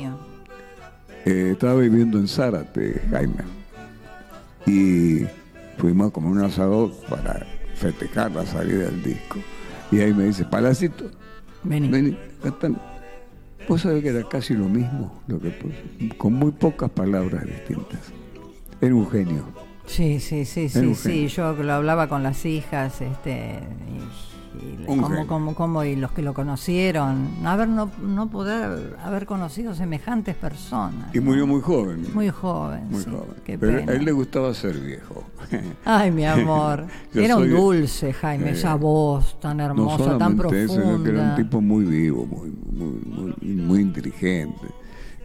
eh, 1.25 1.51
estaba 1.53 1.75
viviendo 1.75 2.17
en 2.17 2.27
Zárate, 2.27 3.01
Jaime. 3.09 3.58
Y 4.69 5.27
fuimos 5.77 6.11
como 6.11 6.29
un 6.29 6.43
asador 6.43 6.91
para 7.09 7.45
festejar 7.75 8.31
la 8.31 8.45
salida 8.45 8.85
del 8.85 9.03
disco. 9.03 9.39
Y 9.91 9.99
ahí 9.99 10.13
me 10.13 10.25
dice, 10.25 10.45
Palacito, 10.45 11.09
Vení. 11.63 11.89
vení. 11.89 12.17
Vos 13.67 13.81
sabés 13.81 14.03
que 14.03 14.09
era 14.09 14.27
casi 14.27 14.53
lo 14.53 14.65
mismo, 14.65 15.21
lo 15.27 15.39
que 15.39 15.53
con 16.17 16.33
muy 16.33 16.51
pocas 16.51 16.89
palabras 16.89 17.45
distintas. 17.45 17.99
Era 18.81 18.95
un 18.95 19.09
genio. 19.09 19.45
Sí, 19.85 20.19
sí, 20.19 20.45
sí, 20.45 20.69
Era 20.73 20.81
sí, 20.81 20.95
sí. 20.95 21.27
Yo 21.27 21.53
lo 21.53 21.73
hablaba 21.73 22.07
con 22.07 22.21
las 22.21 22.45
hijas, 22.45 23.01
este, 23.01 23.59
y, 23.87 24.28
y 24.55 24.85
genio. 24.85 25.27
cómo, 25.27 25.53
cómo, 25.55 25.83
y 25.83 25.95
los 25.95 26.11
que 26.11 26.21
lo 26.21 26.33
conocieron, 26.33 27.29
haber 27.45 27.67
no, 27.67 27.89
no 28.01 28.29
poder 28.29 28.97
haber 29.03 29.25
conocido 29.25 29.73
semejantes 29.75 30.35
personas. 30.35 31.13
Y 31.13 31.19
murió 31.19 31.45
muy 31.47 31.61
joven. 31.61 32.05
Muy 32.13 32.29
joven, 32.29 32.89
muy 32.89 33.03
sí, 33.03 33.09
joven. 33.09 33.35
qué 33.45 33.57
Pero 33.57 33.77
pena. 33.79 33.91
a 33.91 33.95
él 33.95 34.05
le 34.05 34.11
gustaba 34.11 34.53
ser 34.53 34.77
viejo. 34.79 35.23
Ay, 35.85 36.11
mi 36.11 36.25
amor. 36.25 36.85
Era 37.13 37.37
un 37.37 37.49
dulce, 37.49 38.13
Jaime, 38.13 38.49
Eh, 38.49 38.53
esa 38.53 38.75
voz 38.75 39.39
tan 39.39 39.57
no 39.57 39.65
hermosa, 39.65 40.17
tan 40.17 40.37
solamente 40.37 40.63
eso, 40.63 40.75
que 40.75 40.79
era 40.81 40.89
un 40.93 41.03
profunda. 41.03 41.35
tipo 41.35 41.61
muy 41.61 41.85
vivo, 41.85 42.25
muy, 42.25 42.49
muy, 42.71 42.99
muy, 43.05 43.55
muy 43.55 43.81
inteligente. 43.81 44.67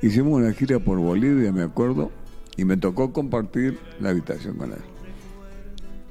Hicimos 0.02 0.34
una 0.40 0.52
gira 0.52 0.78
por 0.80 0.98
Bolivia, 0.98 1.50
me 1.52 1.62
acuerdo, 1.62 2.10
y 2.56 2.64
me 2.64 2.76
tocó 2.76 3.12
compartir 3.12 3.78
la 4.00 4.10
habitación 4.10 4.56
con 4.56 4.72
él. 4.72 4.78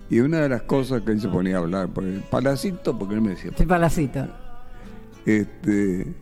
Y 0.10 0.20
una 0.20 0.40
de 0.42 0.50
las 0.50 0.64
cosas 0.64 1.02
que 1.02 1.12
él 1.12 1.22
se 1.22 1.28
ponía 1.30 1.56
a 1.56 1.60
hablar, 1.60 1.88
por 1.90 2.04
el 2.04 2.20
palacito, 2.22 2.98
porque 2.98 3.16
él 3.16 3.22
me 3.22 3.32
decía, 3.32 3.52
Sí, 3.58 3.66
palacito. 3.66 4.28
este, 5.26 6.14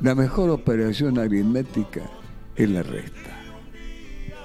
la 0.00 0.14
mejor 0.14 0.50
operación 0.50 1.18
aritmética 1.18 2.02
es 2.56 2.68
la 2.68 2.82
resta. 2.82 3.30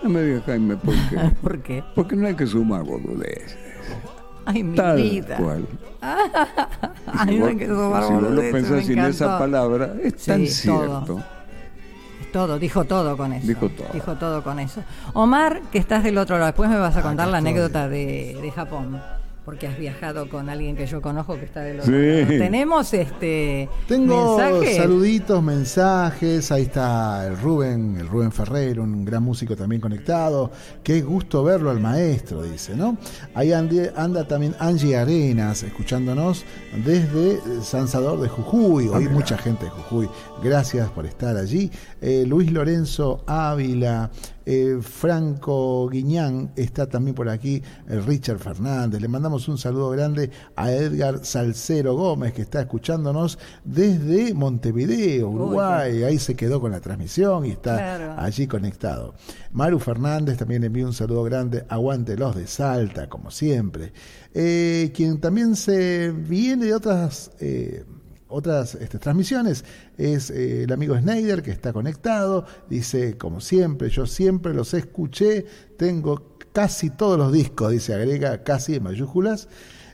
No 0.04 0.10
me 0.10 0.22
digas, 0.24 0.44
Jaime, 0.46 0.78
¿por 0.78 0.94
qué? 1.10 1.18
¿Por 1.42 1.62
qué? 1.64 1.84
Porque 1.96 2.16
no 2.16 2.28
hay 2.28 2.36
que 2.36 2.46
sumar 2.46 2.84
boludeces. 2.84 3.58
Ay, 4.46 4.64
mi 4.64 4.76
tal 4.76 5.02
vida. 5.02 5.38
cual. 5.38 5.66
Ay, 7.08 7.34
si 7.34 7.40
no, 7.40 7.46
vos, 7.48 7.56
que 7.56 7.64
eso 7.64 8.08
si 8.08 8.14
lo 8.14 8.20
boludeces, 8.22 8.44
me 8.46 8.52
pensás 8.52 8.86
sin 8.86 9.00
esa 9.00 9.40
palabra, 9.40 9.96
es 10.04 10.14
Sí, 10.18 10.28
tan 10.32 10.46
cierto. 10.46 11.04
Todo, 11.06 11.24
dijo 12.60 12.84
todo 12.86 13.16
con 13.18 13.34
eso. 13.34 13.48
Dijo 13.48 13.70
todo. 13.70 13.88
Dijo 13.94 14.16
todo 14.16 14.44
con 14.44 14.60
eso. 14.60 14.82
Omar, 15.14 15.62
que 15.72 15.78
estás 15.78 16.04
del 16.04 16.18
otro 16.18 16.36
lado, 16.36 16.48
después 16.48 16.70
me 16.70 16.78
vas 16.78 16.96
a 16.98 17.02
contar 17.02 17.28
la 17.28 17.38
estoy. 17.40 17.52
anécdota 17.52 17.88
de, 17.88 18.38
de 18.42 18.52
Japón, 18.52 19.02
porque 19.46 19.68
has 19.68 19.78
viajado 19.78 20.28
con 20.28 20.50
alguien 20.50 20.76
que 20.76 20.88
yo 20.88 21.02
conozco 21.02 21.38
que 21.38 21.46
está 21.46 21.62
del 21.62 21.80
otro 21.80 21.94
Sí. 21.94 22.26
Tenemos 22.28 22.92
este 22.94 23.70
Tengo 23.88 24.38
mensajes. 24.38 24.78
saluditos, 24.78 25.44
mensajes. 25.44 26.52
Ahí 26.52 26.64
está 26.64 27.28
el 27.28 27.38
Rubén, 27.38 27.98
el 28.00 28.08
Rubén 28.08 28.32
Ferrero, 28.32 28.82
un 28.84 29.06
gran 29.06 29.22
músico 29.22 29.56
también 29.56 29.80
conectado. 29.80 30.52
Qué 30.84 31.02
gusto 31.02 31.44
verlo 31.44 31.70
al 31.70 31.80
maestro, 31.80 32.42
dice, 32.44 32.76
¿no? 32.76 32.98
Ahí 33.36 33.54
anda 33.54 34.28
también 34.28 34.56
Angie 34.60 34.98
Arenas, 34.98 35.62
escuchándonos 35.62 36.44
desde 36.84 37.40
San 37.62 37.88
Salvador 37.88 38.22
de 38.22 38.30
Jujuy. 38.30 38.88
Hoy 38.88 39.08
mucha 39.10 39.38
gente 39.38 39.66
de 39.66 39.72
Jujuy. 39.72 40.10
Gracias 40.44 40.90
por 40.90 41.06
estar 41.06 41.38
allí. 41.38 41.72
Eh, 42.02 42.26
Luis 42.28 42.52
Lorenzo 42.52 43.24
Ávila. 43.28 44.10
Eh, 44.46 44.78
Franco 44.82 45.90
Guiñán 45.90 46.52
está 46.56 46.88
también 46.88 47.16
por 47.16 47.30
aquí, 47.30 47.62
Richard 47.88 48.40
Fernández. 48.40 49.02
Le 49.02 49.08
mandamos 49.08 49.48
un 49.48 49.58
saludo 49.58 49.90
grande 49.90 50.30
a 50.56 50.72
Edgar 50.72 51.26
Salcero 51.26 51.96
Gómez, 51.96 52.34
que 52.34 52.44
está 52.44 52.62
escuchándonos 52.62 53.40
desde 53.64 54.34
Montevideo, 54.34 55.30
Uruguay. 55.30 56.04
Ahí 56.04 56.20
se 56.20 56.36
quedó 56.36 56.62
con 56.62 56.72
la 56.72 56.80
transmisión 56.82 57.46
y 57.46 57.52
está 57.52 57.76
Claro. 57.78 58.16
allí 58.18 58.48
conectado. 58.48 59.16
Maru 59.52 59.80
Fernández 59.80 60.38
también 60.38 60.64
envía 60.64 60.86
un 60.86 60.94
saludo 60.94 61.24
grande. 61.24 61.66
Aguante 61.70 62.16
los 62.18 62.36
de 62.36 62.48
Salta, 62.48 63.08
como 63.10 63.32
siempre. 63.32 63.94
Eh, 64.34 64.92
quien 64.94 65.20
también 65.20 65.56
se 65.56 66.12
viene 66.12 66.66
de 66.66 66.74
otras. 66.76 67.32
Otras 68.36 68.76
este, 68.76 69.00
transmisiones 69.00 69.64
es 69.98 70.30
eh, 70.30 70.64
el 70.64 70.74
amigo 70.74 70.98
Snyder 70.98 71.42
que 71.42 71.52
está 71.52 71.72
conectado 71.72 72.46
dice 72.70 73.18
como 73.18 73.40
siempre 73.40 73.90
yo 73.90 74.06
siempre 74.06 74.54
los 74.54 74.74
escuché 74.74 75.46
tengo 75.78 76.36
casi 76.52 76.90
todos 76.90 77.18
los 77.18 77.32
discos 77.32 77.72
dice 77.72 77.94
agrega 77.94 78.44
casi 78.44 78.76
en 78.76 78.84
mayúsculas. 78.84 79.48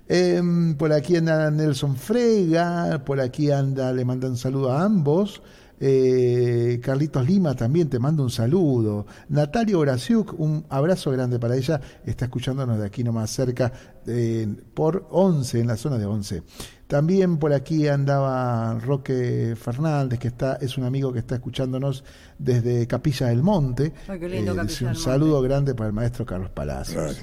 Em, 0.08 0.76
por 0.76 0.92
aquí 0.92 1.16
anda 1.16 1.52
Nelson 1.52 1.96
Frega 1.96 3.04
por 3.06 3.22
aquí 3.22 3.52
anda 3.52 3.94
le 3.94 4.04
manda 4.04 4.28
un 4.28 4.38
saludo 4.38 4.72
a 4.72 4.84
ambos 4.84 5.42
eh, 5.84 6.80
Carlitos 6.80 7.28
Lima 7.28 7.56
también 7.56 7.90
te 7.90 7.98
manda 7.98 8.22
un 8.22 8.30
saludo. 8.30 9.08
Natalia 9.30 9.80
Horasiuk, 9.80 10.40
un 10.40 10.64
abrazo 10.70 11.10
grande 11.10 11.40
para 11.40 11.56
ella. 11.56 11.82
Está 12.06 12.26
escuchándonos 12.26 12.78
de 12.78 12.86
aquí 12.86 13.04
nomás 13.04 13.32
cerca 13.32 13.74
eh, 14.06 14.48
por 14.76 15.08
11, 15.10 15.60
en 15.60 15.68
la 15.68 15.78
zona 15.78 15.98
de 15.98 16.06
11. 16.06 16.44
También 16.86 17.38
por 17.38 17.52
aquí 17.52 17.88
andaba 17.88 18.78
Roque 18.78 19.56
Fernández, 19.60 20.20
que 20.20 20.28
está, 20.28 20.56
es 20.62 20.78
un 20.78 20.84
amigo 20.84 21.12
que 21.12 21.20
está 21.20 21.36
escuchándonos 21.36 22.04
desde 22.38 22.86
Capilla 22.86 23.28
del 23.28 23.42
Monte. 23.42 23.92
Ay, 24.08 24.20
qué 24.20 24.30
lindo 24.30 24.54
Capilla 24.54 24.68
dice 24.68 24.84
un 24.84 24.88
del 24.90 24.98
Monte. 24.98 25.10
saludo 25.10 25.42
grande 25.42 25.74
para 25.74 25.88
el 25.88 25.94
maestro 25.94 26.28
Carlos 26.28 26.52
Palacios. 26.52 27.22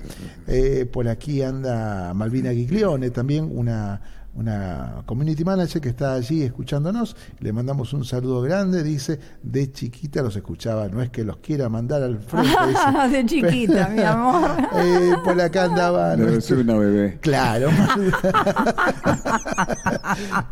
Eh, 0.49 0.89
por 0.91 1.07
aquí 1.07 1.43
anda 1.43 2.13
Malvina 2.13 2.51
Giglione, 2.53 3.11
también 3.11 3.49
una, 3.53 4.01
una 4.39 5.03
community 5.05 5.45
manager 5.45 5.82
que 5.82 5.89
está 5.89 6.14
allí 6.14 6.43
escuchándonos. 6.43 7.16
Le 7.41 7.53
mandamos 7.53 7.93
un 7.93 8.05
saludo 8.05 8.41
grande. 8.41 8.82
Dice, 8.82 9.18
de 9.43 9.72
chiquita 9.72 10.22
los 10.22 10.36
escuchaba, 10.36 10.89
no 10.89 11.03
es 11.03 11.11
que 11.11 11.24
los 11.24 11.39
quiera 11.39 11.68
mandar 11.68 12.03
al 12.03 12.18
frente. 12.20 12.49
dice. 12.68 13.16
de 13.16 13.26
chiquita, 13.26 13.89
mi 13.89 14.03
amor. 14.03 14.51
Eh, 14.80 15.12
por 15.24 15.41
acá 15.41 15.64
andaba 15.64 16.16
Debe 16.16 16.32
nuestro- 16.32 16.57
ser 16.57 16.64
una 16.64 16.78
bebé. 16.78 17.18
Claro. 17.20 17.68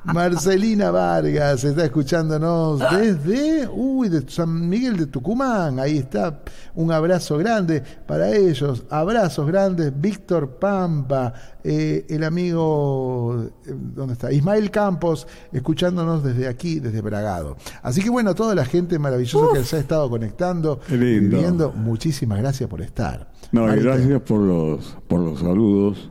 Marcelina 0.04 0.90
Vargas 0.90 1.64
está 1.64 1.84
escuchándonos 1.84 2.80
desde 2.90 3.68
uy, 3.68 4.08
de 4.08 4.28
San 4.28 4.68
Miguel 4.68 4.96
de 4.96 5.06
Tucumán. 5.06 5.78
Ahí 5.78 5.98
está. 5.98 6.40
Un 6.74 6.92
abrazo 6.92 7.38
grande 7.38 7.82
para 8.06 8.34
ellos. 8.34 8.84
Abrazos 8.90 9.46
grandes. 9.46 9.92
Víctor 9.98 10.58
Pampa, 10.58 11.32
eh, 11.62 12.06
el 12.08 12.24
amigo, 12.24 13.46
¿dónde 13.76 14.14
está? 14.14 14.32
Ismael 14.32 14.70
Campos, 14.70 15.26
escuchándonos 15.52 16.24
desde 16.24 16.48
aquí, 16.48 16.80
desde 16.80 17.00
Bragado. 17.00 17.56
Así 17.82 18.02
que 18.02 18.10
bueno, 18.10 18.34
toda 18.34 18.54
la 18.54 18.64
gente 18.64 18.98
maravillosa 18.98 19.58
que 19.58 19.64
se 19.64 19.76
ha 19.76 19.78
estado 19.80 20.08
conectando, 20.10 20.80
viviendo, 20.88 21.72
muchísimas 21.72 22.38
gracias 22.38 22.68
por 22.68 22.82
estar. 22.82 23.30
No, 23.52 23.64
y 23.64 23.66
Marita. 23.68 23.90
gracias 23.90 24.20
por 24.22 24.40
los, 24.40 24.96
por 25.06 25.20
los 25.20 25.40
saludos. 25.40 26.10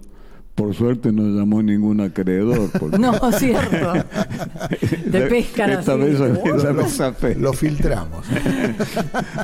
Por 0.56 0.74
suerte 0.74 1.12
no 1.12 1.24
llamó 1.38 1.62
ningún 1.62 2.00
acreedor. 2.00 2.70
porque- 2.80 2.98
No, 2.98 3.14
cierto. 3.34 3.94
Te 5.12 5.22
pescan 5.28 5.72
Esta 5.72 5.94
así. 5.96 6.02
vez. 6.02 7.38
Lo 7.38 7.52
filtramos. 7.52 8.26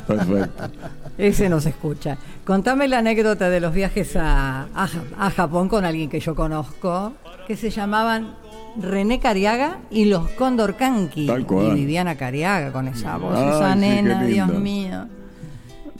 Perfecto. 0.06 0.70
Ese 1.18 1.48
nos 1.50 1.66
escucha. 1.66 2.16
Contame 2.46 2.88
la 2.88 2.98
anécdota 2.98 3.50
de 3.50 3.60
los 3.60 3.74
viajes 3.74 4.16
a, 4.16 4.62
a, 4.74 4.86
Ja- 4.88 5.02
a 5.18 5.30
Japón 5.30 5.68
con 5.68 5.84
alguien 5.84 6.08
que 6.08 6.18
yo 6.20 6.34
conozco, 6.34 7.12
que 7.46 7.56
se 7.56 7.68
llamaban 7.68 8.34
René 8.80 9.20
Cariaga 9.20 9.80
y 9.90 10.06
los 10.06 10.30
Cóndor 10.30 10.76
Kanki. 10.76 11.26
Tal 11.26 11.46
cual. 11.46 11.66
Y 11.76 11.80
Viviana 11.80 12.16
Cariaga 12.16 12.72
con 12.72 12.88
esa 12.88 13.18
voz, 13.18 13.34
Ay, 13.36 13.48
esa 13.50 13.74
sí, 13.74 13.78
nena, 13.80 14.24
Dios 14.24 14.48
mío. 14.54 15.06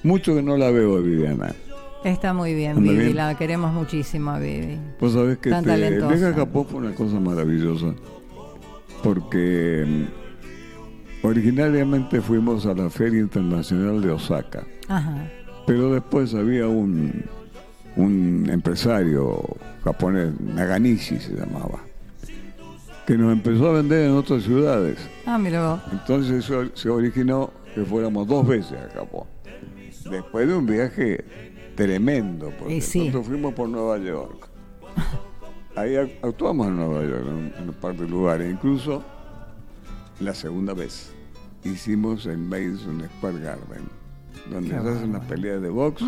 Mucho 0.03 0.35
que 0.35 0.43
no 0.43 0.57
la 0.57 0.71
veo, 0.71 1.01
Viviana. 1.03 1.55
Está 2.05 2.33
muy 2.33 2.55
bien, 2.55 2.83
Vivi, 2.83 2.97
bien. 2.97 3.17
la 3.17 3.37
queremos 3.37 3.73
muchísimo 3.73 4.33
a 4.33 4.39
Vivi. 4.39 4.79
Vos 5.01 5.13
sabés 5.13 5.39
que 5.39 5.51
Tan 5.51 5.69
este, 5.69 5.87
el 5.87 5.99
viaje 5.99 6.27
a 6.27 6.33
Japón 6.35 6.67
fue 6.69 6.81
una 6.81 6.95
cosa 6.95 7.21
maravillosa. 7.21 7.95
Porque 9.03 9.85
mm, 9.87 11.27
originariamente 11.27 12.21
fuimos 12.21 12.67
a 12.67 12.75
la 12.75 12.91
Feria 12.91 13.21
Internacional 13.21 14.01
de 14.01 14.11
Osaka. 14.11 14.65
Ajá. 14.89 15.29
Pero 15.67 15.93
después 15.93 16.35
había 16.35 16.67
un, 16.67 17.25
un 17.97 18.49
empresario 18.51 19.41
japonés, 19.85 20.33
Naganishi 20.41 21.19
se 21.19 21.35
llamaba, 21.35 21.81
que 23.07 23.17
nos 23.17 23.33
empezó 23.33 23.71
a 23.71 23.73
vender 23.75 24.11
en 24.11 24.17
otras 24.17 24.43
ciudades. 24.43 24.99
Ah, 25.27 25.39
mira 25.39 25.69
vos. 25.73 25.81
Entonces 25.93 26.51
se 26.75 26.89
originó 26.91 27.51
que 27.75 27.85
fuéramos 27.85 28.27
dos 28.27 28.47
veces 28.47 28.73
a 28.73 28.93
Japón. 28.93 29.25
Después 30.11 30.49
de 30.49 30.55
un 30.55 30.67
viaje 30.67 31.25
tremendo, 31.75 32.53
porque 32.59 32.81
sí. 32.81 32.99
nosotros 33.01 33.27
fuimos 33.27 33.55
por 33.55 33.69
Nueva 33.69 33.99
York. 33.99 34.49
Ahí 35.75 35.93
ac- 35.95 36.13
actuamos 36.23 36.67
en 36.69 36.77
Nueva 36.77 37.03
York, 37.03 37.25
en, 37.59 37.69
un 37.69 37.75
par 37.75 37.97
de 37.97 38.07
lugares. 38.09 38.51
Incluso 38.53 39.03
la 40.21 40.35
segunda 40.35 40.75
vez 40.75 41.13
hicimos 41.65 42.27
en 42.27 42.49
Madison 42.49 43.03
Square 43.19 43.39
Garden, 43.41 43.85
donde 44.51 44.71
se 44.71 44.77
hacen 44.77 45.13
las 45.13 45.25
peleas 45.25 45.63
de 45.63 45.71
box. 45.71 46.03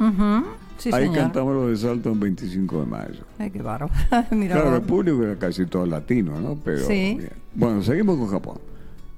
Sí, 0.77 0.91
Ahí 0.93 1.05
señor. 1.05 1.17
cantamos 1.19 1.55
los 1.55 1.69
de 1.71 1.77
Salto 1.77 2.11
en 2.11 2.21
25 2.21 2.81
de 2.81 2.87
mayo. 2.87 3.25
Ay, 3.39 3.51
qué 3.51 3.63
bárbaro. 3.63 3.93
mira 4.33 4.57
Claro, 4.57 4.77
el 4.77 4.83
público 4.83 5.23
era 5.23 5.37
casi 5.39 5.65
todo 5.67 5.87
latino, 5.87 6.39
¿no? 6.41 6.59
Pero 6.63 6.81
Sí. 6.81 7.17
bien. 7.19 7.31
Bueno, 7.55 7.83
seguimos 7.83 8.19
con 8.19 8.29
Japón. 8.29 8.59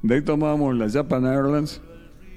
De 0.03 0.14
ahí 0.16 0.22
tomábamos 0.22 0.76
la 0.76 0.88
Japan 0.90 1.24
Airlines, 1.24 1.80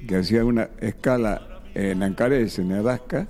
que 0.08 0.16
hacía 0.16 0.46
una 0.46 0.70
escala 0.80 1.42
en 1.76 2.02
Ancares, 2.02 2.58
en 2.60 2.72
Alaska, 2.72 3.28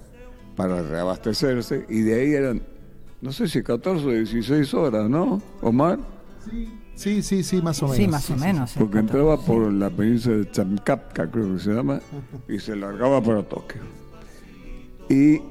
para 0.60 0.82
reabastecerse, 0.84 1.86
y 1.88 2.02
de 2.02 2.20
ahí 2.20 2.34
eran, 2.34 2.62
no 3.22 3.32
sé 3.32 3.48
si 3.48 3.64
14 3.64 4.06
o 4.06 4.10
16 4.10 4.74
horas, 4.74 5.10
¿no, 5.10 5.42
Omar? 5.62 6.00
Sí, 6.96 7.24
sí, 7.24 7.44
sí, 7.44 7.62
más 7.62 7.82
o 7.82 7.86
menos. 7.88 7.96
Sí, 7.98 8.08
más 8.10 8.30
o 8.30 8.36
menos. 8.36 8.72
sí, 8.72 8.78
Porque 8.80 9.00
entraba 9.00 9.38
por 9.40 9.72
la 9.72 9.90
península 9.90 10.36
de 10.40 10.52
Chamkapka, 10.52 11.32
creo 11.32 11.54
que 11.54 11.60
se 11.62 11.72
llama, 11.72 12.02
y 12.50 12.60
se 12.60 12.76
largaba 12.76 13.22
para 13.24 13.42
Tokio. 13.44 13.80
Y 15.10 15.42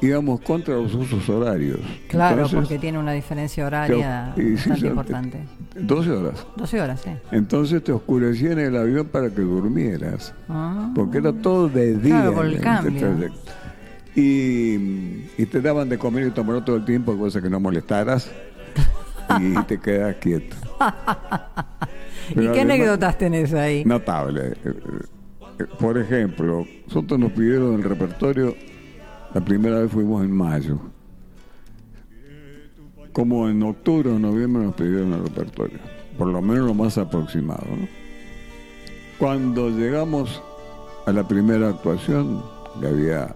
íbamos 0.00 0.40
contra 0.42 0.74
los 0.76 0.94
usos 0.94 1.28
horarios. 1.28 1.80
Claro, 2.08 2.36
Entonces, 2.44 2.60
porque 2.60 2.78
tiene 2.78 2.98
una 3.00 3.10
diferencia 3.12 3.66
horaria 3.66 4.32
te- 4.36 4.42
y 4.44 4.56
sí, 4.56 4.68
bastante 4.68 4.80
sí, 4.80 4.86
importante. 4.86 5.38
12 5.80 6.10
horas. 6.12 6.46
12 6.56 6.80
horas, 6.80 7.00
sí. 7.02 7.10
Entonces 7.32 7.82
te 7.82 7.90
oscurecía 7.90 8.52
en 8.52 8.60
el 8.60 8.76
avión 8.76 9.08
para 9.08 9.30
que 9.30 9.40
durmieras, 9.40 10.32
Ah. 10.48 10.92
porque 10.94 11.18
era 11.18 11.32
todo 11.32 11.68
de 11.68 11.96
día. 11.96 12.20
Claro, 12.20 12.34
por 12.34 12.46
el 12.46 12.52
este 12.52 12.64
cambio. 12.64 13.00
trayecto. 13.00 13.52
Y, 14.14 14.74
y 15.38 15.46
te 15.50 15.60
daban 15.62 15.88
de 15.88 15.96
comer 15.98 16.26
y 16.26 16.30
tomar 16.32 16.64
todo 16.64 16.76
el 16.76 16.84
tiempo, 16.84 17.16
cosa 17.16 17.40
que 17.40 17.48
no 17.48 17.58
molestaras, 17.60 18.30
y 19.40 19.54
te 19.66 19.80
quedas 19.80 20.16
quieto. 20.16 20.56
¿Y 22.30 22.34
Pero 22.34 22.52
qué 22.52 22.60
además- 22.60 22.74
anécdotas 22.76 23.18
tenés 23.18 23.54
ahí? 23.54 23.84
Notable. 23.84 24.48
Eh, 24.48 24.54
eh, 25.60 25.64
Por 25.78 25.96
ejemplo, 25.98 26.66
nosotros 26.86 27.18
nos 27.18 27.32
pidieron 27.32 27.74
el 27.74 27.82
repertorio, 27.84 28.54
la 29.34 29.40
primera 29.42 29.78
vez 29.80 29.90
fuimos 29.90 30.22
en 30.24 30.32
mayo. 30.32 30.78
Como 33.12 33.48
en 33.48 33.62
octubre 33.62 34.10
o 34.10 34.18
noviembre 34.18 34.64
nos 34.64 34.74
pidieron 34.74 35.12
el 35.12 35.22
repertorio, 35.24 35.78
por 36.16 36.28
lo 36.28 36.40
menos 36.40 36.66
lo 36.66 36.74
más 36.74 36.96
aproximado. 36.96 37.64
¿no? 37.78 37.86
Cuando 39.18 39.68
llegamos 39.70 40.42
a 41.06 41.12
la 41.12 41.26
primera 41.28 41.68
actuación, 41.68 42.42
que 42.80 42.86
había 42.86 43.34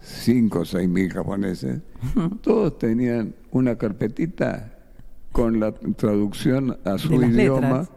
cinco 0.00 0.60
o 0.60 0.64
seis 0.64 0.88
mil 0.88 1.10
japoneses, 1.12 1.80
todos 2.42 2.78
tenían 2.78 3.34
una 3.50 3.76
carpetita 3.76 4.74
con 5.32 5.60
la 5.60 5.72
traducción 5.72 6.76
a 6.84 6.98
su 6.98 7.10
De 7.10 7.26
idioma 7.26 7.60
letras. 7.60 7.90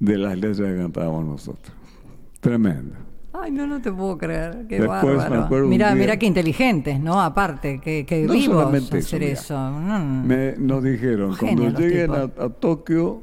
de 0.00 0.18
las 0.18 0.38
letras 0.38 0.68
que 0.70 0.76
cantábamos 0.76 1.24
nosotros. 1.26 1.74
Tremendo. 2.40 2.94
Ay, 3.32 3.50
no, 3.52 3.66
no 3.66 3.82
te 3.82 3.92
puedo 3.92 4.16
creer. 4.16 4.66
Qué 4.66 4.80
Después 4.80 5.16
bárbaro. 5.18 5.66
Mira, 5.68 5.94
mira 5.94 6.16
qué 6.18 6.24
inteligentes, 6.26 6.98
¿no? 6.98 7.20
Aparte, 7.20 7.80
que, 7.80 8.06
que 8.06 8.22
No 8.24 8.32
vivos 8.32 8.74
hacer 8.74 9.22
eso, 9.22 9.42
eso. 9.54 9.70
No, 9.80 9.98
Me- 10.24 10.54
nos 10.56 10.82
dijeron, 10.82 11.36
cuando 11.36 11.68
lleguen 11.70 12.12
a, 12.12 12.22
a 12.22 12.48
Tokio, 12.48 13.20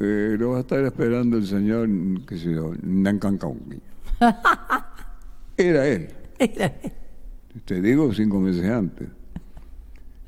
eh, 0.00 0.34
lo 0.38 0.50
va 0.50 0.56
a 0.56 0.60
estar 0.60 0.80
esperando 0.84 1.36
el 1.36 1.46
señor, 1.46 1.88
qué 2.26 2.36
sé 2.36 2.52
yo, 2.52 2.72
Nankankaungi. 2.82 3.78
Era 5.56 5.86
él. 5.86 6.08
Te 7.64 7.80
digo 7.80 8.12
cinco 8.12 8.40
meses 8.40 8.64
antes. 8.68 9.08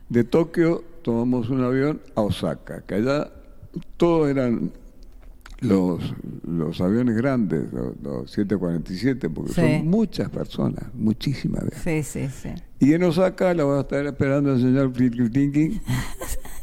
De 0.09 0.25
Tokio 0.25 0.85
tomamos 1.03 1.51
un 1.51 1.63
avión 1.65 2.01
a 2.15 2.21
Osaka, 2.23 2.83
que 2.83 2.95
allá 2.95 3.31
todos 3.97 4.29
eran 4.31 4.71
los, 5.61 6.01
los 6.47 6.81
aviones 6.81 7.17
grandes, 7.17 7.73
los, 7.73 7.95
los 8.03 8.31
747, 8.31 9.29
porque 9.31 9.53
Sí. 9.53 9.61
son 9.61 9.89
muchas 9.89 10.29
personas, 10.31 10.85
muchísimas. 10.95 11.65
Sí, 11.83 12.03
sí, 12.03 12.29
sí. 12.29 12.51
Y 12.79 12.93
en 12.93 13.03
Osaka 13.05 13.53
la 13.55 13.65
va 13.65 13.79
a 13.79 13.81
estar 13.81 14.07
esperando 14.07 14.53
el 14.53 14.61
señor 14.61 14.93
Flickr 14.95 15.31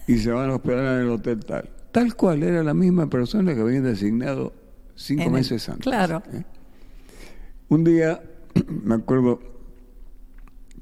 y 0.08 0.18
se 0.18 0.32
van 0.32 0.50
a 0.50 0.56
hospedar 0.56 1.00
en 1.02 1.08
el 1.08 1.10
hotel 1.10 1.40
tal. 1.44 1.70
Tal 1.92 2.16
cual 2.16 2.44
era 2.44 2.64
la 2.64 2.74
misma 2.74 3.10
persona 3.10 3.54
que 3.54 3.62
había 3.62 3.82
designado 3.82 4.54
cinco 4.96 5.24
En 5.24 5.28
el- 5.28 5.34
meses 5.34 5.68
antes. 5.68 5.84
claro. 5.84 6.24
¿eh? 6.32 6.44
Un 7.70 7.84
día, 7.84 8.22
me 8.84 8.96
acuerdo 8.96 9.40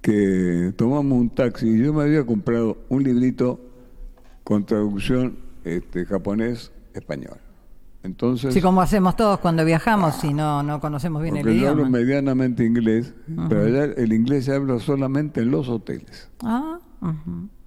que 0.02 0.74
tomamos 0.76 1.20
un 1.20 1.30
taxi 1.30 1.68
y 1.70 1.84
yo 1.84 1.94
me 1.94 2.04
había 2.04 2.26
comprado 2.26 2.78
un 2.90 3.04
librito 3.04 3.60
con 4.44 4.66
traducción 4.66 5.38
este, 5.64 6.06
japonés-español. 6.06 7.38
Entonces, 8.04 8.52
Sí, 8.54 8.62
como 8.62 8.82
hacemos 8.82 9.16
todos 9.16 9.40
cuando 9.40 9.64
viajamos 9.64 10.16
si 10.16 10.34
no, 10.34 10.64
no 10.64 10.80
conocemos 10.82 11.22
bien 11.22 11.38
el 11.38 11.44
porque 11.44 11.60
yo 11.60 11.70
hablo 11.70 11.84
idioma. 11.84 12.00
medianamente 12.00 12.66
inglés, 12.66 13.14
pero 13.48 13.64
allá 13.64 13.84
el 13.96 14.12
inglés 14.12 14.46
se 14.46 14.56
habla 14.56 14.80
solamente 14.80 15.42
en 15.42 15.52
los 15.52 15.70
hoteles. 15.70 16.30
Ah. 16.42 16.80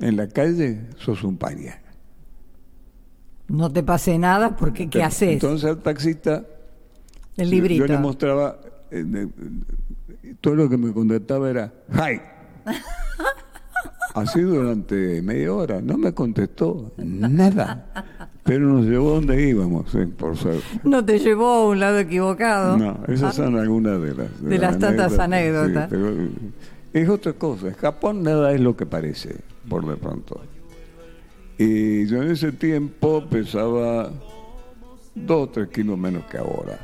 En 0.01 0.17
la 0.17 0.27
calle 0.29 0.89
sos 0.97 1.23
un 1.23 1.37
paria. 1.37 1.81
No 3.47 3.71
te 3.71 3.83
pase 3.85 4.19
nada 4.19 4.57
porque 4.57 4.89
¿qué 4.91 5.05
haces? 5.05 5.35
Entonces 5.35 5.71
al 5.71 5.83
taxista 5.83 6.45
el 7.37 7.51
librito. 7.51 7.87
yo 7.87 7.93
le 7.93 7.99
mostraba, 8.01 8.59
eh, 8.91 9.29
todo 10.41 10.55
lo 10.55 10.69
que 10.69 10.77
me 10.77 10.93
contestaba 10.93 11.51
era 11.51 11.73
¡Hi! 11.93 12.21
Así 14.15 14.41
durante 14.41 15.21
media 15.23 15.53
hora. 15.53 15.81
No 15.81 15.99
me 15.99 16.13
contestó 16.13 16.93
nada. 16.99 17.87
Pero 18.45 18.69
nos 18.69 18.87
llevó 18.87 19.15
donde 19.15 19.49
íbamos, 19.49 19.93
eh, 19.97 20.07
por 20.07 20.37
suerte. 20.37 20.63
No 20.85 21.05
te 21.05 21.19
llevó 21.19 21.49
a 21.49 21.69
un 21.69 21.81
lado 21.81 21.99
equivocado. 21.99 22.77
No, 22.77 23.01
esas 23.09 23.35
son 23.35 23.59
algunas 23.59 24.01
de 24.01 24.15
las... 24.15 24.43
De 24.43 24.59
las 24.59 24.79
tantas 24.79 25.19
anécdotas. 25.19 25.91
sí, 25.91 25.97
pero, 25.97 26.15
es 26.93 27.09
otra 27.09 27.33
cosa. 27.33 27.69
En 27.69 27.75
Japón 27.75 28.23
nada 28.23 28.53
es 28.53 28.61
lo 28.61 28.77
que 28.77 28.87
parece, 28.87 29.37
por 29.69 29.85
de 29.85 29.97
pronto. 29.97 30.41
Y 31.59 32.07
yo 32.07 32.23
en 32.23 32.31
ese 32.31 32.53
tiempo 32.53 33.25
pesaba 33.29 34.11
dos 35.15 35.49
o 35.49 35.51
tres 35.51 35.69
kilos 35.69 35.99
menos 35.99 36.25
que 36.27 36.39
ahora. 36.39 36.79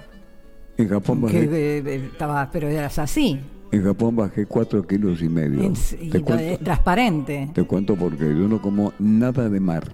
En 0.81 0.89
Japón 0.89 1.19
Que 1.21 1.25
bajé, 1.27 1.39
eh, 1.45 1.83
eh, 1.87 2.09
estabas, 2.13 2.49
pero 2.53 2.69
eras 2.69 2.99
así. 2.99 3.39
en 3.73 3.85
Japón 3.85 4.17
bajé 4.17 4.47
cuatro 4.47 4.87
kilos 4.87 5.21
y 5.23 5.29
medio. 5.29 5.63
En- 5.63 5.75
Te 5.75 6.05
y, 6.05 6.17
eh, 6.17 6.23
cuento, 6.23 6.65
transparente. 6.65 7.51
te 7.55 7.63
cuento 7.65 7.97
porque 7.97 8.25
yo 8.25 8.49
no 8.49 8.61
como 8.63 8.93
nada 8.99 9.49
de 9.49 9.61
mar. 9.61 9.85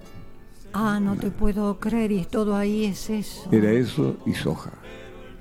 Ah, 0.73 0.99
no 1.01 1.15
te 1.15 1.29
puedo 1.31 1.79
creer. 1.79 2.11
Y 2.11 2.23
todo 2.25 2.55
ahí 2.55 2.85
es 2.85 3.09
eso. 3.09 3.49
Era 3.51 3.71
eso 3.71 4.17
y 4.25 4.33
soja. 4.33 4.71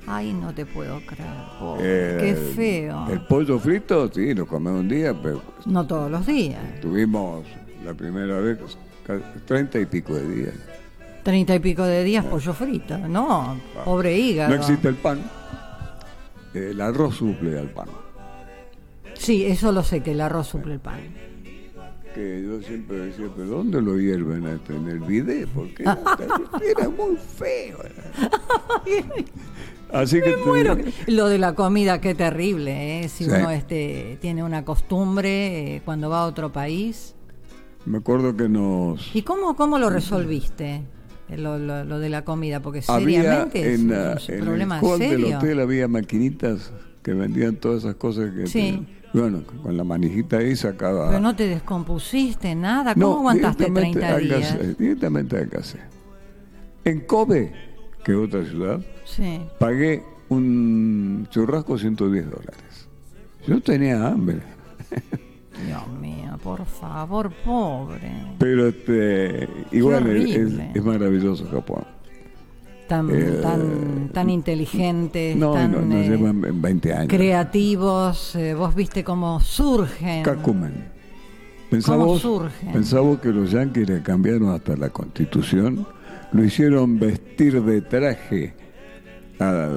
Ay, 0.07 0.33
no 0.33 0.55
te 0.55 0.65
puedo 0.67 1.01
creer. 1.07 1.31
pobre. 1.59 1.83
Qué 1.83 2.31
El- 2.31 2.37
feo. 2.37 3.07
El 3.11 3.21
pollo 3.27 3.59
frito, 3.59 4.11
sí, 4.13 4.35
lo 4.35 4.47
comí 4.47 4.69
un 4.69 4.89
día, 4.89 5.15
pero 5.21 5.43
No 5.67 5.87
todos 5.87 6.11
los 6.11 6.27
días. 6.27 6.61
Tuvimos 6.81 7.45
la 7.85 7.93
primera 7.95 8.39
vez 8.41 8.59
treinta 9.47 9.79
y 9.81 9.87
pico 9.87 10.15
de 10.15 10.29
días. 10.35 10.55
Treinta 11.27 11.57
y 11.57 11.59
pico 11.59 11.83
de 11.83 12.05
días 12.05 12.25
pollo 12.25 12.55
frito. 12.55 12.97
No, 12.99 13.59
pobre 13.85 14.17
hígado. 14.17 14.51
No 14.51 14.55
existe 14.63 14.87
el 14.87 14.95
pan. 14.95 15.19
El 16.55 16.81
arroz 16.81 17.17
suple 17.17 17.59
al 17.59 17.69
pan. 17.71 17.89
Sí, 19.15 19.45
eso 19.45 19.73
lo 19.73 19.83
sé, 19.83 20.05
que 20.05 20.13
el 20.13 20.21
arroz 20.21 20.47
suple 20.47 20.75
el 20.75 20.79
pan. 20.79 21.01
Que 22.15 22.45
yo 22.45 22.63
siempre 22.63 22.99
decía, 22.99 23.27
¿pero 23.35 23.49
dónde 23.49 23.83
lo 23.83 23.99
hierven 23.99 24.47
esto? 24.47 24.73
En 24.75 24.87
el 24.87 25.01
video, 25.01 25.49
porque 25.53 25.83
era, 25.83 25.99
era 26.79 26.89
muy 26.91 27.17
feo. 27.17 27.79
Así 29.93 30.21
que 30.23 30.37
Bueno, 30.47 30.77
lo 31.09 31.27
de 31.29 31.39
la 31.39 31.57
comida, 31.57 32.01
qué 32.01 32.15
terrible, 32.15 33.01
¿eh? 33.01 33.09
Si 33.09 33.25
Sí. 33.25 33.31
uno 33.31 33.51
este, 33.51 34.17
tiene 34.21 34.45
una 34.45 34.65
costumbre 34.65 35.75
eh, 35.77 35.83
cuando 35.85 36.09
va 36.09 36.21
a 36.23 36.27
otro 36.27 36.53
país. 36.53 37.17
me 37.85 37.99
acuerdo 37.99 38.37
que 38.37 38.49
nos... 38.49 39.11
¿Y 39.13 39.23
cómo, 39.23 39.57
cómo 39.57 39.77
lo 39.81 39.91
resolviste? 39.91 40.83
Eh, 41.29 41.37
Lo, 41.39 41.59
lo- 41.59 41.85
lo 41.85 41.99
de 41.99 42.09
la 42.09 42.25
comida, 42.25 42.61
porque 42.61 42.83
Había 42.89 43.23
seriamente 43.23 43.75
en, 43.75 43.89
la- 43.91 44.13
es 44.15 44.29
un 44.29 44.35
en 44.37 44.41
problema 44.45 44.79
el 44.79 44.85
hall 44.85 44.99
del 44.99 45.11
serio. 45.23 45.39
hotel 45.39 45.61
había 45.61 45.89
maquinitas 45.89 46.73
que 47.03 47.15
vendían 47.15 47.57
todas 47.57 47.85
esas 47.85 47.95
cosas 47.97 48.31
que... 48.35 48.47
Sí. 48.47 48.87
bueno, 49.13 49.43
con 49.63 49.77
la 49.77 49.85
manijita 49.85 50.39
ahí 50.39 50.57
sacaba... 50.57 51.09
Pero 51.09 51.21
no 51.21 51.35
te 51.37 51.47
descompusiste 51.49 52.55
nada. 52.55 52.95
¿Cómo 52.95 53.07
No, 53.07 53.19
aguantaste 53.19 53.65
directamente 53.67 53.99
30 54.01 54.17
al 54.17 54.23
días? 54.25 54.53
Gacé, 54.59 54.75
directamente 54.75 55.37
al 55.39 55.47
Gacé. 55.47 55.79
En 56.85 57.01
Kobe, 57.01 57.53
que 58.05 58.13
es 58.13 58.19
otra 58.19 58.45
ciudad, 58.45 58.81
Sí. 59.05 59.41
pagué 59.59 60.03
un 60.29 61.27
churrasco 61.31 61.79
110 61.79 62.25
dólares. 62.31 62.89
Yo 63.47 63.61
tenía 63.61 64.07
hambre, 64.09 64.39
Dios 65.65 65.89
mío, 66.01 66.39
por 66.43 66.65
favor, 66.67 67.33
pobre. 67.45 68.13
pero 68.39 68.69
este, 68.69 69.49
igual 69.73 70.07
es, 70.09 70.85
maravilloso 70.85 71.47
Japón. 71.51 71.85
Tan, 72.89 73.09
Eh, 73.11 73.41
tan, 73.43 74.11
tan 74.13 74.31
inteligentes, 74.31 75.37
No, 75.37 75.53
tan 75.55 75.89
no, 75.89 75.97
eh, 75.97 76.09
llevan 76.09 76.41
20 76.63 76.93
años. 76.95 77.09
creativos. 77.09 78.37
eh, 78.37 78.55
vos 78.55 78.75
viste 78.75 79.03
cómo 79.03 79.41
surgen. 79.41 80.23
Kakumen. 80.23 80.95
Pensaba 81.69 82.05
vos 82.05 83.19
que 83.21 83.31
los 83.31 83.51
yanquis 83.51 83.89
le 83.89 84.03
cambiaron 84.03 84.51
hasta 84.51 84.77
la 84.77 84.91
constitución, 84.91 85.85
lo 86.33 86.45
hicieron 86.45 86.99
vestir 87.01 87.61
de 87.63 87.81
traje 87.83 88.55
a, 89.41 89.69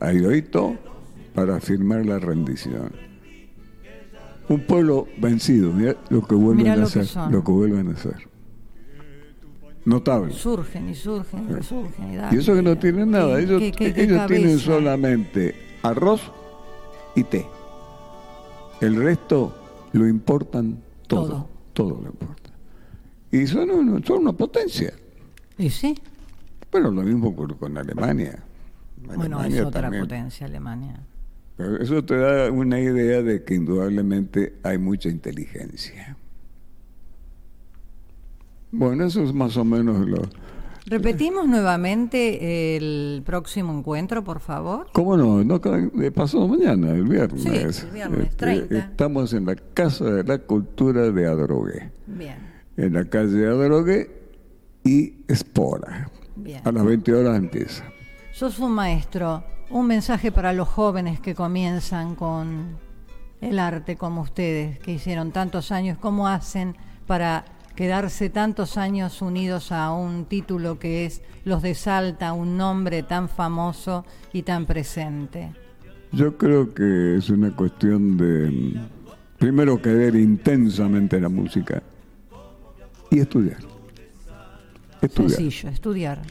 a 0.00 0.12
Hirohito 0.12 0.76
para 1.34 1.58
firmar 1.60 2.06
la 2.06 2.20
rendición. 2.20 2.92
Un 4.52 4.60
pueblo 4.66 5.06
vencido, 5.18 5.72
mira 5.72 5.96
lo 6.10 6.26
que 6.26 6.34
vuelven 6.34 6.64
Mirá 6.64 6.72
a 6.74 6.76
lo 6.76 6.82
que 6.82 7.00
hacer, 7.00 7.06
son. 7.06 7.32
lo 7.32 7.42
que 7.44 7.52
vuelven 7.52 7.88
a 7.88 7.92
hacer. 7.92 8.28
Notable. 9.84 10.32
Surgen 10.32 10.88
y 10.90 10.94
surgen 10.94 11.48
y 11.48 11.52
resurgen. 11.54 12.12
Y, 12.12 12.16
dale. 12.16 12.36
Y 12.36 12.40
eso 12.40 12.54
que 12.54 12.62
no 12.62 12.78
tienen 12.78 13.10
nada, 13.10 13.36
¿Qué- 13.36 13.42
ellos, 13.42 13.60
qué- 13.60 13.72
qué- 13.92 14.02
ellos 14.04 14.26
tienen 14.28 14.58
solamente 14.58 15.54
arroz 15.82 16.20
y 17.16 17.24
té. 17.24 17.46
El 18.80 18.96
resto 18.96 19.54
lo 19.92 20.06
importan 20.06 20.78
todo, 21.08 21.26
Todo. 21.28 21.48
todo, 21.72 22.00
lo 22.02 22.06
importan. 22.10 22.52
Y 23.32 23.46
son, 23.46 23.70
un- 23.70 24.04
son 24.04 24.18
una 24.22 24.32
potencia. 24.32 24.92
¿Y 25.58 25.68
sí? 25.70 25.98
Pero 26.70 26.90
lo 26.90 27.02
mismo 27.02 27.34
con, 27.34 27.54
con 27.54 27.76
Alemania. 27.76 28.38
Bueno, 29.04 29.22
es 29.40 29.46
Alemania 29.46 29.66
otra 29.66 29.80
también. 29.82 30.04
potencia 30.04 30.46
Alemania. 30.46 31.00
Eso 31.80 32.04
te 32.04 32.16
da 32.16 32.50
una 32.50 32.80
idea 32.80 33.22
de 33.22 33.44
que 33.44 33.54
indudablemente 33.54 34.54
hay 34.62 34.78
mucha 34.78 35.08
inteligencia. 35.08 36.16
Bueno, 38.70 39.04
eso 39.04 39.22
es 39.22 39.32
más 39.32 39.56
o 39.56 39.64
menos 39.64 40.06
lo... 40.08 40.22
Repetimos 40.86 41.46
nuevamente 41.46 42.76
el 42.76 43.22
próximo 43.24 43.72
encuentro, 43.76 44.24
por 44.24 44.40
favor. 44.40 44.88
¿Cómo 44.92 45.16
no? 45.16 45.44
no 45.44 45.58
de 45.58 46.10
pasado 46.10 46.48
mañana, 46.48 46.90
el 46.90 47.04
viernes. 47.04 47.42
Sí, 47.42 47.86
el 47.86 47.92
viernes, 47.92 48.36
30. 48.36 48.78
Estamos 48.78 49.32
en 49.32 49.46
la 49.46 49.54
Casa 49.54 50.04
de 50.06 50.24
la 50.24 50.38
Cultura 50.38 51.10
de 51.10 51.26
Adrogué, 51.26 51.92
Bien, 52.06 52.36
en 52.76 52.94
la 52.94 53.04
calle 53.04 53.46
Adrogué 53.46 54.10
y 54.82 55.14
Espora. 55.28 56.10
bien. 56.34 56.62
A 56.64 56.72
las 56.72 56.84
20 56.84 57.14
horas 57.14 57.38
empieza. 57.38 57.84
Sos 58.32 58.58
un 58.58 58.72
maestro. 58.72 59.44
Un 59.72 59.86
mensaje 59.86 60.30
para 60.30 60.52
los 60.52 60.68
jóvenes 60.68 61.18
que 61.18 61.34
comienzan 61.34 62.14
con 62.14 62.76
el 63.40 63.58
arte 63.58 63.96
como 63.96 64.20
ustedes, 64.20 64.78
que 64.78 64.92
hicieron 64.92 65.32
tantos 65.32 65.72
años. 65.72 65.96
¿Cómo 65.96 66.28
hacen 66.28 66.76
para 67.06 67.46
quedarse 67.74 68.28
tantos 68.28 68.76
años 68.76 69.22
unidos 69.22 69.72
a 69.72 69.90
un 69.94 70.26
título 70.26 70.78
que 70.78 71.06
es 71.06 71.22
Los 71.46 71.62
de 71.62 71.74
Salta, 71.74 72.34
un 72.34 72.58
nombre 72.58 73.02
tan 73.02 73.30
famoso 73.30 74.04
y 74.34 74.42
tan 74.42 74.66
presente? 74.66 75.54
Yo 76.12 76.36
creo 76.36 76.74
que 76.74 77.16
es 77.16 77.30
una 77.30 77.50
cuestión 77.56 78.18
de 78.18 78.78
primero 79.38 79.80
querer 79.80 80.16
intensamente 80.16 81.18
la 81.18 81.30
música 81.30 81.82
y 83.10 83.20
estudiar. 83.20 83.56
Estudiar. 85.00 85.30
Sencillo, 85.30 85.70
estudiar. 85.70 86.22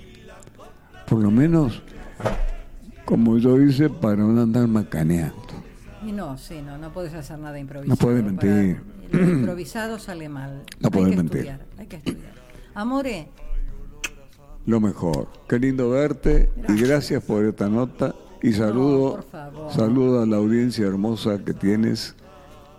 Por 1.08 1.24
lo 1.24 1.32
menos, 1.32 1.82
como 3.06 3.38
yo 3.38 3.60
hice, 3.62 3.90
para 3.90 4.18
no 4.18 4.42
andar 4.42 4.68
macaneando. 4.68 5.36
Y 6.06 6.12
no, 6.12 6.38
sí, 6.38 6.62
no, 6.66 6.78
no 6.78 6.92
puedes 6.92 7.14
hacer 7.14 7.38
nada 7.40 7.60
improvisado. 7.60 7.90
No 7.90 7.96
puedes 7.98 8.24
mentir. 8.24 8.82
Para- 9.12 9.24
Lo 9.26 9.32
improvisado 9.32 10.00
sale 10.00 10.30
mal. 10.30 10.64
No 10.80 10.88
hay 10.88 10.92
puedes 10.92 11.10
que 11.12 11.18
mentir. 11.18 11.38
Estudiar, 11.42 11.66
hay 11.78 11.88
que 11.88 11.96
estudiar. 11.98 12.34
Amore, 12.74 13.28
Lo 14.66 14.80
mejor. 14.80 15.28
Qué 15.48 15.60
lindo 15.60 15.90
verte 15.90 16.50
y 16.70 16.74
gracias 16.82 17.24
por 17.24 17.44
esta 17.46 17.68
nota. 17.68 18.16
Y 18.44 18.54
saludo, 18.54 19.16
por 19.18 19.24
favor. 19.24 19.72
saludo 19.74 20.22
a 20.22 20.26
la 20.26 20.38
audiencia 20.38 20.86
hermosa 20.88 21.44
que 21.44 21.54
tienes 21.54 22.16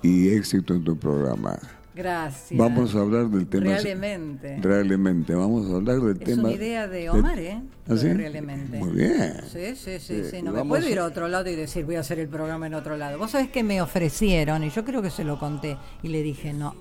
y 0.03 0.31
éxito 0.31 0.75
en 0.75 0.83
tu 0.85 0.97
programa. 0.99 1.59
Gracias. 1.95 2.59
Vamos 2.59 2.95
a 2.95 3.01
hablar 3.01 3.27
del 3.29 3.47
tema. 3.47 3.77
Realmente. 3.79 4.59
Realmente, 4.61 5.35
vamos 5.35 5.71
a 5.71 5.77
hablar 5.77 6.01
del 6.01 6.17
Es 6.19 6.25
tema. 6.25 6.43
una 6.45 6.53
idea 6.53 6.89
de 6.89 7.11
Omar, 7.11 7.39
¿eh? 7.39 7.61
¿Ah, 7.89 7.97
sí? 7.97 8.13
Realmente. 8.13 8.79
Muy 8.79 8.91
bien. 8.97 9.35
Sí, 9.51 9.75
sí, 9.77 9.99
sí, 10.01 10.15
Eh, 10.15 10.29
sí. 10.31 10.43
No 10.43 10.53
me 10.53 10.65
puedo 10.65 10.89
ir 10.89 10.99
a- 10.99 11.05
otro 11.07 11.29
lado 11.29 11.49
y 11.51 11.55
decir 11.57 11.85
voy 11.85 11.97
a 11.97 12.01
hacer 12.01 12.19
el 12.19 12.29
programa 12.29 12.67
en 12.67 12.75
otro 12.75 12.97
lado. 12.97 13.19
Vos 13.19 13.31
sabés 13.33 13.49
que 13.51 13.63
me 13.63 13.81
ofrecieron, 13.83 14.65
y 14.65 14.71
yo 14.71 14.85
creo 14.85 15.03
que 15.03 15.11
se 15.11 15.25
lo 15.25 15.39
conté, 15.39 15.77
y 16.03 16.09
le 16.09 16.23
dije 16.23 16.53
no. 16.53 16.75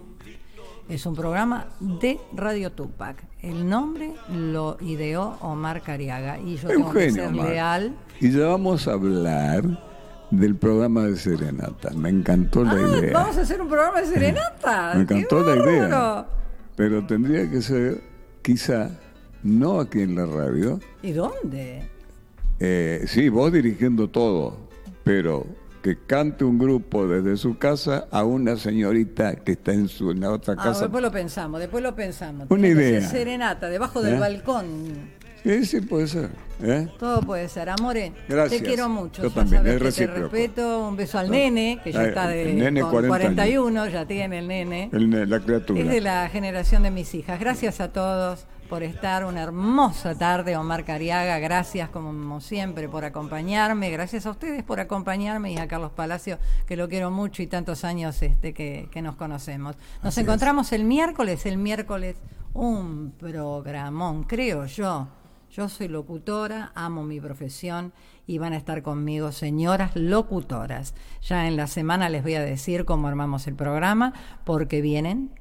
Es 0.90 1.06
un 1.06 1.16
programa 1.16 1.68
de 1.80 2.20
Radio 2.34 2.72
Tupac. 2.72 3.24
El 3.42 3.70
nombre 3.70 4.12
lo 4.30 4.78
ideó 4.82 5.38
Omar 5.42 5.82
Cariaga. 5.82 6.38
Y 6.40 6.58
yo 6.58 6.68
tengo 6.68 6.92
que 6.92 7.06
Eugenio 7.06 7.24
ser 7.24 7.34
Omar. 7.34 7.50
leal. 7.50 7.96
Y 8.20 8.32
ya 8.32 8.48
vamos 8.48 8.88
a 8.88 8.94
hablar 8.94 9.64
del 10.32 10.56
programa 10.56 11.04
de 11.04 11.16
Serenata. 11.18 11.92
Me 11.92 12.10
encantó 12.10 12.64
la 12.64 12.72
Ah, 12.74 12.98
idea. 13.00 13.14
vamos 13.14 13.38
a 13.38 13.42
hacer 13.42 13.62
un 13.62 13.68
programa 13.68 14.02
de 14.02 14.08
serenata. 14.08 14.94
Me 14.96 15.06
¡Qué 15.06 15.14
encantó 15.16 15.44
la 15.44 15.56
idea. 15.56 16.26
Pero 16.76 17.06
tendría 17.06 17.50
que 17.50 17.62
ser, 17.62 18.02
quizá, 18.42 18.90
no 19.44 19.80
aquí 19.80 20.02
en 20.02 20.16
la 20.16 20.26
radio. 20.26 20.80
¿Y 21.02 21.12
dónde? 21.12 21.84
Eh, 22.60 23.04
sí, 23.08 23.30
vos 23.30 23.52
dirigiendo 23.52 24.10
todo, 24.10 24.58
pero 25.04 25.46
que 25.82 25.98
cante 26.06 26.44
un 26.46 26.60
grupo 26.60 27.08
desde 27.08 27.36
su 27.38 27.58
casa 27.58 28.06
a 28.12 28.24
una 28.24 28.56
señorita 28.56 29.36
que 29.38 29.54
está 29.54 29.74
en 29.74 29.88
su 29.88 30.12
en 30.12 30.20
la 30.22 30.32
otra 30.32 30.54
Ah, 30.58 30.64
casa. 30.64 30.82
después 30.82 31.02
lo 31.04 31.12
pensamos, 31.12 31.60
después 31.60 31.84
lo 31.84 31.96
pensamos. 31.96 32.48
Una 32.50 32.68
idea. 32.68 33.02
ser 33.02 33.10
Serenata, 33.10 33.68
debajo 33.68 34.02
del 34.02 34.14
¿Eh? 34.16 34.20
balcón. 34.20 34.66
Sí, 35.44 35.66
sí, 35.66 35.82
puede 35.82 36.08
ser. 36.08 36.30
¿Eh? 36.64 36.88
Todo 37.00 37.22
puede 37.22 37.48
ser. 37.50 37.70
Amore, 37.70 38.14
Gracias. 38.28 38.62
te 38.62 38.68
quiero 38.68 38.90
mucho. 38.90 39.22
Yo 39.24 39.30
ya 39.30 39.36
también, 39.36 39.62
es 39.68 39.74
que 39.74 39.78
te 39.78 39.84
recíproco. 39.84 40.20
respeto. 40.22 40.88
Un 40.88 40.96
beso 40.96 41.18
al 41.20 41.30
nene, 41.32 41.80
que 41.84 41.92
ya 41.92 42.04
está 42.06 42.28
de 42.28 42.54
nene, 42.54 42.82
con 42.82 42.90
40 42.92 43.16
años. 43.16 43.28
41, 43.36 43.88
ya 43.88 44.06
tiene 44.06 44.40
el 44.40 44.48
nene. 44.48 44.90
El- 44.92 45.30
la 45.30 45.40
criatura. 45.40 45.80
Es 45.80 45.88
de 45.88 46.02
la 46.02 46.30
generación 46.30 46.84
de 46.84 46.92
mis 46.92 47.14
hijas. 47.16 47.40
Gracias 47.40 47.80
a 47.82 47.92
todos 47.92 48.46
por 48.70 48.84
estar 48.84 49.26
una 49.26 49.42
hermosa 49.44 50.16
tarde, 50.18 50.56
Omar 50.56 50.86
Cariaga. 50.86 51.40
Gracias, 51.40 51.90
como 51.90 52.40
siempre, 52.40 52.88
por 52.88 53.04
acompañarme. 53.04 53.90
Gracias 53.90 54.26
a 54.26 54.32
ustedes 54.32 54.64
por 54.64 54.80
acompañarme 54.80 55.52
y 55.52 55.58
a 55.58 55.68
Carlos 55.68 55.92
Palacio, 55.92 56.40
que 56.66 56.78
lo 56.78 56.88
quiero 56.88 57.12
mucho 57.12 57.42
y 57.42 57.48
tantos 57.48 57.84
años 57.84 58.22
este, 58.22 58.54
que, 58.54 58.88
que 58.90 59.02
nos 59.02 59.16
conocemos. 59.18 59.76
Nos 60.02 60.14
Así 60.14 60.22
es. 60.22 60.26
encontramos 60.26 60.72
el 60.72 60.86
miércoles. 60.86 61.46
El 61.46 61.58
miércoles, 61.58 62.16
un 62.54 63.14
programón, 63.20 64.24
creo 64.24 64.66
yo. 64.66 65.08
Yo 65.52 65.68
soy 65.68 65.90
locutora, 65.90 66.72
amo 66.76 67.04
mi 67.04 67.20
profesión 67.20 67.92
y 68.26 68.38
van 68.38 68.54
a 68.54 68.58
estar 68.58 68.82
conmigo 68.84 69.34
señoras 69.34 69.92
locutoras. 69.96 70.94
Ya 71.22 71.48
en 71.48 71.58
la 71.58 71.68
semana 71.68 72.08
les 72.08 72.24
voy 72.24 72.36
a 72.36 72.42
decir 72.42 72.86
cómo 72.86 73.10
armamos 73.10 73.48
el 73.48 73.56
programa, 73.56 74.14
porque 74.46 74.82
vienen 74.82 75.32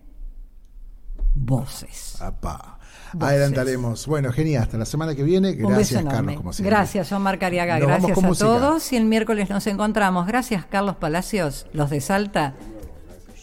voces. 1.34 2.20
Apá. 2.20 2.78
Voces. 3.12 3.28
Adelantaremos. 3.28 4.06
Bueno, 4.08 4.32
genial. 4.32 4.64
Hasta 4.64 4.78
la 4.78 4.84
semana 4.84 5.14
que 5.14 5.22
viene. 5.22 5.52
Gracias. 5.52 6.02
Carlos, 6.04 6.36
como 6.36 6.52
siempre. 6.52 6.70
Gracias, 6.70 7.12
Omar 7.12 7.38
Cariaga. 7.38 7.78
Nos 7.78 7.88
vamos 7.88 8.06
Gracias 8.08 8.24
a 8.24 8.28
música. 8.28 8.46
todos. 8.46 8.92
Y 8.92 8.96
el 8.96 9.04
miércoles 9.04 9.48
nos 9.48 9.66
encontramos. 9.68 10.26
Gracias, 10.26 10.64
Carlos 10.66 10.96
Palacios, 10.96 11.66
los 11.72 11.88
de 11.88 12.00
Salta. 12.00 12.54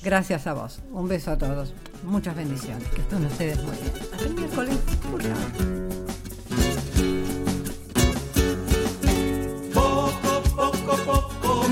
Gracias 0.04 0.48
a 0.48 0.54
vos. 0.54 0.82
Un 0.92 1.08
beso 1.08 1.32
a 1.32 1.38
todos. 1.38 1.74
Muchas 2.04 2.36
bendiciones. 2.36 2.88
Que 2.90 3.02
estén 3.02 3.26
ustedes 3.26 3.64
muy 3.64 3.76
bien. 3.78 3.94
Hasta 4.12 4.26
el 4.26 4.34
miércoles. 4.36 5.77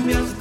Poco 0.06 0.35